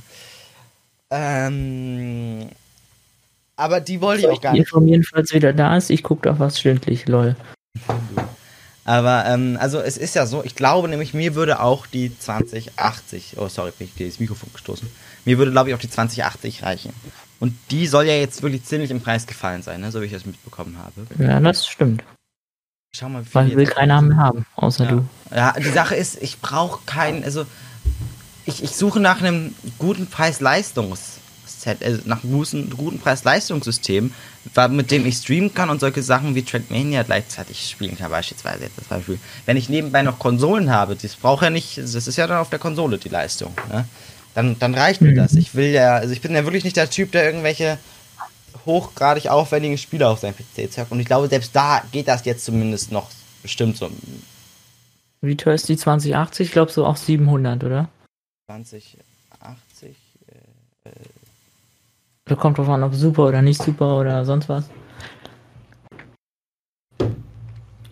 Ähm, 1.10 2.48
aber 3.56 3.80
die 3.80 4.00
wollte 4.00 4.22
ich 4.22 4.28
auch 4.28 4.40
gar 4.40 4.52
nicht. 4.52 4.60
informieren, 4.60 5.02
falls 5.02 5.32
wieder 5.34 5.52
da 5.52 5.76
ist. 5.76 5.90
Ich 5.90 6.02
gucke 6.02 6.28
doch 6.28 6.38
was 6.38 6.58
stündlich, 6.58 7.06
lol. 7.08 7.36
Aber, 8.90 9.24
ähm, 9.24 9.56
also 9.60 9.78
es 9.78 9.96
ist 9.96 10.16
ja 10.16 10.26
so, 10.26 10.42
ich 10.42 10.56
glaube 10.56 10.88
nämlich, 10.88 11.14
mir 11.14 11.36
würde 11.36 11.60
auch 11.60 11.86
die 11.86 12.10
2080, 12.18 13.34
oh 13.36 13.46
sorry, 13.46 13.70
bin 13.78 13.86
ich 13.86 13.94
dir 13.94 14.08
das 14.08 14.18
Mikrofon 14.18 14.48
gestoßen. 14.52 14.90
Mir 15.24 15.38
würde, 15.38 15.52
glaube 15.52 15.68
ich, 15.68 15.76
auch 15.76 15.78
die 15.78 15.88
2080 15.88 16.64
reichen. 16.64 16.92
Und 17.38 17.56
die 17.70 17.86
soll 17.86 18.06
ja 18.06 18.14
jetzt 18.14 18.42
wirklich 18.42 18.64
ziemlich 18.64 18.90
im 18.90 19.00
Preis 19.00 19.28
gefallen 19.28 19.62
sein, 19.62 19.80
ne? 19.80 19.92
so 19.92 20.00
wie 20.00 20.06
ich 20.06 20.12
das 20.12 20.26
mitbekommen 20.26 20.76
habe. 20.76 21.06
Ja, 21.22 21.38
das 21.38 21.68
stimmt. 21.68 22.02
Schau 22.92 23.08
mal, 23.08 23.24
wie 23.24 23.32
Weil 23.32 23.56
will 23.56 23.66
keiner 23.68 24.02
mehr 24.02 24.16
haben, 24.16 24.44
außer 24.56 24.84
ja. 24.84 24.90
du. 24.90 25.08
Ja, 25.32 25.52
die 25.52 25.70
Sache 25.70 25.94
ist, 25.94 26.20
ich 26.20 26.40
brauche 26.40 26.84
keinen, 26.84 27.22
also 27.22 27.46
ich, 28.44 28.64
ich 28.64 28.74
suche 28.74 28.98
nach 28.98 29.22
einem 29.22 29.54
guten 29.78 30.08
Preis-Leistungs-Set, 31.60 31.84
also 31.84 32.00
nach 32.06 32.22
einem 32.24 32.32
guten, 32.32 32.70
guten 32.70 32.98
Preis-Leistungssystem, 32.98 34.12
mit 34.70 34.90
dem 34.90 35.06
ich 35.06 35.16
streamen 35.16 35.54
kann 35.54 35.70
und 35.70 35.80
solche 35.80 36.02
Sachen 36.02 36.34
wie 36.34 36.42
Trackmania 36.42 37.02
gleichzeitig 37.02 37.68
spielen 37.70 37.96
kann, 37.96 38.10
beispielsweise 38.10 38.64
jetzt 38.64 38.78
das 38.78 38.86
Beispiel. 38.86 39.18
Wenn 39.46 39.56
ich 39.56 39.68
nebenbei 39.68 40.02
noch 40.02 40.18
Konsolen 40.18 40.70
habe, 40.70 40.96
das 40.96 41.16
braucht 41.16 41.42
ja 41.42 41.50
nicht, 41.50 41.78
das 41.78 41.94
ist 41.94 42.16
ja 42.16 42.26
dann 42.26 42.38
auf 42.38 42.50
der 42.50 42.58
Konsole 42.58 42.98
die 42.98 43.08
Leistung, 43.08 43.54
ne? 43.70 43.84
dann, 44.34 44.58
dann 44.58 44.74
reicht 44.74 45.00
mir 45.00 45.12
Mhm. 45.12 45.16
das. 45.16 45.34
Ich 45.34 45.54
will 45.54 45.70
ja, 45.70 45.96
also 45.96 46.12
ich 46.12 46.20
bin 46.20 46.34
ja 46.34 46.44
wirklich 46.44 46.64
nicht 46.64 46.76
der 46.76 46.90
Typ, 46.90 47.12
der 47.12 47.24
irgendwelche 47.24 47.78
hochgradig 48.66 49.28
aufwendigen 49.28 49.78
Spiele 49.78 50.08
auf 50.08 50.20
seinem 50.20 50.34
PC 50.34 50.70
zockt 50.72 50.92
und 50.92 51.00
ich 51.00 51.06
glaube, 51.06 51.28
selbst 51.28 51.54
da 51.54 51.82
geht 51.92 52.08
das 52.08 52.24
jetzt 52.24 52.44
zumindest 52.44 52.92
noch 52.92 53.08
bestimmt 53.42 53.76
so 53.76 53.90
Wie 55.22 55.36
teuer 55.36 55.54
ist 55.54 55.68
die 55.68 55.76
2080? 55.76 56.48
Ich 56.48 56.52
glaube 56.52 56.70
so 56.70 56.84
auch 56.86 56.96
700, 56.96 57.64
oder? 57.64 57.88
2080. 58.46 58.96
Da 60.84 60.90
kommt 62.36 62.58
drauf 62.58 62.68
an, 62.68 62.82
ob 62.82 62.94
super 62.94 63.26
oder 63.26 63.42
nicht 63.42 63.62
super 63.62 63.98
oder 63.98 64.24
sonst 64.24 64.48
was. 64.48 64.68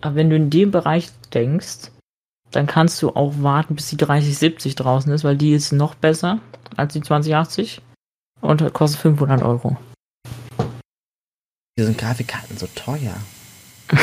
Aber 0.01 0.15
wenn 0.15 0.29
du 0.29 0.35
in 0.35 0.49
dem 0.49 0.71
Bereich 0.71 1.09
denkst, 1.33 1.91
dann 2.51 2.67
kannst 2.67 3.01
du 3.01 3.09
auch 3.09 3.33
warten, 3.41 3.75
bis 3.75 3.89
die 3.89 3.97
3070 3.97 4.75
draußen 4.75 5.11
ist, 5.11 5.23
weil 5.23 5.37
die 5.37 5.53
ist 5.53 5.71
noch 5.71 5.95
besser 5.95 6.39
als 6.75 6.93
die 6.93 7.01
2080 7.01 7.81
und 8.41 8.73
kostet 8.73 9.01
500 9.01 9.41
Euro. 9.43 9.77
Hier 11.75 11.85
sind 11.85 11.97
Grafikkarten 11.97 12.57
so 12.57 12.67
teuer. 12.75 13.15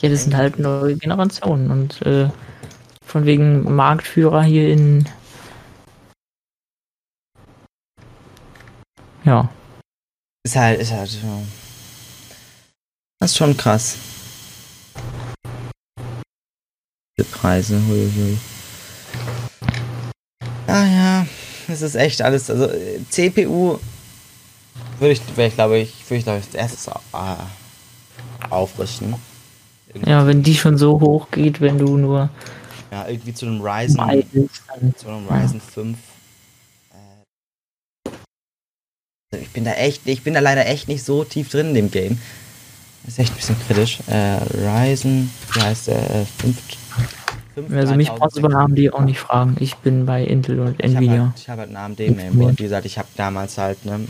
Ja, 0.00 0.08
das 0.08 0.24
sind 0.24 0.34
halt 0.34 0.58
neue 0.58 0.96
Generationen 0.96 1.70
und 1.70 2.02
äh, 2.02 2.28
von 3.06 3.24
wegen 3.24 3.72
Marktführer 3.72 4.42
hier 4.42 4.68
in. 4.68 5.08
Ja. 9.24 9.48
Ist 10.44 10.56
halt, 10.56 10.80
ist 10.80 10.90
halt. 10.92 11.10
Ja. 11.22 11.38
Das 13.20 13.30
ist 13.30 13.36
schon 13.36 13.56
krass. 13.56 13.96
Die 17.18 17.22
Preise, 17.24 17.80
huiui. 17.86 18.38
Ah 20.66 20.84
ja, 20.84 21.26
es 21.68 21.82
ist 21.82 21.94
echt 21.94 22.22
alles. 22.22 22.50
Also 22.50 22.68
CPU 23.10 23.78
würde 24.98 25.12
ich, 25.12 25.36
wäre 25.36 25.48
ich 25.48 25.54
glaube 25.54 25.78
ich, 25.78 25.94
würde 26.08 26.16
ich 26.18 26.24
glaube 26.24 26.38
ich 26.40 26.46
als 26.46 26.54
erstes 26.54 26.86
äh, 26.88 28.48
aufrüsten. 28.50 29.14
Irgendwie, 29.88 30.10
Ja, 30.10 30.26
wenn 30.26 30.42
die 30.42 30.54
schon 30.56 30.78
so 30.78 30.98
hoch 31.00 31.30
geht, 31.30 31.60
wenn 31.60 31.78
du 31.78 31.96
nur 31.98 32.30
ja, 32.90 33.06
irgendwie 33.06 33.34
zu 33.34 33.46
einem 33.46 33.60
Ryzen. 33.60 33.96
zu 34.96 35.08
einem 35.08 35.28
Ryzen 35.28 35.60
5. 35.60 35.98
Äh, 36.90 36.94
also 38.06 38.16
ich 39.40 39.50
bin 39.50 39.64
da 39.64 39.72
echt, 39.72 40.02
ich 40.04 40.22
bin 40.22 40.34
da 40.34 40.40
leider 40.40 40.66
echt 40.66 40.88
nicht 40.88 41.04
so 41.04 41.24
tief 41.24 41.50
drin 41.50 41.68
in 41.68 41.74
dem 41.74 41.90
Game. 41.90 42.18
Das 43.04 43.14
ist 43.14 43.18
echt 43.18 43.32
ein 43.32 43.36
bisschen 43.36 43.56
kritisch. 43.66 43.98
Äh, 44.06 44.38
Ryzen, 44.54 45.30
wie 45.52 45.60
heißt 45.60 45.88
der? 45.88 45.96
Äh, 45.96 46.24
5, 46.38 46.56
5 47.54 47.72
Also 47.76 47.94
mich 47.94 48.08
brauchst 48.10 48.36
du 48.36 48.42
bei 48.42 48.54
AMD 48.54 48.92
auch 48.92 49.00
nicht 49.00 49.18
fragen. 49.18 49.56
Ich 49.58 49.74
bin 49.76 50.06
bei 50.06 50.22
Intel 50.22 50.60
und 50.60 50.76
Ich 50.78 50.94
habe 50.94 51.04
Nvidia. 51.04 51.22
halt, 51.22 51.32
ich 51.36 51.48
hab 51.48 51.58
halt 51.58 51.70
ein 51.70 51.76
AMD-Mainboard. 51.76 52.58
Wie 52.58 52.62
gesagt, 52.62 52.86
ich 52.86 52.98
habe 52.98 53.08
damals 53.16 53.58
halt, 53.58 53.84
ne, 53.84 54.06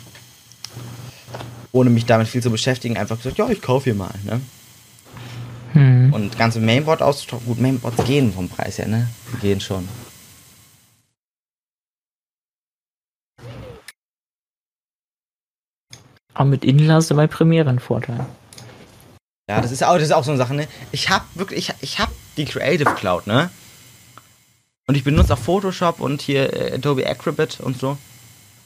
ohne 1.73 1.89
mich 1.89 2.05
damit 2.05 2.29
viel 2.29 2.43
zu 2.43 2.51
beschäftigen, 2.51 2.99
einfach 2.99 3.17
gesagt, 3.17 3.39
ja, 3.39 3.49
ich 3.49 3.63
kaufe 3.63 3.85
hier 3.85 3.95
mal, 3.95 4.13
ne? 4.25 4.41
Hm. 5.73 6.13
Und 6.13 6.37
ganze 6.37 6.61
Mainboard 6.61 7.01
auszutauschen, 7.01 7.47
gut, 7.47 7.61
Mainboards 7.61 8.05
gehen 8.05 8.33
vom 8.33 8.49
Preis 8.49 8.77
her, 8.77 8.89
ne? 8.89 9.09
Die 9.33 9.39
gehen 9.39 9.61
schon. 9.61 9.89
Aber 16.35 16.47
mit 16.49 16.65
Intel 16.65 16.93
hast 16.93 17.11
du 17.11 17.15
bei 17.15 17.27
Premiere 17.27 17.69
einen 17.69 17.79
Vorteil. 17.81 18.25
Ja, 19.51 19.61
das 19.61 19.73
ist 19.73 19.83
auch, 19.85 19.95
das 19.95 20.05
ist 20.05 20.13
auch 20.13 20.25
so 20.25 20.31
eine 20.31 20.39
Sache, 20.39 20.55
ne? 20.55 20.67
Ich 20.93 21.11
hab 21.11 21.25
wirklich, 21.35 21.69
ich, 21.69 21.75
ich 21.81 21.99
hab 21.99 22.11
die 22.37 22.45
Creative 22.45 22.95
Cloud, 22.95 23.27
ne? 23.27 23.51
Und 24.87 24.95
ich 24.97 25.05
benutze 25.05 25.35
auch 25.35 25.39
Photoshop 25.39 26.01
und 26.01 26.23
hier 26.23 26.53
äh, 26.53 26.75
Adobe 26.75 27.07
Acrobat 27.09 27.61
und 27.61 27.79
so. 27.79 27.99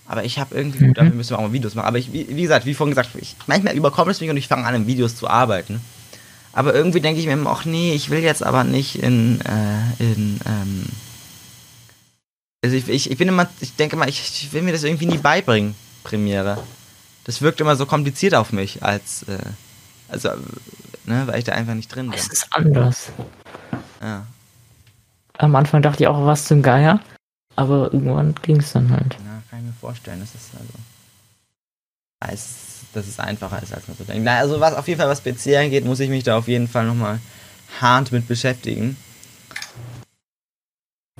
Aber 0.06 0.22
ich 0.24 0.38
habe 0.38 0.54
irgendwie, 0.54 0.78
gut, 0.78 0.88
Mhm. 0.88 0.94
dafür 0.94 1.14
müssen 1.14 1.30
wir 1.30 1.38
auch 1.38 1.42
mal 1.42 1.52
Videos 1.52 1.74
machen. 1.74 1.86
Aber 1.86 1.98
ich, 1.98 2.12
wie, 2.12 2.28
wie 2.28 2.42
gesagt, 2.42 2.64
wie 2.66 2.74
vorhin 2.74 2.94
gesagt, 2.94 3.10
ich, 3.18 3.34
manchmal 3.46 3.74
überkommt 3.74 4.10
es 4.10 4.20
mich 4.20 4.30
und 4.30 4.36
ich 4.36 4.46
fange 4.48 4.64
an, 4.64 4.74
in 4.74 4.86
Videos 4.86 5.16
zu 5.16 5.28
arbeiten. 5.28 5.80
Aber 6.52 6.74
irgendwie 6.74 7.00
denke 7.00 7.20
ich 7.20 7.26
mir 7.26 7.32
immer, 7.32 7.50
ach 7.50 7.64
nee, 7.64 7.92
ich 7.92 8.08
will 8.10 8.20
jetzt 8.20 8.42
aber 8.44 8.62
nicht 8.64 8.96
in, 9.02 9.40
äh, 9.42 10.02
in, 10.02 10.40
ähm, 10.46 10.84
also 12.64 12.76
ich, 12.76 12.88
ich, 12.88 13.10
ich 13.10 13.18
bin 13.18 13.28
immer, 13.28 13.48
ich 13.60 13.74
denke 13.74 13.96
mal, 13.96 14.08
ich, 14.08 14.20
ich 14.20 14.52
will 14.52 14.62
mir 14.62 14.72
das 14.72 14.84
irgendwie 14.84 15.06
nie 15.06 15.18
beibringen, 15.18 15.74
Premiere. 16.04 16.58
Das 17.26 17.42
wirkt 17.42 17.60
immer 17.60 17.74
so 17.74 17.86
kompliziert 17.86 18.36
auf 18.36 18.52
mich, 18.52 18.84
als, 18.84 19.24
äh, 19.24 19.38
also, 20.08 20.28
ne, 21.06 21.26
weil 21.26 21.40
ich 21.40 21.44
da 21.44 21.52
einfach 21.52 21.74
nicht 21.74 21.92
drin 21.92 22.10
bin. 22.10 22.18
Es 22.18 22.28
ist 22.28 22.46
anders. 22.52 23.10
Ja. 24.00 24.24
Am 25.36 25.56
Anfang 25.56 25.82
dachte 25.82 26.04
ich 26.04 26.08
auch, 26.08 26.24
was 26.24 26.44
zum 26.44 26.62
Geier. 26.62 27.00
Aber 27.56 27.92
irgendwann 27.92 28.36
ging 28.42 28.58
es 28.58 28.72
dann 28.72 28.92
halt. 28.92 29.14
Ja, 29.14 29.42
kann 29.50 29.58
ich 29.58 29.66
mir 29.66 29.72
vorstellen. 29.72 30.20
Das 30.20 30.36
ist 30.36 30.52
also. 30.52 30.72
Ja, 32.22 32.30
es, 32.32 32.84
dass 32.92 33.08
es 33.08 33.18
einfacher 33.18 33.60
ist, 33.60 33.74
als 33.74 33.88
man 33.88 33.96
so 33.96 34.04
denkt. 34.04 34.22
Na, 34.24 34.38
also 34.38 34.60
was 34.60 34.74
auf 34.74 34.86
jeden 34.86 35.00
Fall 35.00 35.08
was 35.08 35.24
PC 35.24 35.56
angeht, 35.56 35.84
muss 35.84 35.98
ich 35.98 36.08
mich 36.08 36.22
da 36.22 36.38
auf 36.38 36.46
jeden 36.46 36.68
Fall 36.68 36.86
nochmal 36.86 37.18
hart 37.80 38.12
mit 38.12 38.28
beschäftigen. 38.28 38.96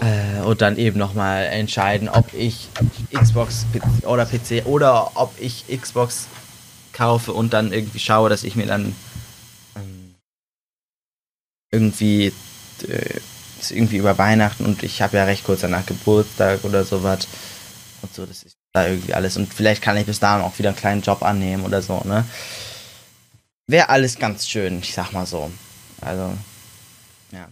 Äh, 0.00 0.42
und 0.42 0.60
dann 0.60 0.76
eben 0.76 0.98
nochmal 0.98 1.44
entscheiden, 1.46 2.08
ob 2.08 2.34
ich 2.34 2.68
Xbox 3.12 3.66
oder 4.02 4.26
PC 4.26 4.66
oder 4.66 5.12
ob 5.14 5.32
ich 5.40 5.64
Xbox 5.68 6.26
kaufe 6.92 7.32
und 7.32 7.52
dann 7.52 7.72
irgendwie 7.72 7.98
schaue, 7.98 8.28
dass 8.28 8.44
ich 8.44 8.56
mir 8.56 8.66
dann 8.66 8.94
ähm, 9.74 10.14
irgendwie 11.70 12.32
äh, 12.88 13.20
irgendwie 13.70 13.96
über 13.96 14.18
Weihnachten 14.18 14.66
und 14.66 14.82
ich 14.82 15.00
habe 15.00 15.16
ja 15.16 15.24
recht 15.24 15.44
kurz 15.44 15.62
danach 15.62 15.86
Geburtstag 15.86 16.62
oder 16.64 16.84
sowas 16.84 17.26
und 18.02 18.14
so, 18.14 18.26
das 18.26 18.42
ist 18.42 18.56
da 18.72 18.86
irgendwie 18.86 19.14
alles 19.14 19.36
und 19.38 19.52
vielleicht 19.52 19.82
kann 19.82 19.96
ich 19.96 20.04
bis 20.04 20.20
dahin 20.20 20.44
auch 20.44 20.58
wieder 20.58 20.70
einen 20.70 20.78
kleinen 20.78 21.02
Job 21.02 21.22
annehmen 21.22 21.64
oder 21.64 21.80
so, 21.80 22.02
ne? 22.04 22.24
Wäre 23.66 23.88
alles 23.88 24.18
ganz 24.18 24.46
schön, 24.48 24.78
ich 24.78 24.94
sag 24.94 25.12
mal 25.12 25.26
so. 25.26 25.50
Also, 26.00 26.36
ja. 27.32 27.48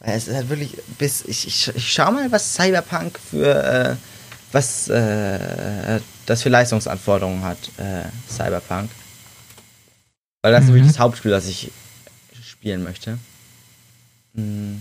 Weil 0.00 0.16
Es 0.16 0.28
ist 0.28 0.34
halt 0.34 0.48
wirklich 0.48 0.76
bis 0.98 1.22
ich, 1.26 1.46
ich, 1.46 1.68
ich 1.74 1.92
schau 1.92 2.10
mal, 2.10 2.30
was 2.32 2.54
Cyberpunk 2.54 3.18
für 3.30 3.62
äh, 3.64 3.96
was 4.52 4.88
äh, 4.88 6.00
das 6.26 6.42
für 6.42 6.48
Leistungsanforderungen 6.48 7.42
hat, 7.44 7.58
äh, 7.78 8.02
Cyberpunk. 8.32 8.90
Weil 10.42 10.52
das 10.52 10.64
ist 10.64 10.70
Mhm. 10.70 10.74
wirklich 10.74 10.92
das 10.92 10.98
Hauptspiel, 10.98 11.30
das 11.30 11.46
ich 11.46 11.70
spielen 12.42 12.82
möchte. 12.82 13.18
Hm, 14.34 14.80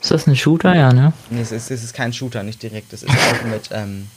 Ist 0.00 0.10
das 0.10 0.26
ein 0.26 0.36
Shooter? 0.36 0.74
Ja, 0.74 0.92
ne? 0.92 1.12
Nee, 1.30 1.40
es 1.40 1.52
ist, 1.52 1.70
es 1.70 1.82
ist 1.82 1.94
kein 1.94 2.12
Shooter, 2.12 2.42
nicht 2.42 2.62
direkt. 2.62 2.92
Es 2.92 3.02
ist 3.02 3.10
auch 3.10 3.44
mit, 3.44 3.70
ähm, 3.72 4.08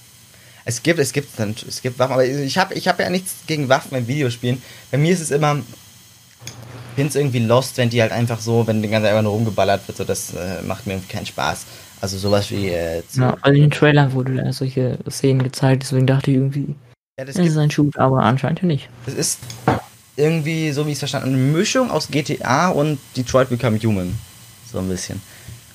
es 0.66 0.84
gibt, 0.84 1.00
es 1.00 1.14
gibt, 1.14 1.40
es 1.40 1.82
gibt 1.82 1.98
Waffen, 2.00 2.14
aber 2.14 2.26
ich 2.26 2.58
habe 2.58 2.74
ich 2.74 2.88
hab 2.88 3.00
ja 3.00 3.10
nichts 3.10 3.32
gegen 3.48 3.70
Waffen 3.70 3.98
in 3.98 4.08
Videospielen. 4.08 4.62
Bei 4.92 4.98
mir 4.98 5.14
ist 5.14 5.22
es 5.22 5.32
immer, 5.32 5.62
finde 6.98 7.10
es 7.10 7.16
irgendwie 7.16 7.40
lost, 7.40 7.78
wenn 7.78 7.92
die 7.92 8.02
halt 8.02 8.12
einfach 8.12 8.40
so, 8.40 8.66
wenn 8.66 8.82
die 8.82 8.90
ganze 8.90 9.06
Zeit 9.06 9.12
einfach 9.12 9.22
nur 9.22 9.34
rumgeballert 9.34 9.88
wird, 9.88 10.00
so, 10.00 10.04
das 10.04 10.34
äh, 10.34 10.64
macht 10.64 10.88
mir 10.88 10.94
irgendwie 10.94 11.14
keinen 11.14 11.28
Spaß. 11.28 11.68
Also 12.02 12.18
sowas 12.18 12.50
wie 12.50 12.70
äh, 12.70 13.04
Ja, 13.14 13.38
also 13.40 13.56
in 13.56 13.62
den 13.62 13.72
Trailern 13.72 14.14
wurde 14.14 14.34
da 14.34 14.52
solche 14.52 14.98
Szenen 15.08 15.44
gezeigt, 15.44 15.84
deswegen 15.84 16.08
dachte 16.08 16.32
ich 16.32 16.38
irgendwie, 16.38 16.74
ja, 17.20 17.26
das 17.26 17.36
das 17.36 17.46
ist 17.46 17.58
ein 17.58 17.70
Shoot, 17.70 17.96
aber 18.00 18.24
anscheinend 18.24 18.62
ja 18.62 18.66
nicht. 18.66 18.90
Es 19.06 19.14
ist 19.14 19.40
irgendwie, 20.16 20.72
so 20.72 20.88
wie 20.88 20.90
ich 20.90 20.94
es 20.96 21.00
verstanden 21.00 21.34
habe, 21.34 21.38
eine 21.38 21.52
Mischung 21.52 21.92
aus 21.92 22.08
GTA 22.08 22.70
und 22.70 22.98
Detroit 23.16 23.50
Become 23.50 23.78
Human. 23.78 24.18
So 24.72 24.80
ein 24.80 24.90
bisschen. 24.90 25.22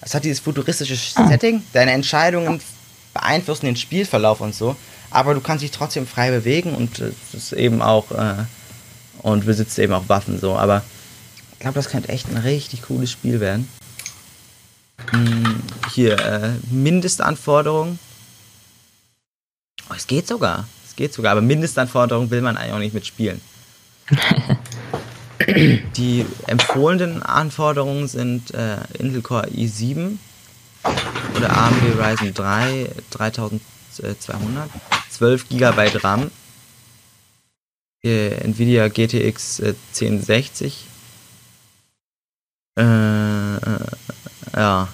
Es 0.01 0.17
hat 0.17 0.25
dieses 0.25 0.41
futuristische 0.41 0.97
Setting, 0.97 1.63
deine 1.73 1.93
Entscheidungen 1.93 2.61
beeinflussen 3.15 3.67
den 3.67 3.77
Spielverlauf 3.77 4.41
und 4.41 4.57
so, 4.57 4.75
aber 5.13 5.35
du 5.35 5.41
kannst 5.41 5.63
dich 5.63 5.71
trotzdem 5.71 6.05
frei 6.05 6.33
bewegen 6.33 6.75
und 6.75 6.99
äh, 6.99 7.13
es 7.29 7.35
ist 7.35 7.53
eben 7.53 7.81
auch 7.81 8.11
äh, 8.11 8.43
und 9.23 9.47
besitzt 9.47 9.79
eben 9.79 9.93
auch 9.93 10.09
Waffen 10.09 10.41
so, 10.41 10.57
aber 10.57 10.83
glaube, 11.63 11.77
das 11.77 11.89
könnte 11.89 12.09
echt 12.11 12.29
ein 12.29 12.37
richtig 12.37 12.83
cooles 12.83 13.11
Spiel 13.11 13.41
werden. 13.41 13.69
Hm, 15.11 15.63
hier, 15.93 16.19
äh, 16.19 16.51
Mindestanforderungen. 16.71 17.99
Oh, 19.89 19.95
es 19.97 20.07
geht 20.07 20.27
sogar. 20.27 20.67
Es 20.87 20.97
geht 20.97 21.15
sogar, 21.15 21.33
aber 21.33 21.41
Mindestanforderungen 21.41 22.31
will 22.31 22.43
man 22.43 22.57
eigentlich 22.57 22.73
auch 22.73 22.79
nicht 22.79 22.95
mitspielen. 22.95 23.41
Die 25.97 26.27
empfohlenen 26.47 27.23
Anforderungen 27.23 28.07
sind 28.07 28.53
äh, 28.55 28.77
Intel 28.99 29.23
Core 29.23 29.49
i7 29.49 30.19
oder 31.37 31.57
AMD 31.57 31.83
Ryzen 31.99 32.35
3 32.35 32.91
3200, 33.11 34.71
12 35.11 35.49
GB 35.49 35.91
RAM, 36.03 36.31
äh, 38.05 38.35
Nvidia 38.45 38.89
GTX 38.89 39.61
äh, 39.61 39.75
1060, 39.95 40.87
äh, 42.79 43.57
äh, 43.57 43.87
ja. 44.57 44.89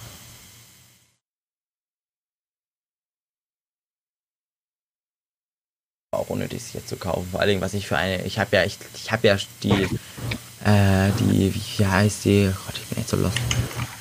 Auch 6.10 6.30
unnötig, 6.30 6.62
sich 6.62 6.74
jetzt 6.74 6.88
zu 6.88 6.96
kaufen. 6.96 7.28
Vor 7.30 7.40
allen 7.40 7.50
Dingen, 7.50 7.60
was 7.60 7.74
ich 7.74 7.86
für 7.86 7.96
eine. 7.96 8.24
Ich 8.24 8.38
habe 8.38 8.56
ja, 8.56 8.64
ich, 8.64 8.78
ich 8.94 9.12
habe 9.12 9.26
ja 9.28 9.36
die, 9.62 9.88
äh, 10.64 11.10
die, 11.20 11.54
wie, 11.54 11.78
wie 11.78 11.86
heißt 11.86 12.24
die? 12.24 12.50
Gott, 12.66 12.74
ich 12.76 12.86
bin 12.88 12.98
echt 12.98 13.08
so 13.08 13.16
lost. 13.16 13.36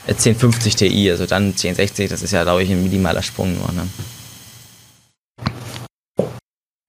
Äh, 0.08 0.12
1050 0.12 0.76
Ti, 0.76 1.12
also 1.12 1.26
dann 1.26 1.48
1060, 1.48 2.10
das 2.10 2.22
ist 2.22 2.32
ja, 2.32 2.44
glaube 2.44 2.64
ich, 2.64 2.72
ein 2.72 2.82
minimaler 2.82 3.22
Sprung 3.22 3.58
nur, 3.58 3.72
ne? 3.74 3.88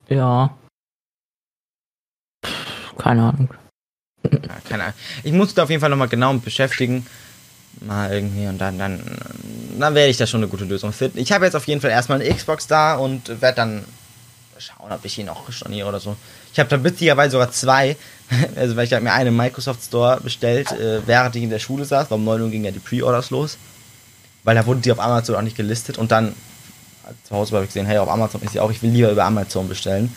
Ja. 0.08 0.56
Keine 2.96 3.22
Ahnung. 3.28 3.48
Ja, 4.24 4.38
keine 4.68 4.84
Ahnung. 4.84 4.94
Ich 5.22 5.32
muss 5.32 5.54
da 5.54 5.62
auf 5.62 5.70
jeden 5.70 5.80
Fall 5.80 5.90
nochmal 5.90 6.08
genau 6.08 6.32
mit 6.32 6.44
beschäftigen. 6.44 7.06
Mal 7.80 8.12
irgendwie 8.12 8.46
und 8.46 8.58
dann, 8.58 8.78
dann, 8.78 9.00
dann 9.78 9.94
werde 9.94 10.10
ich 10.10 10.16
da 10.16 10.26
schon 10.26 10.40
eine 10.40 10.48
gute 10.48 10.64
Lösung 10.64 10.92
finden. 10.92 11.18
Ich 11.18 11.30
habe 11.30 11.44
jetzt 11.44 11.54
auf 11.54 11.68
jeden 11.68 11.80
Fall 11.80 11.90
erstmal 11.90 12.20
eine 12.20 12.34
Xbox 12.34 12.66
da 12.66 12.96
und 12.96 13.40
werde 13.40 13.56
dann 13.56 13.84
schauen, 14.58 14.90
ob 14.90 15.04
ich 15.04 15.16
ihn 15.18 15.28
auch 15.28 15.50
storniere 15.52 15.88
oder 15.88 16.00
so. 16.00 16.16
Ich 16.52 16.58
habe 16.58 16.68
da 16.68 16.82
witzigerweise 16.82 17.32
sogar 17.32 17.50
zwei. 17.50 17.96
Also, 18.56 18.76
weil 18.76 18.84
ich 18.84 18.92
habe 18.92 19.02
mir 19.02 19.12
eine 19.12 19.30
im 19.30 19.36
Microsoft 19.36 19.82
Store 19.82 20.20
bestellt, 20.20 20.70
äh, 20.72 21.00
während 21.06 21.34
ich 21.34 21.42
in 21.42 21.48
der 21.48 21.60
Schule 21.60 21.86
saß. 21.86 22.10
weil 22.10 22.18
Um 22.18 22.24
9 22.26 22.42
Uhr 22.42 22.50
ging 22.50 22.62
ja 22.62 22.70
die 22.70 22.78
Pre-Orders 22.78 23.30
los. 23.30 23.56
Weil 24.44 24.54
da 24.54 24.66
wurden 24.66 24.82
die 24.82 24.92
auf 24.92 25.00
Amazon 25.00 25.36
auch 25.36 25.40
nicht 25.40 25.56
gelistet. 25.56 25.96
Und 25.96 26.12
dann 26.12 26.34
zu 27.24 27.34
Hause 27.34 27.54
habe 27.54 27.64
ich 27.64 27.70
gesehen, 27.70 27.86
hey, 27.86 27.96
auf 27.96 28.10
Amazon 28.10 28.42
ist 28.42 28.52
sie 28.52 28.60
auch. 28.60 28.70
Ich 28.70 28.82
will 28.82 28.90
lieber 28.90 29.10
über 29.10 29.24
Amazon 29.24 29.66
bestellen. 29.66 30.14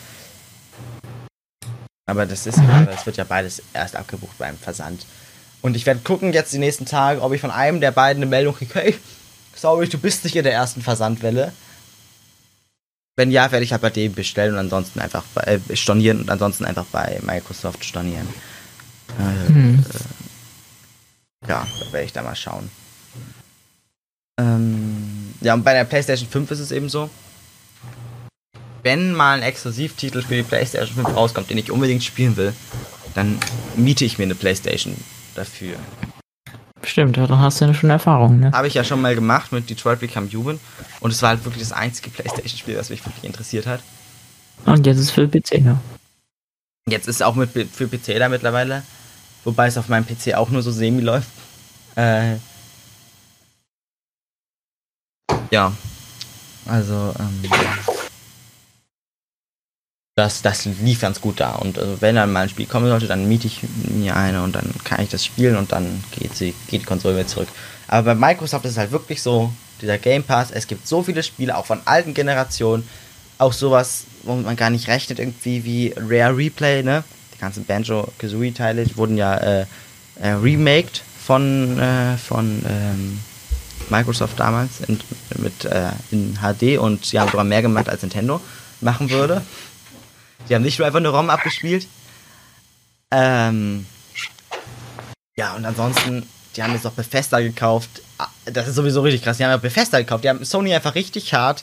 Aber 2.06 2.26
das 2.26 2.46
ist, 2.46 2.58
das 2.86 3.06
wird 3.06 3.16
ja 3.16 3.24
beides 3.24 3.62
erst 3.72 3.96
abgebucht 3.96 4.36
beim 4.38 4.56
Versand. 4.58 5.06
Und 5.60 5.76
ich 5.76 5.86
werde 5.86 6.00
gucken 6.00 6.32
jetzt 6.32 6.52
die 6.52 6.58
nächsten 6.58 6.84
Tage, 6.86 7.22
ob 7.22 7.32
ich 7.32 7.40
von 7.40 7.52
einem 7.52 7.80
der 7.80 7.92
beiden 7.92 8.22
eine 8.22 8.30
Meldung 8.30 8.56
kriege, 8.56 8.74
hey, 8.74 8.98
sorry, 9.54 9.88
du 9.88 9.98
bist 9.98 10.24
nicht 10.24 10.34
in 10.34 10.42
der 10.42 10.52
ersten 10.52 10.82
Versandwelle. 10.82 11.52
Wenn 13.14 13.30
ja, 13.30 13.52
werde 13.52 13.64
ich 13.64 13.72
halt 13.72 13.82
bei 13.82 13.90
dem 13.90 14.14
bestellen 14.14 14.54
und 14.54 14.58
ansonsten 14.58 14.98
einfach 14.98 15.22
bei, 15.34 15.42
äh, 15.68 15.76
stornieren 15.76 16.22
und 16.22 16.30
ansonsten 16.30 16.64
einfach 16.64 16.86
bei 16.86 17.20
Microsoft 17.22 17.84
stornieren. 17.84 18.26
Äh, 19.18 19.48
Hm. 19.48 19.84
ja, 21.46 21.66
da 21.80 21.92
werde 21.92 22.06
ich 22.06 22.12
da 22.12 22.22
mal 22.22 22.34
schauen. 22.34 22.70
Ähm, 24.40 25.34
ja, 25.42 25.54
und 25.54 25.62
bei 25.62 25.74
der 25.74 25.84
PlayStation 25.84 26.28
5 26.28 26.50
ist 26.52 26.60
es 26.60 26.70
eben 26.72 26.88
so, 26.88 27.10
wenn 28.82 29.12
mal 29.12 29.38
ein 29.38 29.42
Exklusivtitel 29.42 30.22
für 30.22 30.36
die 30.36 30.42
PlayStation 30.42 31.04
5 31.04 31.16
rauskommt, 31.16 31.50
den 31.50 31.58
ich 31.58 31.70
unbedingt 31.70 32.02
spielen 32.02 32.36
will, 32.36 32.52
dann 33.14 33.38
miete 33.76 34.04
ich 34.04 34.18
mir 34.18 34.24
eine 34.24 34.34
PlayStation 34.34 34.96
dafür. 35.34 35.76
Stimmt, 36.84 37.16
dann 37.16 37.38
hast 37.38 37.60
du 37.60 37.66
ja 37.66 37.74
schon 37.74 37.90
Erfahrung, 37.90 38.40
ne? 38.40 38.50
Habe 38.52 38.66
ich 38.66 38.74
ja 38.74 38.82
schon 38.82 39.00
mal 39.00 39.14
gemacht 39.14 39.52
mit 39.52 39.70
Detroit 39.70 40.00
Become 40.00 40.28
Human 40.32 40.58
und 41.00 41.12
es 41.12 41.22
war 41.22 41.30
halt 41.30 41.44
wirklich 41.44 41.62
das 41.62 41.72
einzige 41.72 42.10
PlayStation-Spiel, 42.10 42.74
das 42.74 42.90
mich 42.90 43.04
wirklich 43.06 43.24
interessiert 43.24 43.66
hat. 43.66 43.80
Und 44.66 44.86
jetzt 44.86 44.98
ist 44.98 45.10
für 45.10 45.28
PC, 45.28 45.60
ne? 45.60 45.78
Jetzt 46.88 47.06
ist 47.06 47.16
es 47.16 47.22
auch 47.22 47.36
mit, 47.36 47.50
für 47.50 47.86
PC 47.86 48.18
da 48.18 48.28
mittlerweile, 48.28 48.82
wobei 49.44 49.68
es 49.68 49.78
auf 49.78 49.88
meinem 49.88 50.04
PC 50.04 50.34
auch 50.34 50.50
nur 50.50 50.62
so 50.62 50.72
semi 50.72 51.00
läuft. 51.00 51.28
Äh, 51.94 52.36
ja, 55.52 55.72
also 56.66 57.14
ähm, 57.18 57.42
das, 60.14 60.42
das 60.42 60.66
lief 60.66 61.00
ganz 61.00 61.20
gut 61.20 61.40
da 61.40 61.52
und 61.52 61.78
also, 61.78 62.00
wenn 62.00 62.16
dann 62.16 62.32
mal 62.32 62.42
ein 62.42 62.48
Spiel 62.48 62.66
kommen 62.66 62.88
sollte, 62.88 63.06
dann 63.06 63.28
miete 63.28 63.46
ich 63.46 63.60
mir 63.88 64.14
eine 64.14 64.42
und 64.42 64.54
dann 64.54 64.70
kann 64.84 65.00
ich 65.00 65.08
das 65.08 65.24
spielen 65.24 65.56
und 65.56 65.72
dann 65.72 66.04
geht, 66.18 66.36
sie, 66.36 66.54
geht 66.68 66.82
die 66.82 66.86
Konsole 66.86 67.16
wieder 67.16 67.26
zurück. 67.26 67.48
Aber 67.88 68.14
bei 68.14 68.28
Microsoft 68.28 68.64
ist 68.66 68.72
es 68.72 68.78
halt 68.78 68.92
wirklich 68.92 69.22
so, 69.22 69.52
dieser 69.80 69.98
Game 69.98 70.22
Pass, 70.22 70.50
es 70.50 70.66
gibt 70.66 70.86
so 70.86 71.02
viele 71.02 71.22
Spiele, 71.22 71.56
auch 71.56 71.66
von 71.66 71.80
alten 71.86 72.12
Generationen, 72.12 72.86
auch 73.38 73.54
sowas, 73.54 74.04
womit 74.22 74.44
man 74.44 74.56
gar 74.56 74.70
nicht 74.70 74.86
rechnet, 74.86 75.18
irgendwie 75.18 75.64
wie 75.64 75.94
Rare 75.96 76.36
Replay, 76.36 76.82
ne? 76.82 77.04
Die 77.34 77.38
ganzen 77.38 77.64
Banjo-Kazooie-Teile 77.64 78.86
wurden 78.96 79.16
ja 79.16 79.36
äh, 79.36 79.66
äh, 80.20 80.28
remaked 80.28 81.02
von, 81.24 81.78
äh, 81.80 82.16
von 82.18 82.62
ähm, 82.68 83.18
Microsoft 83.88 84.38
damals 84.38 84.80
in, 84.86 85.00
mit, 85.38 85.64
äh, 85.64 85.90
in 86.10 86.38
HD 86.38 86.78
und 86.78 87.06
sie 87.06 87.18
haben 87.18 87.30
sogar 87.30 87.44
mehr 87.44 87.62
gemacht 87.62 87.88
als 87.88 88.02
Nintendo 88.02 88.40
machen 88.80 89.10
würde. 89.10 89.42
Die 90.48 90.54
haben 90.54 90.62
nicht 90.62 90.78
nur 90.78 90.86
einfach 90.86 90.98
eine 91.00 91.08
ROM 91.08 91.30
abgespielt. 91.30 91.86
Ähm, 93.10 93.86
ja, 95.36 95.54
und 95.54 95.64
ansonsten, 95.64 96.28
die 96.56 96.62
haben 96.62 96.72
jetzt 96.74 96.86
auch 96.86 96.92
Bethesda 96.92 97.40
gekauft. 97.40 98.02
Ah, 98.18 98.28
Das 98.46 98.68
ist 98.68 98.74
sowieso 98.74 99.02
richtig 99.02 99.22
krass. 99.22 99.36
Die 99.36 99.44
haben 99.44 99.50
ja 99.50 99.56
Bethesda 99.56 99.98
gekauft. 99.98 100.24
Die 100.24 100.28
haben 100.28 100.44
Sony 100.44 100.74
einfach 100.74 100.94
richtig 100.94 101.32
hart 101.34 101.62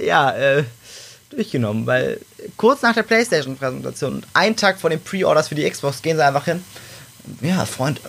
ja, 0.00 0.30
äh, 0.32 0.64
durchgenommen, 1.30 1.86
weil 1.86 2.20
kurz 2.56 2.82
nach 2.82 2.94
der 2.94 3.02
PlayStation-Präsentation 3.02 4.14
und 4.14 4.26
einen 4.34 4.56
Tag 4.56 4.80
vor 4.80 4.90
den 4.90 5.02
Pre-Orders 5.02 5.48
für 5.48 5.54
die 5.54 5.68
Xbox 5.68 6.02
gehen 6.02 6.16
sie 6.16 6.24
einfach 6.24 6.44
hin. 6.44 6.64
Ja, 7.40 7.64
Freund, 7.66 8.00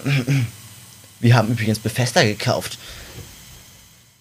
wir 1.20 1.36
haben 1.36 1.50
übrigens 1.50 1.80
Bethesda 1.80 2.24
gekauft. 2.24 2.78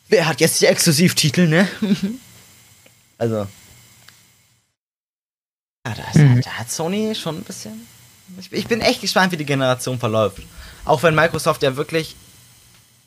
Wer 0.09 0.27
hat 0.27 0.41
jetzt 0.41 0.61
die 0.61 0.67
Exklusivtitel, 0.67 1.49
ne? 1.49 1.69
also. 3.23 3.47
Ja, 5.87 5.95
da, 5.95 6.03
ist, 6.11 6.17
Mhm. 6.17 6.41
da 6.43 6.51
hat 6.51 6.71
Sony 6.71 7.15
schon 7.15 7.39
ein 7.39 7.43
bisschen. 7.43 7.87
Ich, 8.41 8.53
ich 8.53 8.67
bin 8.67 8.81
echt 8.81 9.01
gespannt, 9.01 9.33
wie 9.33 9.37
die 9.37 9.45
Generation 9.45 9.99
verläuft. 9.99 10.39
Auch 10.85 11.03
wenn 11.03 11.15
Microsoft 11.15 11.63
ja 11.63 11.77
wirklich 11.77 12.17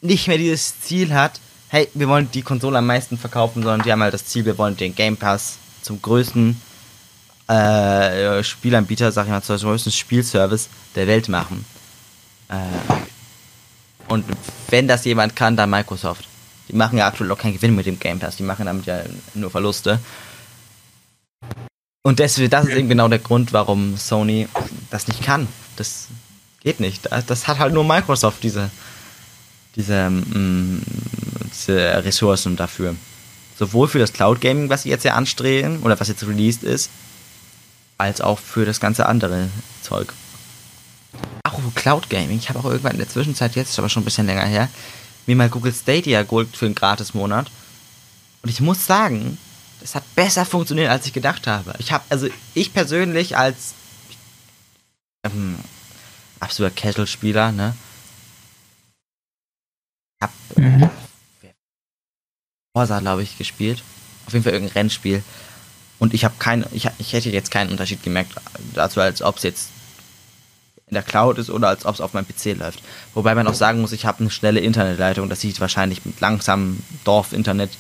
nicht 0.01 0.27
mehr 0.27 0.37
dieses 0.37 0.79
Ziel 0.81 1.13
hat, 1.13 1.39
hey, 1.69 1.89
wir 1.93 2.07
wollen 2.07 2.29
die 2.31 2.41
Konsole 2.43 2.77
am 2.77 2.85
meisten 2.87 3.17
verkaufen, 3.17 3.63
sondern 3.63 3.81
die 3.81 3.91
haben 3.91 4.01
halt 4.03 4.13
das 4.13 4.25
Ziel, 4.25 4.45
wir 4.45 4.57
wollen 4.57 4.77
den 4.77 4.93
Game 4.95 5.17
Pass 5.17 5.57
zum 5.81 6.01
größten 6.01 6.61
äh, 7.47 8.43
Spielanbieter, 8.43 9.11
sag 9.11 9.25
ich 9.25 9.31
mal, 9.31 9.41
zum 9.41 9.57
größten 9.57 9.91
Spielservice 9.91 10.69
der 10.95 11.07
Welt 11.07 11.27
machen. 11.27 11.65
Äh, 12.49 12.55
und 14.07 14.25
wenn 14.69 14.87
das 14.87 15.05
jemand 15.05 15.35
kann, 15.35 15.57
dann 15.57 15.69
Microsoft. 15.69 16.25
Die 16.67 16.75
machen 16.75 16.97
ja 16.97 17.07
aktuell 17.07 17.31
auch 17.31 17.37
keinen 17.37 17.53
Gewinn 17.53 17.75
mit 17.75 17.85
dem 17.85 17.99
Game 17.99 18.19
Pass, 18.19 18.37
die 18.37 18.43
machen 18.43 18.65
damit 18.65 18.85
ja 18.85 19.01
nur 19.33 19.51
Verluste. 19.51 19.99
Und 22.01 22.19
deswegen, 22.19 22.49
das 22.49 22.65
ist 22.65 22.75
eben 22.75 22.89
genau 22.89 23.07
der 23.07 23.19
Grund, 23.19 23.51
warum 23.51 23.97
Sony 23.97 24.47
das 24.91 25.07
nicht 25.07 25.23
kann. 25.23 25.47
Das 25.75 26.07
geht 26.61 26.79
nicht. 26.79 27.09
Das 27.27 27.47
hat 27.47 27.59
halt 27.59 27.73
nur 27.73 27.83
Microsoft 27.83 28.43
diese, 28.43 28.69
diese, 29.75 30.09
mm, 30.09 30.83
diese 31.51 32.03
Ressourcen 32.05 32.55
dafür. 32.55 32.95
Sowohl 33.57 33.87
für 33.87 33.99
das 33.99 34.13
Cloud 34.13 34.41
Gaming, 34.41 34.69
was 34.69 34.83
sie 34.83 34.89
jetzt 34.89 35.05
ja 35.05 35.13
anstreben, 35.13 35.81
oder 35.81 35.99
was 35.99 36.07
jetzt 36.07 36.27
released 36.27 36.63
ist, 36.63 36.89
als 37.97 38.21
auch 38.21 38.37
für 38.37 38.65
das 38.65 38.79
ganze 38.79 39.05
andere 39.07 39.47
Zeug. 39.81 40.13
Auch 41.43 41.59
Cloud 41.73 42.09
Gaming. 42.09 42.37
Ich 42.37 42.49
habe 42.49 42.59
auch 42.59 42.65
irgendwann 42.65 42.93
in 42.93 42.99
der 42.99 43.09
Zwischenzeit, 43.09 43.55
jetzt 43.55 43.69
ist 43.71 43.79
aber 43.79 43.89
schon 43.89 44.01
ein 44.03 44.05
bisschen 44.05 44.25
länger 44.27 44.45
her, 44.45 44.69
mir 45.27 45.35
mal 45.35 45.49
Google 45.49 45.73
Stadia 45.73 46.23
geholt 46.23 46.55
für 46.55 46.65
einen 46.65 46.75
Gratis-Monat. 46.75 47.49
Und 48.43 48.49
ich 48.49 48.61
muss 48.61 48.85
sagen, 48.85 49.37
das 49.81 49.95
hat 49.95 50.15
besser 50.15 50.45
funktioniert, 50.45 50.89
als 50.89 51.05
ich 51.05 51.13
gedacht 51.13 51.47
habe. 51.47 51.73
Ich 51.79 51.91
habe, 51.91 52.03
also 52.09 52.27
ich 52.53 52.73
persönlich 52.73 53.37
als 53.37 53.73
ähm, 55.23 55.57
absoluter 56.39 56.75
Casual-Spieler, 56.75 57.51
ne, 57.51 57.75
hab 60.21 60.31
Mhm. 60.55 60.89
Forza, 62.75 62.99
glaube 62.99 63.23
ich, 63.23 63.37
gespielt. 63.37 63.83
Auf 64.25 64.33
jeden 64.33 64.43
Fall 64.43 64.53
irgendein 64.53 64.73
Rennspiel. 64.73 65.23
Und 65.97 66.13
ich 66.13 66.25
habe 66.25 66.35
kein, 66.39 66.65
ich, 66.71 66.89
ich 66.97 67.13
hätte 67.13 67.29
jetzt 67.29 67.51
keinen 67.51 67.71
Unterschied 67.71 68.03
gemerkt 68.03 68.33
dazu, 68.73 68.99
als 68.99 69.21
ob 69.21 69.37
es 69.37 69.43
jetzt 69.43 69.69
in 70.87 70.93
der 70.93 71.03
Cloud 71.03 71.39
ist 71.39 71.49
oder 71.49 71.69
als 71.69 71.85
ob 71.85 71.95
es 71.95 72.01
auf 72.01 72.13
meinem 72.13 72.27
PC 72.27 72.57
läuft. 72.57 72.81
Wobei 73.13 73.33
man 73.33 73.47
auch 73.47 73.55
sagen 73.55 73.81
muss, 73.81 73.91
ich 73.91 74.05
habe 74.05 74.19
eine 74.19 74.29
schnelle 74.29 74.59
Internetleitung. 74.59 75.29
Das 75.29 75.41
sieht 75.41 75.59
wahrscheinlich 75.59 76.05
mit 76.05 76.19
langsamem 76.21 76.83
Dorf-Internet 77.03 77.71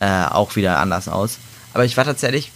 äh, 0.00 0.24
auch 0.24 0.54
wieder 0.56 0.78
anders 0.78 1.08
aus. 1.08 1.38
Aber 1.72 1.84
ich 1.84 1.96
war 1.96 2.04
tatsächlich 2.04 2.52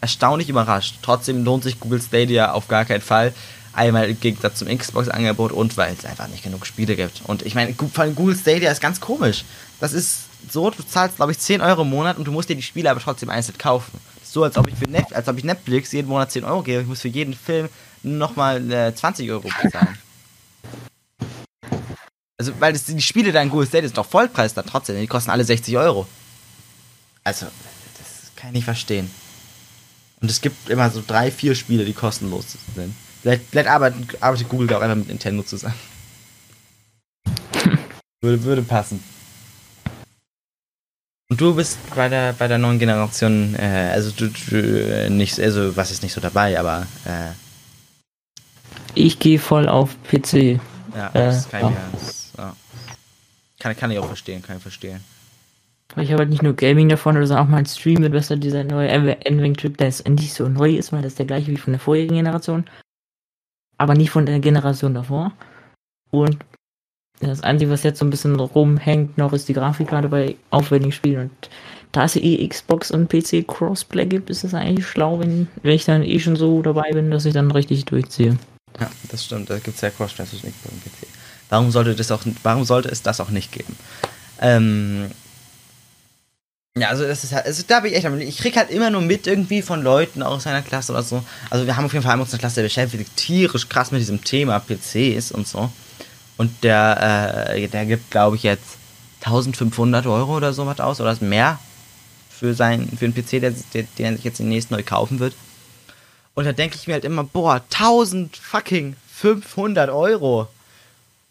erstaunlich 0.00 0.48
überrascht. 0.48 0.96
Trotzdem 1.02 1.44
lohnt 1.44 1.62
sich 1.62 1.78
Google 1.78 2.00
Stadia 2.00 2.52
auf 2.52 2.68
gar 2.68 2.84
keinen 2.84 3.02
Fall. 3.02 3.32
Einmal 3.72 4.08
im 4.10 4.18
Gegensatz 4.18 4.58
zum 4.58 4.66
Xbox-Angebot 4.66 5.52
und 5.52 5.76
weil 5.76 5.94
es 5.96 6.04
einfach 6.04 6.26
nicht 6.26 6.42
genug 6.42 6.66
Spiele 6.66 6.96
gibt. 6.96 7.22
Und 7.26 7.42
ich 7.42 7.54
meine, 7.54 7.74
vor 7.74 8.02
allem 8.02 8.16
Google 8.16 8.36
Stadia 8.36 8.72
ist 8.72 8.80
ganz 8.80 9.00
komisch. 9.00 9.44
Das 9.78 9.92
ist 9.92 10.22
so, 10.50 10.70
du 10.70 10.82
zahlst, 10.82 11.16
glaube 11.16 11.30
ich, 11.30 11.38
10 11.38 11.60
Euro 11.60 11.82
im 11.82 11.90
Monat 11.90 12.18
und 12.18 12.24
du 12.24 12.32
musst 12.32 12.48
dir 12.48 12.56
die 12.56 12.62
Spiele 12.62 12.90
aber 12.90 13.00
trotzdem 13.00 13.30
einzeln 13.30 13.58
kaufen. 13.58 14.00
So, 14.24 14.42
als 14.42 14.56
ob 14.56 14.66
ich 14.68 14.74
für 14.74 14.90
Net 14.90 15.12
als 15.12 15.28
ob 15.28 15.38
ich 15.38 15.44
Netflix 15.44 15.92
jeden 15.92 16.08
Monat 16.08 16.32
10 16.32 16.44
Euro 16.44 16.62
gebe. 16.62 16.82
Ich 16.82 16.88
muss 16.88 17.00
für 17.00 17.08
jeden 17.08 17.34
Film 17.34 17.68
nochmal 18.02 18.70
äh, 18.70 18.94
20 18.94 19.30
Euro 19.30 19.48
bezahlen. 19.62 19.98
Also, 22.38 22.52
weil 22.58 22.72
das, 22.72 22.84
die 22.84 23.02
Spiele 23.02 23.32
da 23.32 23.42
in 23.42 23.50
Google 23.50 23.66
Stadia 23.66 23.88
sind 23.88 23.98
doch 23.98 24.06
Vollpreis 24.06 24.54
dann 24.54 24.64
trotzdem. 24.64 24.98
Die 24.98 25.06
kosten 25.06 25.30
alle 25.30 25.44
60 25.44 25.76
Euro. 25.76 26.06
Also, 27.22 27.46
das 27.98 28.34
kann 28.34 28.48
ich 28.48 28.54
nicht 28.54 28.64
verstehen. 28.64 29.10
Und 30.22 30.30
es 30.30 30.40
gibt 30.40 30.70
immer 30.70 30.90
so 30.90 31.02
drei, 31.06 31.30
vier 31.30 31.54
Spiele, 31.54 31.84
die 31.84 31.92
kostenlos 31.92 32.56
sind. 32.74 32.94
Vielleicht, 33.22 33.42
vielleicht 33.50 33.68
arbeitet, 33.68 34.22
arbeitet 34.22 34.48
Google 34.48 34.68
da 34.68 34.78
auch 34.78 34.82
einfach 34.82 34.96
mit 34.96 35.08
Nintendo 35.08 35.42
zusammen. 35.42 35.74
würde, 38.22 38.42
würde 38.42 38.62
passen. 38.62 39.02
Und 41.28 41.40
du 41.40 41.54
bist 41.54 41.78
bei 41.94 42.08
der, 42.08 42.32
bei 42.32 42.48
der 42.48 42.58
neuen 42.58 42.78
Generation, 42.78 43.54
äh, 43.54 43.90
also 43.92 44.10
du, 44.10 44.28
du 44.28 44.56
äh, 44.56 45.10
nicht, 45.10 45.38
also 45.38 45.76
was 45.76 45.90
ist 45.90 46.02
nicht 46.02 46.12
so 46.12 46.20
dabei, 46.20 46.58
aber 46.58 46.86
äh, 47.04 47.32
Ich 48.94 49.18
gehe 49.18 49.38
voll 49.38 49.68
auf 49.68 49.96
PC. 50.04 50.60
ja, 50.94 51.08
Äh, 51.08 51.12
das 51.12 51.48
kann, 51.48 51.62
ja. 51.62 51.72
ich, 51.92 52.38
ja, 52.38 52.44
ja. 52.44 52.56
kann, 53.58 53.76
kann 53.76 53.90
ich 53.90 53.98
auch 53.98 54.06
verstehen, 54.06 54.42
kann 54.42 54.56
ich 54.56 54.62
verstehen. 54.62 55.00
Ich 55.96 56.12
habe 56.12 56.20
halt 56.20 56.30
nicht 56.30 56.42
nur 56.42 56.54
Gaming 56.54 56.88
davon, 56.88 57.14
sondern 57.26 57.46
auch 57.46 57.50
mein 57.50 57.66
Stream 57.66 58.00
wird 58.02 58.12
besser. 58.12 58.36
Dieser 58.36 58.62
neue 58.62 58.88
N-Wing-Chip, 58.88 59.76
der 59.76 59.88
ist 59.88 60.08
nicht 60.08 60.32
so 60.32 60.48
neu 60.48 60.76
ist, 60.76 60.92
weil 60.92 61.02
das 61.02 61.12
ist 61.12 61.18
der 61.18 61.26
gleiche 61.26 61.50
wie 61.50 61.56
von 61.56 61.72
der 61.72 61.80
vorherigen 61.80 62.14
Generation. 62.14 62.64
Aber 63.76 63.94
nicht 63.94 64.10
von 64.10 64.26
der 64.26 64.38
Generation 64.38 64.94
davor. 64.94 65.32
Und 66.10 66.38
das 67.20 67.42
Einzige, 67.42 67.70
was 67.70 67.82
jetzt 67.82 67.98
so 67.98 68.04
ein 68.04 68.10
bisschen 68.10 68.38
rumhängt 68.38 69.18
noch, 69.18 69.32
ist 69.32 69.48
die 69.48 69.52
Grafikkarte 69.52 70.08
bei 70.08 70.36
aufwendigen 70.50 70.92
Spielen. 70.92 71.22
Und 71.22 71.50
da 71.92 72.04
es 72.04 72.16
eh 72.16 72.46
Xbox 72.46 72.90
und 72.90 73.08
PC 73.08 73.46
Crossplay 73.46 74.06
gibt, 74.06 74.30
ist 74.30 74.44
es 74.44 74.54
eigentlich 74.54 74.86
schlau, 74.86 75.18
wenn, 75.18 75.48
wenn 75.62 75.74
ich 75.74 75.84
dann 75.84 76.02
eh 76.02 76.18
schon 76.20 76.36
so 76.36 76.62
dabei 76.62 76.90
bin, 76.92 77.10
dass 77.10 77.26
ich 77.26 77.34
dann 77.34 77.50
richtig 77.50 77.84
durchziehe. 77.84 78.38
Ja, 78.78 78.90
das 79.10 79.24
stimmt, 79.24 79.50
da 79.50 79.58
gibt 79.58 79.76
es 79.76 79.80
ja 79.82 79.90
zwischen 79.90 80.26
Xbox 80.26 80.72
und 80.72 80.84
PC. 80.84 81.06
Warum 81.48 81.70
sollte, 81.70 81.94
das 81.94 82.10
auch, 82.12 82.22
warum 82.42 82.64
sollte 82.64 82.88
es 82.88 83.02
das 83.02 83.20
auch 83.20 83.30
nicht 83.30 83.52
geben? 83.52 83.76
Ähm, 84.40 85.10
ja, 86.78 86.88
also 86.88 87.04
das 87.04 87.24
ist 87.24 87.32
halt, 87.32 87.46
also 87.46 87.64
da 87.66 87.80
bin 87.80 87.90
ich 87.90 87.96
echt, 87.98 88.06
am- 88.06 88.20
ich 88.20 88.38
krieg 88.38 88.56
halt 88.56 88.70
immer 88.70 88.90
nur 88.90 89.00
mit 89.00 89.26
irgendwie 89.26 89.60
von 89.60 89.82
Leuten 89.82 90.22
aus 90.22 90.44
seiner 90.44 90.62
Klasse 90.62 90.92
oder 90.92 91.02
so. 91.02 91.22
Also 91.50 91.66
wir 91.66 91.76
haben 91.76 91.84
auf 91.86 91.92
jeden 91.92 92.04
Fall 92.04 92.14
in 92.14 92.20
unserer 92.20 92.38
Klasse, 92.38 92.56
der 92.56 92.62
beschäftigt 92.62 93.16
tierisch 93.16 93.68
krass 93.68 93.90
mit 93.90 94.00
diesem 94.00 94.22
Thema 94.22 94.60
PCs 94.60 95.32
und 95.32 95.48
so. 95.48 95.70
Und 96.36 96.62
der, 96.62 97.48
äh, 97.54 97.68
der 97.68 97.86
gibt, 97.86 98.10
glaube 98.10 98.36
ich, 98.36 98.44
jetzt 98.44 98.78
1500 99.22 100.06
Euro 100.06 100.36
oder 100.36 100.52
so 100.54 100.64
was 100.64 100.80
aus 100.80 101.00
oder 101.00 101.14
mehr 101.20 101.58
für, 102.30 102.54
sein, 102.54 102.88
für 102.96 103.04
einen 103.04 103.14
PC, 103.14 103.40
der, 103.40 103.52
der, 103.74 103.82
den 103.98 104.06
er 104.06 104.12
sich 104.16 104.24
jetzt 104.24 104.38
demnächst 104.38 104.70
neu 104.70 104.82
kaufen 104.82 105.18
wird. 105.18 105.34
Und 106.34 106.44
da 106.44 106.52
denke 106.52 106.76
ich 106.76 106.86
mir 106.86 106.94
halt 106.94 107.04
immer, 107.04 107.24
boah, 107.24 107.60
1000 107.70 108.36
fucking 108.36 108.96
500 109.14 109.90
Euro. 109.90 110.48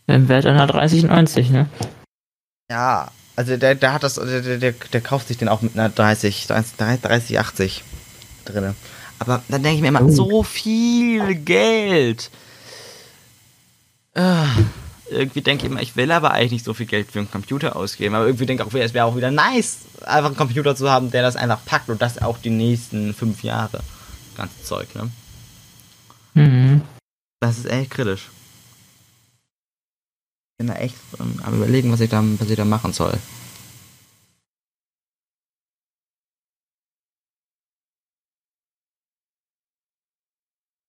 Dann 0.08 0.28
Wert 0.28 0.46
einer 0.46 0.68
3090, 0.68 1.50
ne? 1.50 1.68
Ja, 2.70 3.12
also 3.36 3.58
der, 3.58 3.76
der 3.76 3.94
hat 3.94 4.04
das, 4.04 4.16
der, 4.16 4.42
der, 4.42 4.58
der, 4.58 4.72
der 4.74 5.02
kauft 5.02 5.28
sich 5.28 5.38
den 5.38 5.48
auch 5.50 5.62
mit 5.62 5.74
einer 5.78 5.90
30, 5.90 6.46
30, 6.48 7.02
30 7.02 7.40
80 7.40 7.84
drinne. 8.46 8.76
Aber 9.20 9.42
dann 9.50 9.64
denke 9.64 9.76
ich 9.78 9.82
mir 9.82 9.88
immer, 9.90 10.04
Oh. 10.04 10.10
so 10.10 10.44
viel 10.44 11.36
Geld. 11.36 12.30
Ah, 14.16 14.48
irgendwie 15.10 15.42
denke 15.42 15.66
ich 15.66 15.72
immer, 15.72 15.82
ich 15.82 15.96
will 15.96 16.12
aber 16.12 16.32
eigentlich 16.32 16.52
nicht 16.52 16.66
so 16.66 16.74
viel 16.74 16.86
Geld 16.86 17.12
für 17.12 17.20
einen 17.20 17.32
Computer 17.32 17.76
ausgeben. 17.76 18.16
Aber 18.16 18.26
irgendwie 18.26 18.46
denke 18.46 18.64
ich 18.64 18.70
auch, 18.70 18.80
es 18.80 18.94
wäre 18.94 19.06
auch 19.06 19.16
wieder 19.16 19.32
nice, 19.32 19.80
einfach 20.06 20.28
einen 20.28 20.38
Computer 20.38 20.76
zu 20.76 20.90
haben, 20.90 21.12
der 21.12 21.22
das 21.22 21.36
einfach 21.36 21.64
packt 21.66 21.90
und 21.90 22.02
das 22.02 22.22
auch 22.22 22.38
die 22.38 22.50
nächsten 22.50 23.14
fünf 23.14 23.44
Jahre. 23.44 23.82
Das 24.40 24.48
ganze 24.48 24.64
Zeug, 24.64 24.96
ne? 24.96 25.12
Mhm. 26.34 26.82
Das 27.42 27.58
ist 27.58 27.66
echt 27.66 27.92
kritisch. 27.92 28.30
Ich 30.54 30.58
bin 30.60 30.68
da 30.68 30.76
echt 30.76 30.96
ähm, 31.20 31.42
am 31.44 31.56
überlegen, 31.56 31.92
was 31.92 32.00
ich 32.00 32.10
da, 32.10 32.24
was 32.24 32.50
ich 32.50 32.56
da 32.56 32.64
machen 32.64 32.94
soll. 32.94 33.18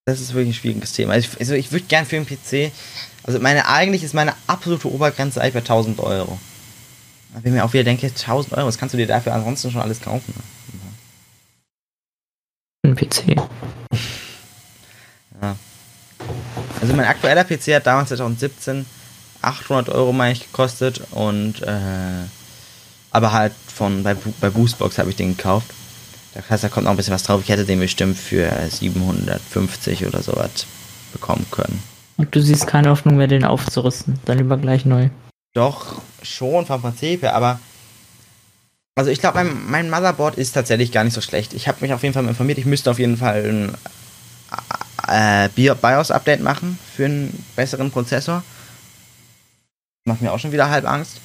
Das 0.07 0.21
ist 0.21 0.33
wirklich 0.33 0.51
ein 0.51 0.61
schwieriges 0.61 0.93
Thema. 0.93 1.15
Also 1.15 1.29
ich, 1.29 1.41
also 1.41 1.55
ich 1.55 1.73
würde 1.73 1.87
gern 1.87 2.07
für 2.07 2.17
einen 2.17 2.27
PC, 2.27 2.73
also 3.25 3.41
meine, 3.41 3.67
eigentlich 3.67 4.05
ist 4.05 4.15
meine 4.15 4.35
absolute 4.47 4.93
Obergrenze 4.93 5.41
eigentlich 5.41 5.55
bei 5.55 5.61
1000 5.61 5.99
Euro. 5.99 6.39
Wenn 7.33 7.53
ich 7.53 7.59
mir 7.59 7.65
auch 7.65 7.73
wieder 7.73 7.85
denke, 7.85 8.07
1000 8.07 8.55
Euro, 8.55 8.69
was 8.69 8.79
kannst 8.79 8.93
du 8.93 8.99
dir 8.99 9.09
dafür 9.09 9.35
ansonsten 9.35 9.73
schon 9.73 9.83
alles 9.83 10.01
kaufen? 10.01 10.35
Ein 12.91 12.97
PC. 12.97 13.37
Ja. 15.41 15.57
Also 16.81 16.95
mein 16.95 17.07
aktueller 17.07 17.45
PC 17.45 17.75
hat 17.75 17.87
damals 17.87 18.09
2017 18.09 18.85
800 19.43 19.89
Euro 19.91 20.13
meine 20.13 20.33
ich 20.33 20.41
gekostet 20.41 21.01
und 21.13 21.63
äh, 21.63 22.25
aber 23.13 23.33
halt 23.33 23.53
von 23.73 24.03
bei, 24.03 24.17
bei 24.41 24.51
Boostbox 24.51 24.99
habe 24.99 25.11
ich 25.11 25.17
den 25.17 25.37
gekauft. 25.37 25.69
Das 26.35 26.51
heißt, 26.51 26.65
da 26.65 26.69
kommt 26.69 26.85
noch 26.85 26.91
ein 26.91 26.97
bisschen 26.97 27.15
was 27.15 27.23
drauf. 27.23 27.41
Ich 27.43 27.49
hätte 27.49 27.65
den 27.65 27.81
bestimmt 27.81 28.17
für 28.17 28.51
750 28.69 30.07
oder 30.07 30.23
sowas 30.23 30.67
bekommen 31.13 31.47
können. 31.51 31.83
Und 32.17 32.35
du 32.35 32.43
siehst 32.43 32.67
keine 32.67 32.91
Hoffnung 32.91 33.17
mehr, 33.17 33.27
den 33.29 33.45
aufzurüsten. 33.45 34.21
Dann 34.27 34.39
lieber 34.39 34.57
gleich 34.59 34.85
neu. 34.85 35.09
Doch, 35.55 36.01
schon 36.23 36.67
vom 36.67 36.83
Prinzip 36.83 37.23
her, 37.23 37.35
aber. 37.35 37.61
Also 38.97 39.11
ich 39.11 39.21
glaube, 39.21 39.43
mein, 39.43 39.71
mein 39.71 39.91
Motherboard 39.91 40.37
ist 40.37 40.53
tatsächlich 40.53 40.93
gar 40.93 41.05
nicht 41.05 41.15
so 41.15 41.21
schlecht. 41.21 41.55
Ich 41.55 41.69
habe 41.69 41.79
mich 41.81 41.93
auf 41.93 42.03
jeden 42.03 42.15
Fall 42.15 42.27
informiert. 42.27 42.59
Ich 42.59 42.67
müsste 42.67 42.91
auf 42.91 42.99
jeden 42.99 43.17
Fall 43.17 43.75
ein 45.09 45.09
äh, 45.09 45.49
Bi- 45.51 45.73
BIOS-Update 45.75 46.41
machen 46.43 46.79
für 46.97 47.07
einen 47.07 47.45
besseren 47.57 47.91
Prozessor. 47.91 48.43
Macht 50.05 50.23
mir 50.23 50.33
auch 50.33 50.39
schon 50.39 50.53
wieder 50.53 50.71
halb 50.71 50.87
Angst. 50.87 51.21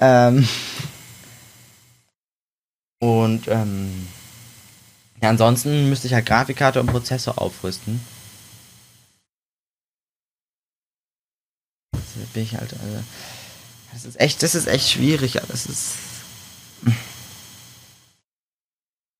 Ähm 0.00 0.46
und 3.00 3.48
ähm 3.48 4.08
ja, 5.20 5.30
ansonsten 5.30 5.88
müsste 5.88 6.06
ich 6.06 6.14
halt 6.14 6.26
Grafikkarte 6.26 6.78
und 6.78 6.86
Prozessor 6.86 7.40
aufrüsten. 7.40 8.00
Das 11.92 12.02
bin 12.32 12.44
ich 12.44 12.56
halt. 12.56 12.72
Also, 12.72 13.04
das 13.92 14.04
ist 14.04 14.20
echt, 14.20 14.42
das 14.44 14.54
ist 14.54 14.68
echt 14.68 14.88
schwierig. 14.90 15.40
Das 15.48 15.66
ist. 15.66 15.94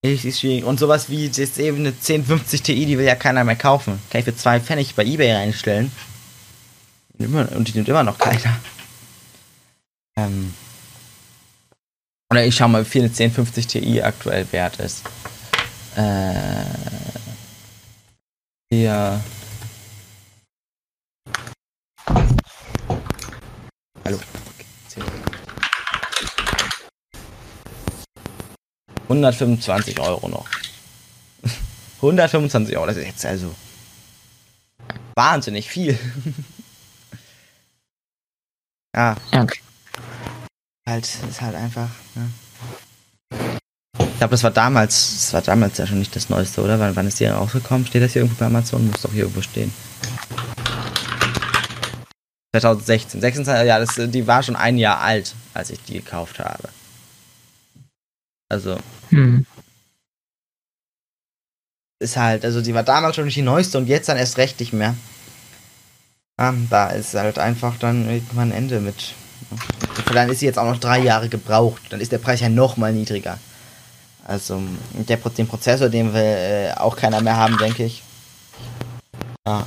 Richtig 0.05 0.39
schwierig. 0.39 0.63
Und 0.63 0.79
sowas 0.79 1.09
wie 1.09 1.25
jetzt 1.25 1.59
eben 1.59 1.79
eine 1.79 1.89
1050 1.89 2.61
Ti, 2.61 2.85
die 2.85 2.97
will 2.97 3.05
ja 3.05 3.15
keiner 3.15 3.43
mehr 3.43 3.57
kaufen. 3.57 3.99
Kann 4.09 4.19
ich 4.19 4.25
für 4.25 4.35
zwei 4.35 4.59
Pfennig 4.59 4.95
bei 4.95 5.03
Ebay 5.03 5.33
reinstellen. 5.33 5.91
Und 7.17 7.67
die 7.67 7.73
nimmt 7.73 7.89
immer 7.89 8.03
noch 8.03 8.17
keiner. 8.17 8.57
Ähm. 10.15 10.53
Oder 12.31 12.45
ich 12.45 12.55
schau 12.55 12.67
mal, 12.67 12.85
wie 12.85 12.89
viel 12.89 13.01
eine 13.01 13.09
1050 13.09 13.67
Ti 13.67 14.01
aktuell 14.01 14.49
wert 14.51 14.79
ist. 14.79 15.03
Äh. 15.95 16.63
Hier. 18.71 19.21
Hallo. 24.05 24.19
125 29.09 29.99
Euro 29.99 30.27
noch. 30.29 30.45
125 31.97 32.77
Euro, 32.77 32.85
das 32.87 32.97
ist 32.97 33.05
jetzt 33.07 33.25
also 33.25 33.53
wahnsinnig 35.15 35.69
viel. 35.69 35.97
ja, 38.95 39.15
Ja. 39.33 39.47
halt, 40.87 41.09
ist 41.29 41.41
halt 41.41 41.55
einfach. 41.55 41.89
Ne? 42.15 42.29
Ich 43.97 44.17
glaube, 44.19 44.31
das 44.31 44.43
war 44.43 44.51
damals, 44.51 45.15
das 45.15 45.33
war 45.33 45.41
damals 45.41 45.77
ja 45.77 45.87
schon 45.87 45.99
nicht 45.99 46.15
das 46.15 46.29
Neueste, 46.29 46.61
oder? 46.61 46.79
Wann, 46.79 46.95
wann 46.95 47.07
ist 47.07 47.19
die 47.19 47.25
rausgekommen? 47.25 47.85
Steht 47.87 48.03
das 48.03 48.13
hier 48.13 48.21
irgendwo 48.21 48.39
bei 48.39 48.45
Amazon? 48.47 48.87
Muss 48.89 49.01
doch 49.01 49.11
hier 49.11 49.23
irgendwo 49.23 49.41
stehen. 49.41 49.73
2016. 52.55 53.21
26, 53.21 53.67
ja, 53.67 53.79
das, 53.79 53.95
die 54.11 54.27
war 54.27 54.43
schon 54.43 54.55
ein 54.55 54.77
Jahr 54.77 54.99
alt, 54.99 55.33
als 55.53 55.69
ich 55.69 55.81
die 55.83 55.93
gekauft 55.93 56.39
habe. 56.39 56.69
Also. 58.49 58.77
Hm. 59.09 59.45
Ist 62.01 62.17
halt, 62.17 62.45
also 62.45 62.61
die 62.61 62.73
war 62.73 62.83
damals 62.83 63.15
schon 63.15 63.25
nicht 63.25 63.37
die 63.37 63.41
neueste 63.41 63.77
und 63.77 63.87
jetzt 63.87 64.09
dann 64.09 64.17
erst 64.17 64.37
recht 64.37 64.59
nicht 64.59 64.73
mehr. 64.73 64.95
Ja, 66.39 66.53
da 66.69 66.87
ist 66.87 67.13
halt 67.13 67.37
einfach 67.37 67.77
dann 67.77 68.09
irgendwann 68.09 68.51
Ende 68.51 68.79
mit. 68.79 69.13
Dann 70.13 70.29
ist 70.29 70.39
sie 70.39 70.45
jetzt 70.45 70.57
auch 70.57 70.71
noch 70.71 70.79
drei 70.79 70.99
Jahre 70.99 71.27
gebraucht. 71.27 71.81
Dann 71.89 71.99
ist 71.99 72.11
der 72.11 72.17
Preis 72.17 72.39
ja 72.39 72.49
noch 72.49 72.77
mal 72.77 72.93
niedriger. 72.93 73.37
Also 74.25 74.61
der, 74.93 75.17
den 75.17 75.47
Prozessor, 75.47 75.89
den 75.89 76.13
will 76.13 76.21
äh, 76.21 76.73
auch 76.77 76.95
keiner 76.95 77.19
mehr 77.21 77.35
haben, 77.35 77.57
denke 77.57 77.83
ich. 77.83 78.03
Ja. 79.45 79.65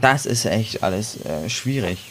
Das 0.00 0.26
ist 0.26 0.46
echt 0.46 0.82
alles 0.82 1.24
äh, 1.24 1.48
schwierig. 1.48 2.10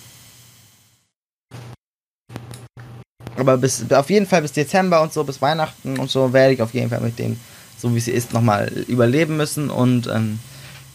Aber 3.40 3.58
bis 3.58 3.92
auf 3.92 4.10
jeden 4.10 4.26
Fall 4.26 4.42
bis 4.42 4.52
Dezember 4.52 5.02
und 5.02 5.14
so, 5.14 5.24
bis 5.24 5.42
Weihnachten 5.42 5.98
und 5.98 6.10
so, 6.10 6.34
werde 6.34 6.54
ich 6.54 6.62
auf 6.62 6.74
jeden 6.74 6.90
Fall 6.90 7.02
mit 7.02 7.20
dem, 7.20 7.40
so 7.78 7.94
wie 7.96 8.00
sie 8.00 8.12
ist, 8.12 8.34
nochmal 8.34 8.68
überleben 8.88 9.38
müssen 9.38 9.70
und 9.70 10.08
ähm, 10.08 10.40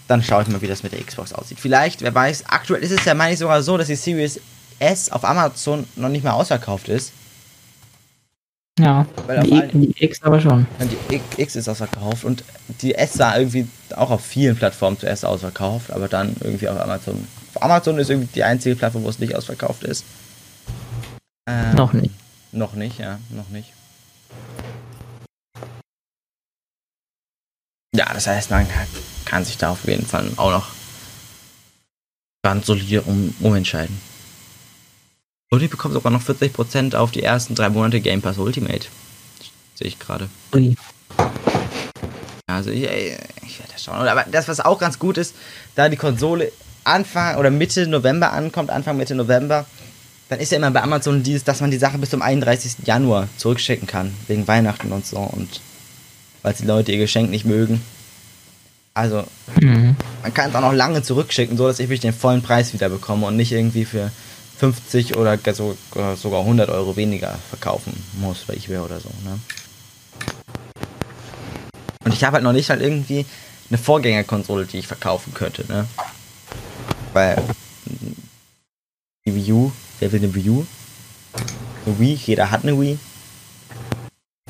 dann 0.09 0.23
schaue 0.23 0.43
ich 0.43 0.49
mal, 0.49 0.61
wie 0.61 0.67
das 0.67 0.83
mit 0.83 0.93
der 0.93 1.03
Xbox 1.03 1.33
aussieht. 1.33 1.59
Vielleicht, 1.59 2.03
wer 2.03 2.15
weiß, 2.15 2.45
aktuell 2.49 2.83
ist 2.83 2.91
es 2.91 3.05
ja, 3.05 3.15
meine 3.15 3.33
ich, 3.33 3.39
sogar 3.39 3.63
so, 3.63 3.79
dass 3.79 3.87
die 3.87 3.97
Series 3.97 4.41
S 4.79 5.11
auf 5.11 5.25
Amazon 5.25 5.87
noch 5.97 6.09
nicht 6.09 6.25
mehr 6.25 6.35
ausverkauft 6.35 6.89
ist. 6.89 7.13
Ja, 8.79 9.07
die, 9.45 9.63
die, 9.73 10.05
X 10.05 10.21
aber 10.23 10.41
schon. 10.41 10.67
Die 11.11 11.21
X 11.37 11.55
ist 11.55 11.69
ausverkauft 11.69 12.25
und 12.25 12.43
die 12.83 12.97
S 12.97 13.19
war 13.21 13.39
irgendwie 13.39 13.69
auch 13.95 14.11
auf 14.11 14.25
vielen 14.25 14.57
Plattformen 14.57 14.99
zuerst 14.99 15.25
ausverkauft, 15.25 15.93
aber 15.93 16.09
dann 16.09 16.35
irgendwie 16.41 16.69
auf 16.69 16.81
Amazon. 16.81 17.25
Auf 17.55 17.63
Amazon 17.63 17.99
ist 17.99 18.11
irgendwie 18.11 18.31
die 18.35 18.43
einzige 18.43 18.75
Plattform, 18.75 19.05
wo 19.05 19.09
es 19.09 19.21
nicht 19.21 19.37
ausverkauft 19.37 19.85
ist. 19.85 20.05
Ähm, 21.49 21.77
noch 21.77 21.93
nicht. 21.93 22.11
Noch 22.55 22.75
nicht, 22.75 23.01
ja, 23.01 23.19
noch 23.31 23.49
nicht. 23.49 23.73
Ja, 27.97 28.13
das 28.15 28.29
heißt, 28.29 28.51
man 28.51 28.69
kann 29.25 29.45
sich 29.45 29.59
da 29.59 29.71
auf 29.71 29.85
jeden 29.89 30.07
Fall 30.07 30.31
auch 30.37 30.53
noch 30.53 30.69
ganz 32.45 32.67
solide 32.67 33.03
um, 33.03 33.35
umentscheiden. 33.41 34.01
Und 35.51 35.63
ich 35.65 35.71
bekomme 35.71 35.95
sogar 35.95 36.13
noch 36.13 36.23
40% 36.23 36.95
auf 36.95 37.11
die 37.11 37.25
ersten 37.25 37.57
drei 37.57 37.71
Monate 37.71 38.01
Game 38.01 38.23
Pass 38.23 38.39
Ultimate. 38.39 38.87
Sehe 39.75 39.89
ich 39.89 39.99
gerade. 39.99 40.29
Ui. 40.55 40.77
Also 42.47 42.71
ich, 42.71 42.83
ich 42.83 43.59
werde 43.59 43.73
das 43.73 43.83
schauen. 43.83 44.07
Aber 44.07 44.27
das, 44.31 44.47
was 44.47 44.61
auch 44.61 44.79
ganz 44.79 45.01
gut 45.01 45.19
ist, 45.19 45.35
da 45.75 45.89
die 45.89 45.97
Konsole 45.97 46.53
Anfang 46.85 47.37
oder 47.37 47.51
Mitte 47.51 47.89
November 47.89 48.33
ankommt, 48.33 48.71
Anfang 48.71 48.97
Mitte 48.97 49.17
November, 49.17 49.67
dann 50.29 50.41
ist 50.41 50.53
ja 50.53 50.59
immer 50.59 50.71
bei 50.71 50.83
Amazon 50.83 51.23
dieses, 51.23 51.45
dass 51.45 51.61
man 51.61 51.71
die 51.71 51.79
Sache 51.79 51.99
bis 51.99 52.11
zum 52.11 52.23
31. 52.23 52.77
Januar 52.85 53.29
zurückschicken 53.37 53.87
kann, 53.87 54.15
wegen 54.27 54.49
Weihnachten 54.49 54.93
und 54.93 55.07
so 55.07 55.19
und 55.19 55.61
weil 56.43 56.55
die 56.55 56.67
Leute 56.67 56.93
ihr 56.93 56.99
Geschenk 56.99 57.31
nicht 57.31 57.45
mögen. 57.45 57.83
Also, 58.95 59.25
mhm. 59.61 59.97
man 60.23 60.35
kann 60.35 60.51
es 60.51 60.57
auch 60.57 60.61
noch 60.61 60.73
lange 60.73 61.03
zurückschicken, 61.03 61.57
so 61.57 61.67
dass 61.67 61.81
ich 61.81 61.87
wirklich 61.87 62.01
den 62.01 62.13
vollen 62.13 62.43
Preis 62.43 62.73
wieder 62.73 62.89
bekomme 62.89 63.27
und 63.27 63.37
nicht 63.37 63.51
irgendwie 63.51 63.85
für 63.85 64.13
50 64.59 65.17
oder 65.17 65.37
sogar 66.17 66.41
100 66.41 66.71
Euro 66.71 66.97
weniger 66.97 67.37
verkaufen 67.49 67.93
muss 68.21 68.45
bei 68.47 68.55
eBay 68.55 68.79
oder 68.79 69.01
so. 69.01 69.09
Ne? 69.25 69.41
Und 72.05 72.15
ich 72.15 72.23
habe 72.23 72.35
halt 72.35 72.45
noch 72.45 72.53
nicht 72.53 72.71
halt 72.71 72.81
irgendwie 72.81 73.27
eine 73.69 73.79
Vorgängerkonsole, 73.79 74.67
die 74.67 74.79
ich 74.79 74.87
verkaufen 74.87 75.35
könnte. 75.35 75.65
Ne? 75.67 75.87
Weil 77.13 77.43
die 79.27 79.35
Wii 79.35 79.53
U, 79.53 79.73
wer 80.01 80.13
will 80.13 80.23
eine 80.23 80.35
Wii 80.35 80.51
U? 80.51 80.67
Eine 81.87 81.99
Wii, 81.99 82.15
jeder 82.15 82.51
hat 82.51 82.63
eine 82.63 82.79
Wii. 82.79 82.99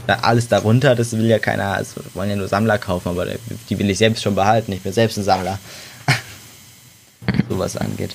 Alles 0.06 0.48
darunter, 0.48 0.94
das 0.94 1.12
will 1.12 1.26
ja 1.26 1.38
keiner, 1.38 1.74
also 1.74 2.00
wollen 2.12 2.28
ja 2.28 2.36
nur 2.36 2.48
Sammler 2.48 2.78
kaufen, 2.78 3.08
aber 3.08 3.26
die 3.26 3.78
will 3.78 3.88
ich 3.88 3.98
selbst 3.98 4.22
schon 4.22 4.34
behalten. 4.34 4.72
Ich 4.72 4.82
bin 4.82 4.92
selbst 4.92 5.16
ein 5.16 5.24
Sammler. 5.24 5.58
so 7.48 7.58
was 7.58 7.76
angeht. 7.76 8.14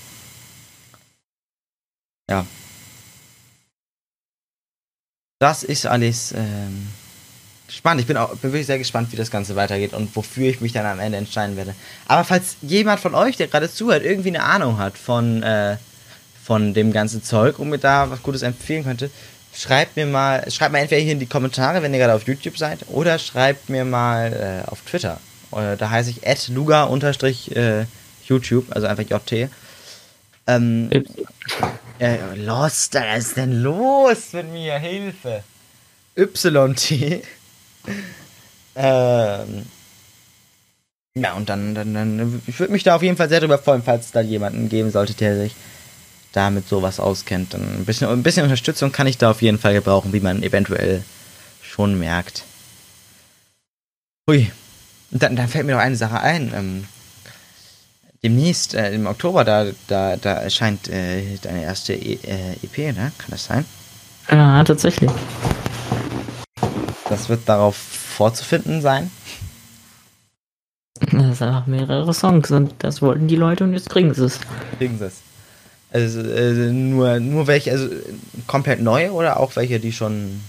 Ja. 2.29 2.45
Das 5.39 5.63
ist 5.63 5.87
alles 5.87 6.33
ähm, 6.33 6.89
spannend. 7.69 8.01
Ich 8.01 8.07
bin 8.07 8.17
auch 8.17 8.29
bin 8.35 8.51
wirklich 8.51 8.67
sehr 8.67 8.77
gespannt, 8.77 9.11
wie 9.11 9.15
das 9.15 9.31
Ganze 9.31 9.55
weitergeht 9.55 9.93
und 9.93 10.15
wofür 10.15 10.49
ich 10.49 10.61
mich 10.61 10.73
dann 10.73 10.85
am 10.85 10.99
Ende 10.99 11.17
entscheiden 11.17 11.55
werde. 11.55 11.73
Aber 12.07 12.23
falls 12.23 12.57
jemand 12.61 12.99
von 12.99 13.15
euch, 13.15 13.37
der 13.37 13.47
gerade 13.47 13.71
zuhört, 13.71 14.03
irgendwie 14.03 14.29
eine 14.29 14.43
Ahnung 14.43 14.77
hat 14.77 14.97
von, 14.97 15.41
äh, 15.41 15.77
von 16.49 16.73
dem 16.73 16.91
ganzen 16.91 17.21
Zeug 17.23 17.59
und 17.59 17.69
mir 17.69 17.77
da 17.77 18.09
was 18.09 18.23
Gutes 18.23 18.41
empfehlen 18.41 18.83
könnte, 18.83 19.11
schreibt 19.53 19.95
mir 19.95 20.07
mal, 20.07 20.49
schreibt 20.49 20.71
mal 20.71 20.79
entweder 20.79 20.99
hier 20.99 21.11
in 21.11 21.19
die 21.19 21.27
Kommentare, 21.27 21.83
wenn 21.83 21.93
ihr 21.93 21.99
gerade 21.99 22.15
auf 22.15 22.27
YouTube 22.27 22.57
seid, 22.57 22.79
oder 22.87 23.19
schreibt 23.19 23.69
mir 23.69 23.85
mal 23.85 24.63
äh, 24.65 24.67
auf 24.67 24.81
Twitter. 24.81 25.19
Äh, 25.51 25.77
da 25.77 25.91
heiße 25.91 26.09
ich 26.09 26.47
luga-youtube, 26.47 27.85
also 28.71 28.87
einfach 28.87 29.03
JT. 29.03 29.51
Ähm, 30.47 30.89
äh, 31.99 32.17
Lost, 32.33 32.95
was 32.95 33.27
ist 33.27 33.37
denn 33.37 33.61
los 33.61 34.33
mit 34.33 34.51
mir? 34.51 34.79
Hilfe. 34.79 35.43
YT. 36.15 36.91
ähm, 38.75 39.65
ja, 41.13 41.33
und 41.33 41.47
dann, 41.47 41.75
dann, 41.75 41.93
dann 41.93 42.41
ich 42.47 42.59
würde 42.59 42.73
mich 42.73 42.81
da 42.81 42.95
auf 42.95 43.03
jeden 43.03 43.17
Fall 43.17 43.29
sehr 43.29 43.39
drüber 43.39 43.59
freuen, 43.59 43.83
falls 43.83 44.07
es 44.07 44.11
da 44.13 44.21
jemanden 44.21 44.67
geben 44.67 44.89
sollte, 44.89 45.13
der 45.13 45.37
sich 45.37 45.53
damit 46.33 46.67
sowas 46.67 46.99
auskennt. 46.99 47.55
Ein 47.55 47.85
bisschen, 47.85 48.07
ein 48.07 48.23
bisschen 48.23 48.43
Unterstützung 48.43 48.91
kann 48.91 49.07
ich 49.07 49.17
da 49.17 49.31
auf 49.31 49.41
jeden 49.41 49.59
Fall 49.59 49.73
gebrauchen, 49.73 50.13
wie 50.13 50.19
man 50.19 50.43
eventuell 50.43 51.03
schon 51.61 51.97
merkt. 51.97 52.43
Hui. 54.29 54.51
Dann, 55.11 55.35
dann 55.35 55.47
fällt 55.47 55.65
mir 55.65 55.73
noch 55.73 55.81
eine 55.81 55.95
Sache 55.95 56.19
ein. 56.19 56.53
Ähm, 56.55 56.85
demnächst, 58.23 58.75
äh, 58.75 58.93
im 58.93 59.07
Oktober, 59.07 59.43
da, 59.43 59.65
da, 59.87 60.17
da 60.17 60.33
erscheint 60.33 60.87
äh, 60.87 61.37
deine 61.41 61.63
erste 61.63 61.93
e 61.93 62.19
äh, 62.23 62.53
EP, 62.63 62.95
ne? 62.95 63.11
Kann 63.17 63.29
das 63.29 63.45
sein? 63.45 63.65
Ja, 64.29 64.63
tatsächlich. 64.63 65.09
Das 67.09 67.27
wird 67.27 67.49
darauf 67.49 67.75
vorzufinden 67.75 68.81
sein? 68.81 69.09
Das 70.99 71.39
sind 71.39 71.47
einfach 71.47 71.65
mehrere 71.65 72.13
Songs 72.13 72.51
und 72.51 72.75
das 72.79 73.01
wollten 73.01 73.27
die 73.27 73.35
Leute 73.35 73.63
und 73.63 73.73
jetzt 73.73 73.89
kriegen 73.89 74.13
sie 74.13 74.25
es. 74.25 74.39
Kriegen 74.77 74.97
sie 74.99 75.05
es. 75.05 75.21
Also 75.91 76.21
äh, 76.21 76.71
nur, 76.71 77.19
nur 77.19 77.47
welche, 77.47 77.71
also 77.71 77.89
komplett 78.45 78.81
neue 78.81 79.11
oder 79.11 79.39
auch 79.39 79.55
welche, 79.55 79.79
die 79.79 79.91
schon, 79.91 80.41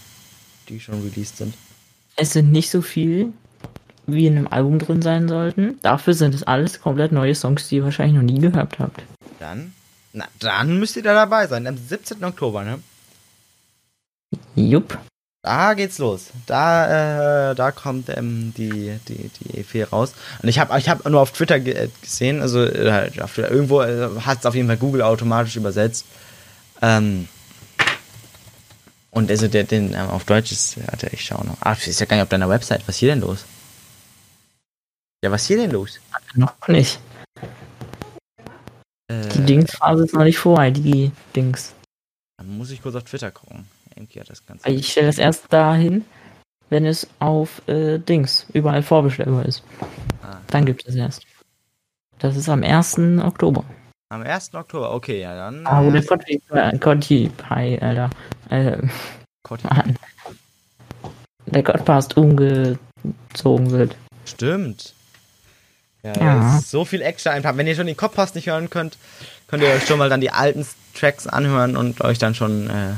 die 0.69 0.81
schon 0.81 1.03
released 1.03 1.39
sind? 1.39 1.55
Es 2.17 2.33
sind 2.33 2.53
nicht 2.53 2.71
so 2.71 2.83
viel, 2.83 3.33
wie 4.07 4.27
in 4.27 4.37
einem 4.37 4.49
Album 4.49 4.79
drin 4.79 5.01
sein 5.01 5.29
sollten. 5.29 5.79
Dafür 5.83 6.15
sind 6.15 6.35
es 6.35 6.43
alles 6.43 6.81
komplett 6.81 7.13
neue 7.13 7.35
Songs, 7.35 7.69
die 7.69 7.77
ihr 7.77 7.85
wahrscheinlich 7.85 8.17
noch 8.17 8.23
nie 8.23 8.41
gehört 8.41 8.79
habt. 8.79 9.03
Dann, 9.39 9.73
na, 10.13 10.27
dann 10.39 10.79
müsst 10.79 10.97
ihr 10.97 11.03
da 11.03 11.15
dabei 11.15 11.47
sein, 11.47 11.67
am 11.67 11.79
17. 11.79 12.23
Oktober, 12.25 12.63
ne? 12.65 12.79
Jupp. 14.55 14.99
Da 15.43 15.73
geht's 15.73 15.97
los. 15.99 16.31
Da, 16.47 17.51
äh, 17.51 17.55
da 17.55 17.73
kommt 17.73 18.11
ähm, 18.11 18.53
die, 18.57 18.99
die, 19.09 19.29
die 19.29 19.59
EP 19.59 19.91
raus. 19.91 20.13
Und 20.43 20.51
ich 20.51 20.59
habe 20.59 20.79
ich 20.79 20.89
hab 20.89 21.09
nur 21.09 21.21
auf 21.21 21.33
Twitter 21.33 21.59
ge 21.61 21.75
äh, 21.75 21.89
gesehen, 22.03 22.43
also 22.43 22.63
äh, 22.63 23.11
Twitter, 23.11 23.51
irgendwo 23.51 23.81
äh, 23.81 24.21
hat 24.21 24.41
es 24.41 24.47
auf 24.47 24.55
jeden 24.55 24.69
Fall 24.69 24.77
Google 24.77 25.03
automatisch 25.03 25.57
übersetzt. 25.57 26.05
Ähm, 26.83 27.27
und 29.11 29.31
also 29.31 29.49
der, 29.49 29.65
den 29.65 29.95
ähm, 29.95 30.11
auf 30.11 30.25
Deutsch 30.25 30.53
ist, 30.53 30.77
warte, 30.87 31.09
ich 31.13 31.25
schau 31.25 31.43
noch. 31.43 31.57
Ach, 31.61 31.79
ich 31.79 31.89
weiß 31.89 32.01
ja 32.01 32.07
gar 32.07 32.17
nicht 32.17 32.25
auf 32.25 32.29
deiner 32.29 32.51
Website. 32.51 32.83
Was 32.87 32.97
ist 32.97 32.99
hier 32.99 33.09
denn 33.09 33.21
los? 33.21 33.47
Ja, 35.25 35.31
was 35.31 35.43
ist 35.43 35.49
hier 35.49 35.57
denn 35.57 35.71
los? 35.71 36.01
Noch 36.35 36.69
nicht. 36.69 37.01
Äh, 39.09 39.27
die 39.35 39.45
Dingsphase 39.47 40.05
ist 40.05 40.13
noch 40.13 40.25
nicht 40.25 40.39
vorbei, 40.39 40.71
die 40.71 41.13
Dings. 41.35 41.73
Dann 42.37 42.59
muss 42.59 42.71
ich 42.71 42.83
kurz 42.83 42.95
auf 42.95 43.05
Twitter 43.05 43.31
gucken. 43.31 43.67
Hat 44.01 44.31
das 44.31 44.45
Ganze. 44.47 44.69
Ich 44.69 44.93
stelle 44.93 45.07
das 45.07 45.19
erst 45.19 45.53
dahin, 45.53 46.05
wenn 46.69 46.87
es 46.87 47.09
auf 47.19 47.67
äh, 47.69 47.99
Dings 47.99 48.47
überall 48.53 48.83
vorbestellbar 48.83 49.47
ist. 49.47 49.63
Ah. 50.23 50.39
Dann 50.49 50.65
gibt 50.65 50.87
es 50.87 50.95
erst. 50.95 51.27
Das 52.19 52.37
ist 52.37 52.49
am 52.49 52.63
1. 52.63 52.99
Oktober. 53.23 53.65
Am 54.11 54.23
1. 54.23 54.55
Oktober, 54.55 54.93
okay, 54.93 55.21
ja 55.21 55.35
dann. 55.35 55.67
Ah, 55.67 55.85
wo 55.85 55.91
der 55.91 56.03
Conti 56.79 57.29
Pie, 57.29 57.79
Alter. 57.81 58.11
Äh, 58.51 58.77
Mann. 59.63 59.97
Der 61.47 61.63
Godpast 61.63 62.17
umgezogen 62.17 63.71
wird. 63.71 63.97
Stimmt. 64.25 64.95
Ja, 66.03 66.13
ja. 66.19 66.61
so 66.65 66.85
viel 66.85 67.03
Action 67.03 67.33
einfach. 67.33 67.57
Wenn 67.57 67.67
ihr 67.67 67.75
schon 67.75 67.87
den 67.87 67.97
Kopfpass 67.97 68.35
nicht 68.35 68.47
hören 68.47 68.71
könnt, 68.71 68.97
könnt 69.49 69.63
ihr 69.63 69.71
euch 69.71 69.87
schon 69.87 69.99
mal 69.99 70.09
dann 70.09 70.21
die 70.21 70.31
alten 70.31 70.67
Tracks 70.95 71.27
anhören 71.27 71.77
und 71.77 72.01
euch 72.01 72.19
dann 72.19 72.35
schon 72.35 72.71
äh, 72.71 72.95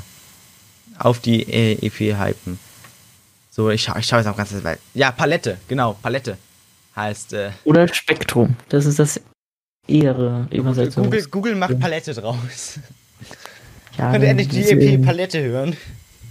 auf 1.03 1.21
die 1.21 1.43
äh, 1.43 1.87
EP 1.87 2.17
hypen. 2.19 2.59
So, 3.51 3.71
ich 3.71 3.83
schaue 3.83 3.99
ich 3.99 4.07
schau 4.07 4.17
jetzt 4.17 4.27
auch 4.27 4.37
ganz 4.37 4.53
weit. 4.65 4.79
Ja, 4.95 5.11
Palette, 5.11 5.59
genau, 5.69 5.95
Palette 6.01 6.39
heißt. 6.97 7.33
Äh, 7.35 7.51
Oder 7.65 7.93
Spektrum. 7.93 8.57
Das 8.69 8.87
ist 8.87 8.99
das 8.99 9.21
ehre 9.87 10.47
Übersetzung. 10.51 11.05
Google, 11.05 11.27
Google 11.27 11.55
macht 11.57 11.79
Palette 11.79 12.15
draus. 12.15 12.79
Ja, 13.99 14.11
Könnt 14.11 14.25
ihr 14.25 14.31
endlich 14.31 14.49
die 14.49 14.63
EP. 14.63 15.05
Palette 15.05 15.43
hören? 15.43 15.77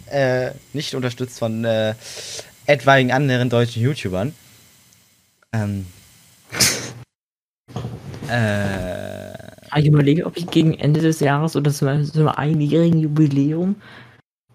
Äh, 0.08 0.52
nicht 0.74 0.96
unterstützt 0.96 1.38
von 1.40 1.64
äh, 1.64 1.94
etwaigen 2.66 3.12
anderen 3.12 3.50
deutschen 3.50 3.84
YouTubern. 3.84 4.34
Ähm. 5.54 5.86
äh. 8.30 9.32
Ich 9.78 9.86
überlege, 9.86 10.26
ob 10.26 10.36
ich 10.36 10.48
gegen 10.48 10.74
Ende 10.74 11.00
des 11.00 11.22
Jahres 11.22 11.56
oder 11.56 11.72
zum, 11.72 12.04
zum 12.04 12.28
einjährigen 12.28 13.00
Jubiläum 13.00 13.76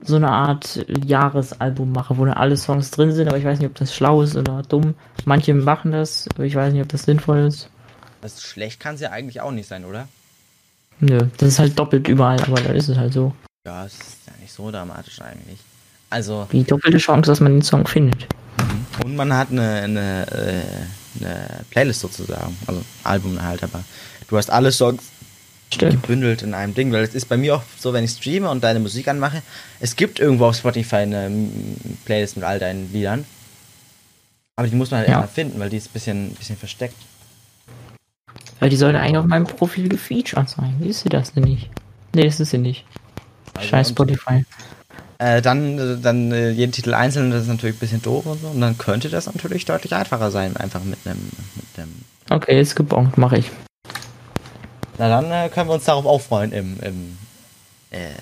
so 0.02 0.16
eine 0.16 0.30
Art 0.30 0.84
Jahresalbum 1.04 1.90
mache, 1.92 2.16
wo 2.18 2.24
dann 2.24 2.34
alle 2.34 2.56
Songs 2.56 2.90
drin 2.90 3.12
sind, 3.12 3.28
aber 3.28 3.38
ich 3.38 3.44
weiß 3.44 3.58
nicht, 3.58 3.68
ob 3.68 3.74
das 3.76 3.94
schlau 3.94 4.22
ist 4.22 4.36
oder 4.36 4.62
dumm. 4.68 4.94
Manche 5.24 5.54
machen 5.54 5.92
das, 5.92 6.28
aber 6.34 6.44
ich 6.44 6.54
weiß 6.54 6.72
nicht, 6.72 6.82
ob 6.82 6.88
das 6.88 7.04
sinnvoll 7.04 7.38
ist. 7.46 7.68
Das 8.20 8.42
schlecht 8.42 8.80
kann 8.80 8.96
es 8.96 9.00
ja 9.00 9.10
eigentlich 9.10 9.40
auch 9.40 9.52
nicht 9.52 9.68
sein, 9.68 9.84
oder? 9.84 10.08
Nö, 11.00 11.18
das 11.38 11.48
ist 11.48 11.58
halt 11.58 11.78
doppelt 11.78 12.08
überall, 12.08 12.40
aber 12.42 12.60
da 12.60 12.72
ist 12.72 12.88
es 12.88 12.96
halt 12.96 13.12
so. 13.12 13.34
Ja, 13.66 13.84
es 13.84 13.94
ist 13.94 14.18
ja 14.26 14.32
nicht 14.40 14.52
so 14.52 14.70
dramatisch 14.70 15.20
eigentlich. 15.20 15.58
Also, 16.10 16.46
Die 16.52 16.64
doppelte 16.64 16.98
Chance, 16.98 17.30
dass 17.30 17.40
man 17.40 17.52
den 17.52 17.62
Song 17.62 17.86
findet. 17.86 18.26
und 19.04 19.16
man 19.16 19.32
hat 19.32 19.50
eine, 19.50 19.82
eine, 19.82 20.26
äh, 20.30 21.24
eine 21.24 21.46
Playlist 21.70 22.00
sozusagen. 22.00 22.56
Also 22.66 22.80
Album 23.04 23.42
halt, 23.42 23.62
aber 23.64 23.82
du 24.28 24.36
hast 24.36 24.50
alle 24.50 24.70
Songs 24.72 25.02
Stimmt. 25.72 26.02
gebündelt 26.02 26.42
in 26.42 26.54
einem 26.54 26.74
Ding, 26.74 26.92
weil 26.92 27.02
es 27.02 27.14
ist 27.14 27.28
bei 27.28 27.36
mir 27.36 27.56
auch 27.56 27.62
so, 27.78 27.92
wenn 27.92 28.04
ich 28.04 28.12
streame 28.12 28.48
und 28.48 28.62
deine 28.62 28.78
Musik 28.78 29.08
anmache, 29.08 29.42
es 29.80 29.96
gibt 29.96 30.20
irgendwo 30.20 30.46
auf 30.46 30.56
Spotify 30.56 30.96
eine 30.96 31.30
Playlist 32.04 32.36
mit 32.36 32.44
all 32.44 32.58
deinen 32.58 32.92
Liedern. 32.92 33.24
Aber 34.56 34.68
die 34.68 34.74
muss 34.76 34.90
man 34.90 34.98
halt 34.98 35.08
Ja. 35.08 35.20
erstmal 35.20 35.34
finden, 35.34 35.60
weil 35.60 35.68
die 35.68 35.76
ist 35.76 35.88
ein 35.88 35.92
bisschen, 35.92 36.30
bisschen 36.30 36.56
versteckt. 36.56 36.96
Weil 38.58 38.70
die 38.70 38.76
sollte 38.76 38.98
eigentlich 39.00 39.18
auf 39.18 39.26
meinem 39.26 39.44
Profil 39.44 39.88
gefeatured 39.88 40.48
sein. 40.48 40.76
Wie 40.78 40.88
ist 40.88 41.00
sie 41.00 41.08
das 41.10 41.32
denn 41.32 41.44
nicht? 41.44 41.68
Nee, 42.14 42.26
ist 42.26 42.38
sie 42.38 42.58
nicht. 42.58 42.84
Also, 43.54 43.68
Scheiß 43.68 43.90
Spotify. 43.90 44.44
Äh, 45.18 45.42
dann 45.42 45.78
äh, 45.78 45.96
dann 46.00 46.30
äh, 46.32 46.50
jeden 46.50 46.72
Titel 46.72 46.94
einzeln, 46.94 47.30
das 47.30 47.42
ist 47.42 47.48
natürlich 47.48 47.76
ein 47.76 47.80
bisschen 47.80 48.02
doof 48.02 48.26
und 48.26 48.40
so. 48.40 48.48
Und 48.48 48.60
dann 48.60 48.78
könnte 48.78 49.08
das 49.08 49.26
natürlich 49.26 49.64
deutlich 49.64 49.94
einfacher 49.94 50.30
sein, 50.30 50.56
einfach 50.56 50.82
mit 50.84 50.98
einem. 51.04 51.30
Mit 51.54 51.88
Okay, 52.30 52.56
jetzt 52.56 52.76
gebongt, 52.76 53.18
mache 53.18 53.38
ich. 53.38 53.50
Na 54.98 55.08
dann 55.08 55.30
äh, 55.30 55.48
können 55.50 55.68
wir 55.68 55.74
uns 55.74 55.84
darauf 55.84 56.06
aufreuen 56.06 56.52
im, 56.52 56.80
im, 56.80 57.18
äh, 57.90 58.14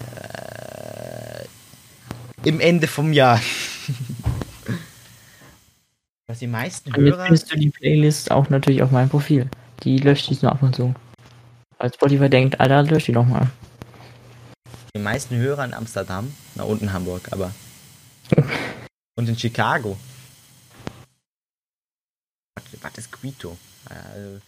im 2.42 2.60
Ende 2.60 2.88
vom 2.88 3.12
Jahr. 3.12 3.40
Was 6.26 6.38
die 6.40 6.46
meisten 6.46 6.92
Und 6.94 7.04
jetzt 7.04 7.14
Hörer. 7.16 7.26
findest 7.26 7.52
du 7.52 7.56
die 7.56 7.70
Playlist 7.70 8.30
auch 8.30 8.48
natürlich 8.48 8.82
auf 8.82 8.90
meinem 8.90 9.08
Profil. 9.10 9.48
Die 9.82 9.98
löscht 9.98 10.30
ich 10.30 10.42
nur 10.42 10.50
ab 10.50 10.62
und 10.62 10.74
zu. 10.74 10.94
Weil 11.78 11.92
Spotify 11.92 12.30
denkt, 12.30 12.58
Alter, 12.60 12.82
lösch 12.82 13.04
die 13.04 13.12
doch 13.12 13.26
mal. 13.26 13.48
Die 14.96 15.00
meisten 15.00 15.36
Hörer 15.36 15.64
in 15.64 15.74
Amsterdam, 15.74 16.32
na 16.54 16.64
unten 16.64 16.92
Hamburg, 16.92 17.28
aber. 17.32 17.52
Und 19.16 19.28
in 19.28 19.38
Chicago. 19.38 19.96
Was, 22.56 22.64
was 22.82 22.98
ist 22.98 23.12
Quito? 23.12 23.56
Also, 23.84 24.40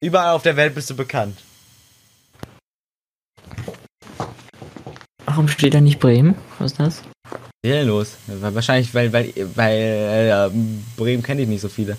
überall 0.00 0.34
auf 0.34 0.42
der 0.42 0.56
Welt 0.56 0.74
bist 0.74 0.88
du 0.88 0.96
bekannt. 0.96 1.42
Warum 5.34 5.48
steht 5.48 5.74
da 5.74 5.80
nicht 5.80 5.98
Bremen? 5.98 6.36
Was 6.60 6.70
ist 6.70 6.78
das? 6.78 7.02
Los. 7.64 8.12
Wahrscheinlich, 8.28 8.94
weil, 8.94 9.12
weil, 9.12 9.32
weil 9.56 9.72
äh, 9.72 10.50
Bremen 10.96 11.24
kenne 11.24 11.42
ich 11.42 11.48
nicht 11.48 11.60
so 11.60 11.68
viele. 11.68 11.96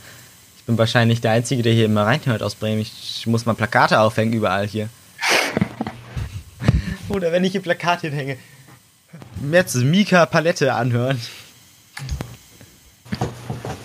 Ich 0.57 0.63
bin 0.63 0.77
wahrscheinlich 0.77 1.19
der 1.19 1.31
Einzige, 1.31 1.61
der 1.61 1.73
hier 1.73 1.83
immer 1.83 2.05
reinhört 2.05 2.41
aus 2.41 2.55
Bremen. 2.55 2.79
Ich 2.79 3.27
muss 3.27 3.45
mal 3.45 3.53
Plakate 3.53 3.99
aufhängen 3.99 4.31
überall 4.31 4.65
hier. 4.65 4.87
Oder 7.09 7.33
wenn 7.33 7.43
ich 7.43 7.51
hier 7.51 7.61
Plakate 7.61 8.07
hinhänge. 8.07 8.37
Jetzt 9.51 9.75
Mika 9.75 10.25
Palette 10.27 10.73
anhören. 10.73 11.19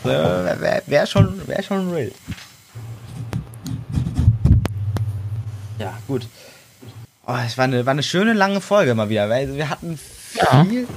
So, 0.05 0.11
Wäre 0.11 0.82
wär 0.86 1.07
schon, 1.07 1.48
wär 1.48 1.62
schon 1.64 1.90
real. 1.90 2.12
Ja, 5.80 5.98
gut. 6.07 6.24
Oh, 7.27 7.37
es 7.47 7.57
war 7.59 7.64
eine, 7.64 7.85
war 7.87 7.93
eine 7.93 8.03
schöne 8.03 8.33
lange 8.33 8.61
Folge 8.61 8.95
mal 8.95 9.09
wieder, 9.09 9.29
weil 9.29 9.55
wir 9.55 9.68
hatten 9.68 9.99
Ja. 10.35 10.64
viel, 10.64 10.89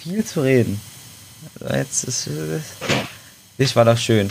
viel 0.00 0.24
zu 0.24 0.42
reden. 0.42 0.80
Jetzt 1.72 2.04
ist 2.04 2.26
es. 2.26 2.62
Das 3.58 3.76
war 3.76 3.84
doch 3.84 3.98
schön. 3.98 4.30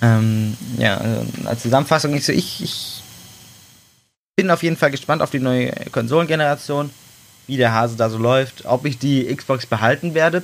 Ähm, 0.00 0.56
ja, 0.78 0.96
also 0.98 1.26
als 1.44 1.62
Zusammenfassung, 1.62 2.14
ich, 2.14 2.24
so, 2.24 2.32
ich, 2.32 2.62
ich 2.62 3.02
bin 4.36 4.50
auf 4.50 4.62
jeden 4.62 4.76
Fall 4.76 4.90
gespannt 4.90 5.22
auf 5.22 5.30
die 5.30 5.40
neue 5.40 5.70
Konsolengeneration, 5.92 6.90
wie 7.46 7.56
der 7.56 7.72
Hase 7.74 7.96
da 7.96 8.08
so 8.08 8.18
läuft, 8.18 8.64
ob 8.64 8.86
ich 8.86 8.98
die 8.98 9.24
Xbox 9.34 9.66
behalten 9.66 10.14
werde. 10.14 10.42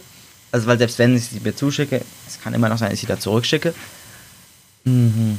Also, 0.53 0.67
weil 0.67 0.79
selbst 0.79 0.99
wenn 0.99 1.17
ich 1.17 1.27
sie 1.27 1.41
mir 1.41 1.55
zuschicke, 1.55 2.03
es 2.27 2.41
kann 2.41 2.55
immer 2.55 2.69
noch 2.69 2.79
sein, 2.79 2.89
dass 2.89 2.95
ich 2.95 3.01
sie 3.01 3.07
da 3.07 3.19
zurückschicke. 3.19 3.75
Mhm. 4.85 5.39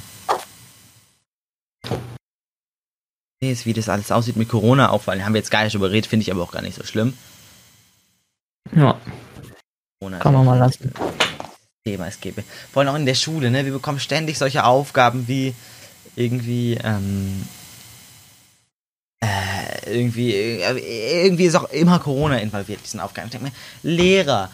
Jetzt, 3.41 3.65
wie 3.65 3.73
das 3.73 3.87
alles 3.87 4.11
aussieht 4.11 4.35
mit 4.35 4.49
Corona 4.49 4.89
auch, 4.89 5.05
weil 5.05 5.23
haben 5.23 5.33
wir 5.33 5.39
jetzt 5.39 5.51
gar 5.51 5.63
nicht 5.63 5.73
drüber 5.73 5.89
geredet, 5.89 6.09
finde 6.09 6.23
ich 6.23 6.31
aber 6.31 6.41
auch 6.41 6.51
gar 6.51 6.63
nicht 6.63 6.75
so 6.75 6.83
schlimm. 6.83 7.13
Ja, 8.75 8.99
Corona 9.99 10.19
kann 10.19 10.33
man 10.33 10.45
mal 10.45 10.57
lassen. 10.57 10.91
Thema 11.85 12.07
es 12.07 12.19
gäbe. 12.19 12.43
Vor 12.71 12.81
allem 12.81 12.89
auch 12.89 12.97
in 12.97 13.05
der 13.05 13.15
Schule, 13.15 13.51
ne? 13.51 13.63
Wir 13.63 13.71
bekommen 13.73 13.99
ständig 13.99 14.37
solche 14.37 14.65
Aufgaben 14.65 15.27
wie 15.27 15.53
irgendwie, 16.15 16.79
ähm, 16.83 17.47
äh, 19.21 19.99
irgendwie, 19.99 20.33
äh, 20.33 21.25
irgendwie 21.25 21.45
ist 21.45 21.55
auch 21.55 21.69
immer 21.71 21.99
Corona 21.99 22.37
involviert, 22.39 22.81
diesen 22.83 22.99
Aufgaben. 22.99 23.27
Ich 23.27 23.31
denke 23.31 23.47
mir, 23.47 23.53
Lehrer, 23.83 24.51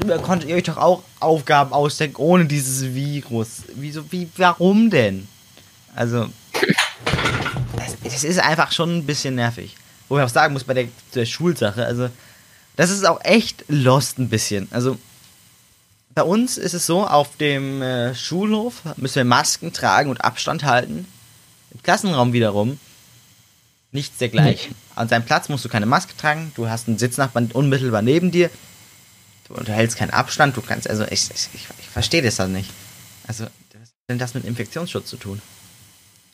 früher 0.00 0.18
konntet 0.18 0.50
ihr 0.50 0.56
euch 0.56 0.64
doch 0.64 0.76
auch 0.76 1.02
Aufgaben 1.20 1.72
ausdenken 1.72 2.20
ohne 2.20 2.46
dieses 2.46 2.94
Virus. 2.94 3.62
Wieso, 3.74 4.10
wie, 4.12 4.28
warum 4.36 4.90
denn? 4.90 5.28
Also, 5.94 6.26
es, 8.06 8.24
ist 8.24 8.38
einfach 8.38 8.72
schon 8.72 8.98
ein 8.98 9.06
bisschen 9.06 9.34
nervig. 9.34 9.76
Wo 10.08 10.18
ich 10.18 10.24
auch 10.24 10.28
sagen 10.28 10.52
muss, 10.52 10.64
bei 10.64 10.74
der, 10.74 10.88
der 11.14 11.26
Schulsache, 11.26 11.84
also, 11.84 12.08
das 12.76 12.90
ist 12.90 13.06
auch 13.06 13.24
echt 13.24 13.64
lost 13.68 14.18
ein 14.18 14.28
bisschen. 14.28 14.68
Also, 14.70 14.98
bei 16.14 16.22
uns 16.22 16.56
ist 16.56 16.74
es 16.74 16.86
so, 16.86 17.06
auf 17.06 17.36
dem 17.36 17.82
äh, 17.82 18.14
Schulhof 18.14 18.82
müssen 18.96 19.16
wir 19.16 19.24
Masken 19.24 19.72
tragen 19.72 20.10
und 20.10 20.24
Abstand 20.24 20.64
halten. 20.64 21.06
Im 21.72 21.82
Klassenraum 21.82 22.32
wiederum 22.32 22.78
nichts 23.92 24.18
dergleichen. 24.18 24.74
An 24.94 25.08
seinem 25.08 25.24
Platz 25.24 25.48
musst 25.48 25.64
du 25.64 25.68
keine 25.68 25.86
Maske 25.86 26.16
tragen, 26.16 26.52
du 26.54 26.68
hast 26.68 26.88
einen 26.88 26.98
Sitznachbarn 26.98 27.50
unmittelbar 27.52 28.02
neben 28.02 28.30
dir, 28.30 28.50
du 29.48 29.54
unterhältst 29.54 29.96
keinen 29.96 30.10
Abstand, 30.10 30.56
du 30.56 30.62
kannst, 30.62 30.88
also 30.88 31.04
ich, 31.04 31.30
ich, 31.30 31.48
ich, 31.54 31.66
ich 31.80 31.88
verstehe 31.88 32.22
das 32.22 32.36
dann 32.36 32.52
nicht. 32.52 32.70
Also, 33.26 33.44
was 33.44 33.82
hat 33.82 34.08
denn 34.08 34.18
das 34.18 34.34
mit 34.34 34.44
Infektionsschutz 34.44 35.08
zu 35.08 35.16
tun? 35.16 35.42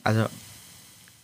Also, 0.05 0.27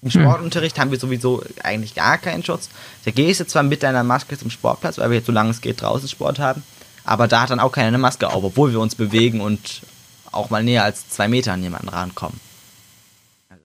im 0.03 0.11
Hm. 0.11 0.23
Sportunterricht 0.23 0.79
haben 0.79 0.91
wir 0.91 0.99
sowieso 0.99 1.43
eigentlich 1.63 1.95
gar 1.95 2.19
keinen 2.19 2.45
Schutz. 2.45 2.69
Da 3.05 3.11
gehst 3.11 3.41
du 3.41 3.47
zwar 3.47 3.63
mit 3.63 3.83
deiner 3.83 4.05
Maske 4.05 4.39
zum 4.39 4.51
Sportplatz, 4.51 4.99
weil 4.99 5.11
wir 5.11 5.19
jetzt 5.19 5.27
solange 5.27 5.51
es 5.51 5.61
geht 5.61 5.83
draußen 5.83 6.09
Sport 6.09 6.39
haben, 6.39 6.63
aber 7.05 7.27
da 7.27 7.43
hat 7.43 7.51
dann 7.51 7.61
auch 7.61 7.73
keiner 7.73 7.89
eine 7.89 7.99
Maske 7.99 8.29
auf, 8.29 8.45
obwohl 8.45 8.73
wir 8.73 8.81
uns 8.81 8.95
bewegen 8.95 9.41
und 9.41 9.83
auch 10.31 10.51
mal 10.51 10.63
näher 10.63 10.85
als 10.85 11.09
zwei 11.09 11.27
Meter 11.27 11.53
an 11.53 11.63
jemanden 11.63 11.89
rankommen. 11.89 12.39
Also, 13.49 13.65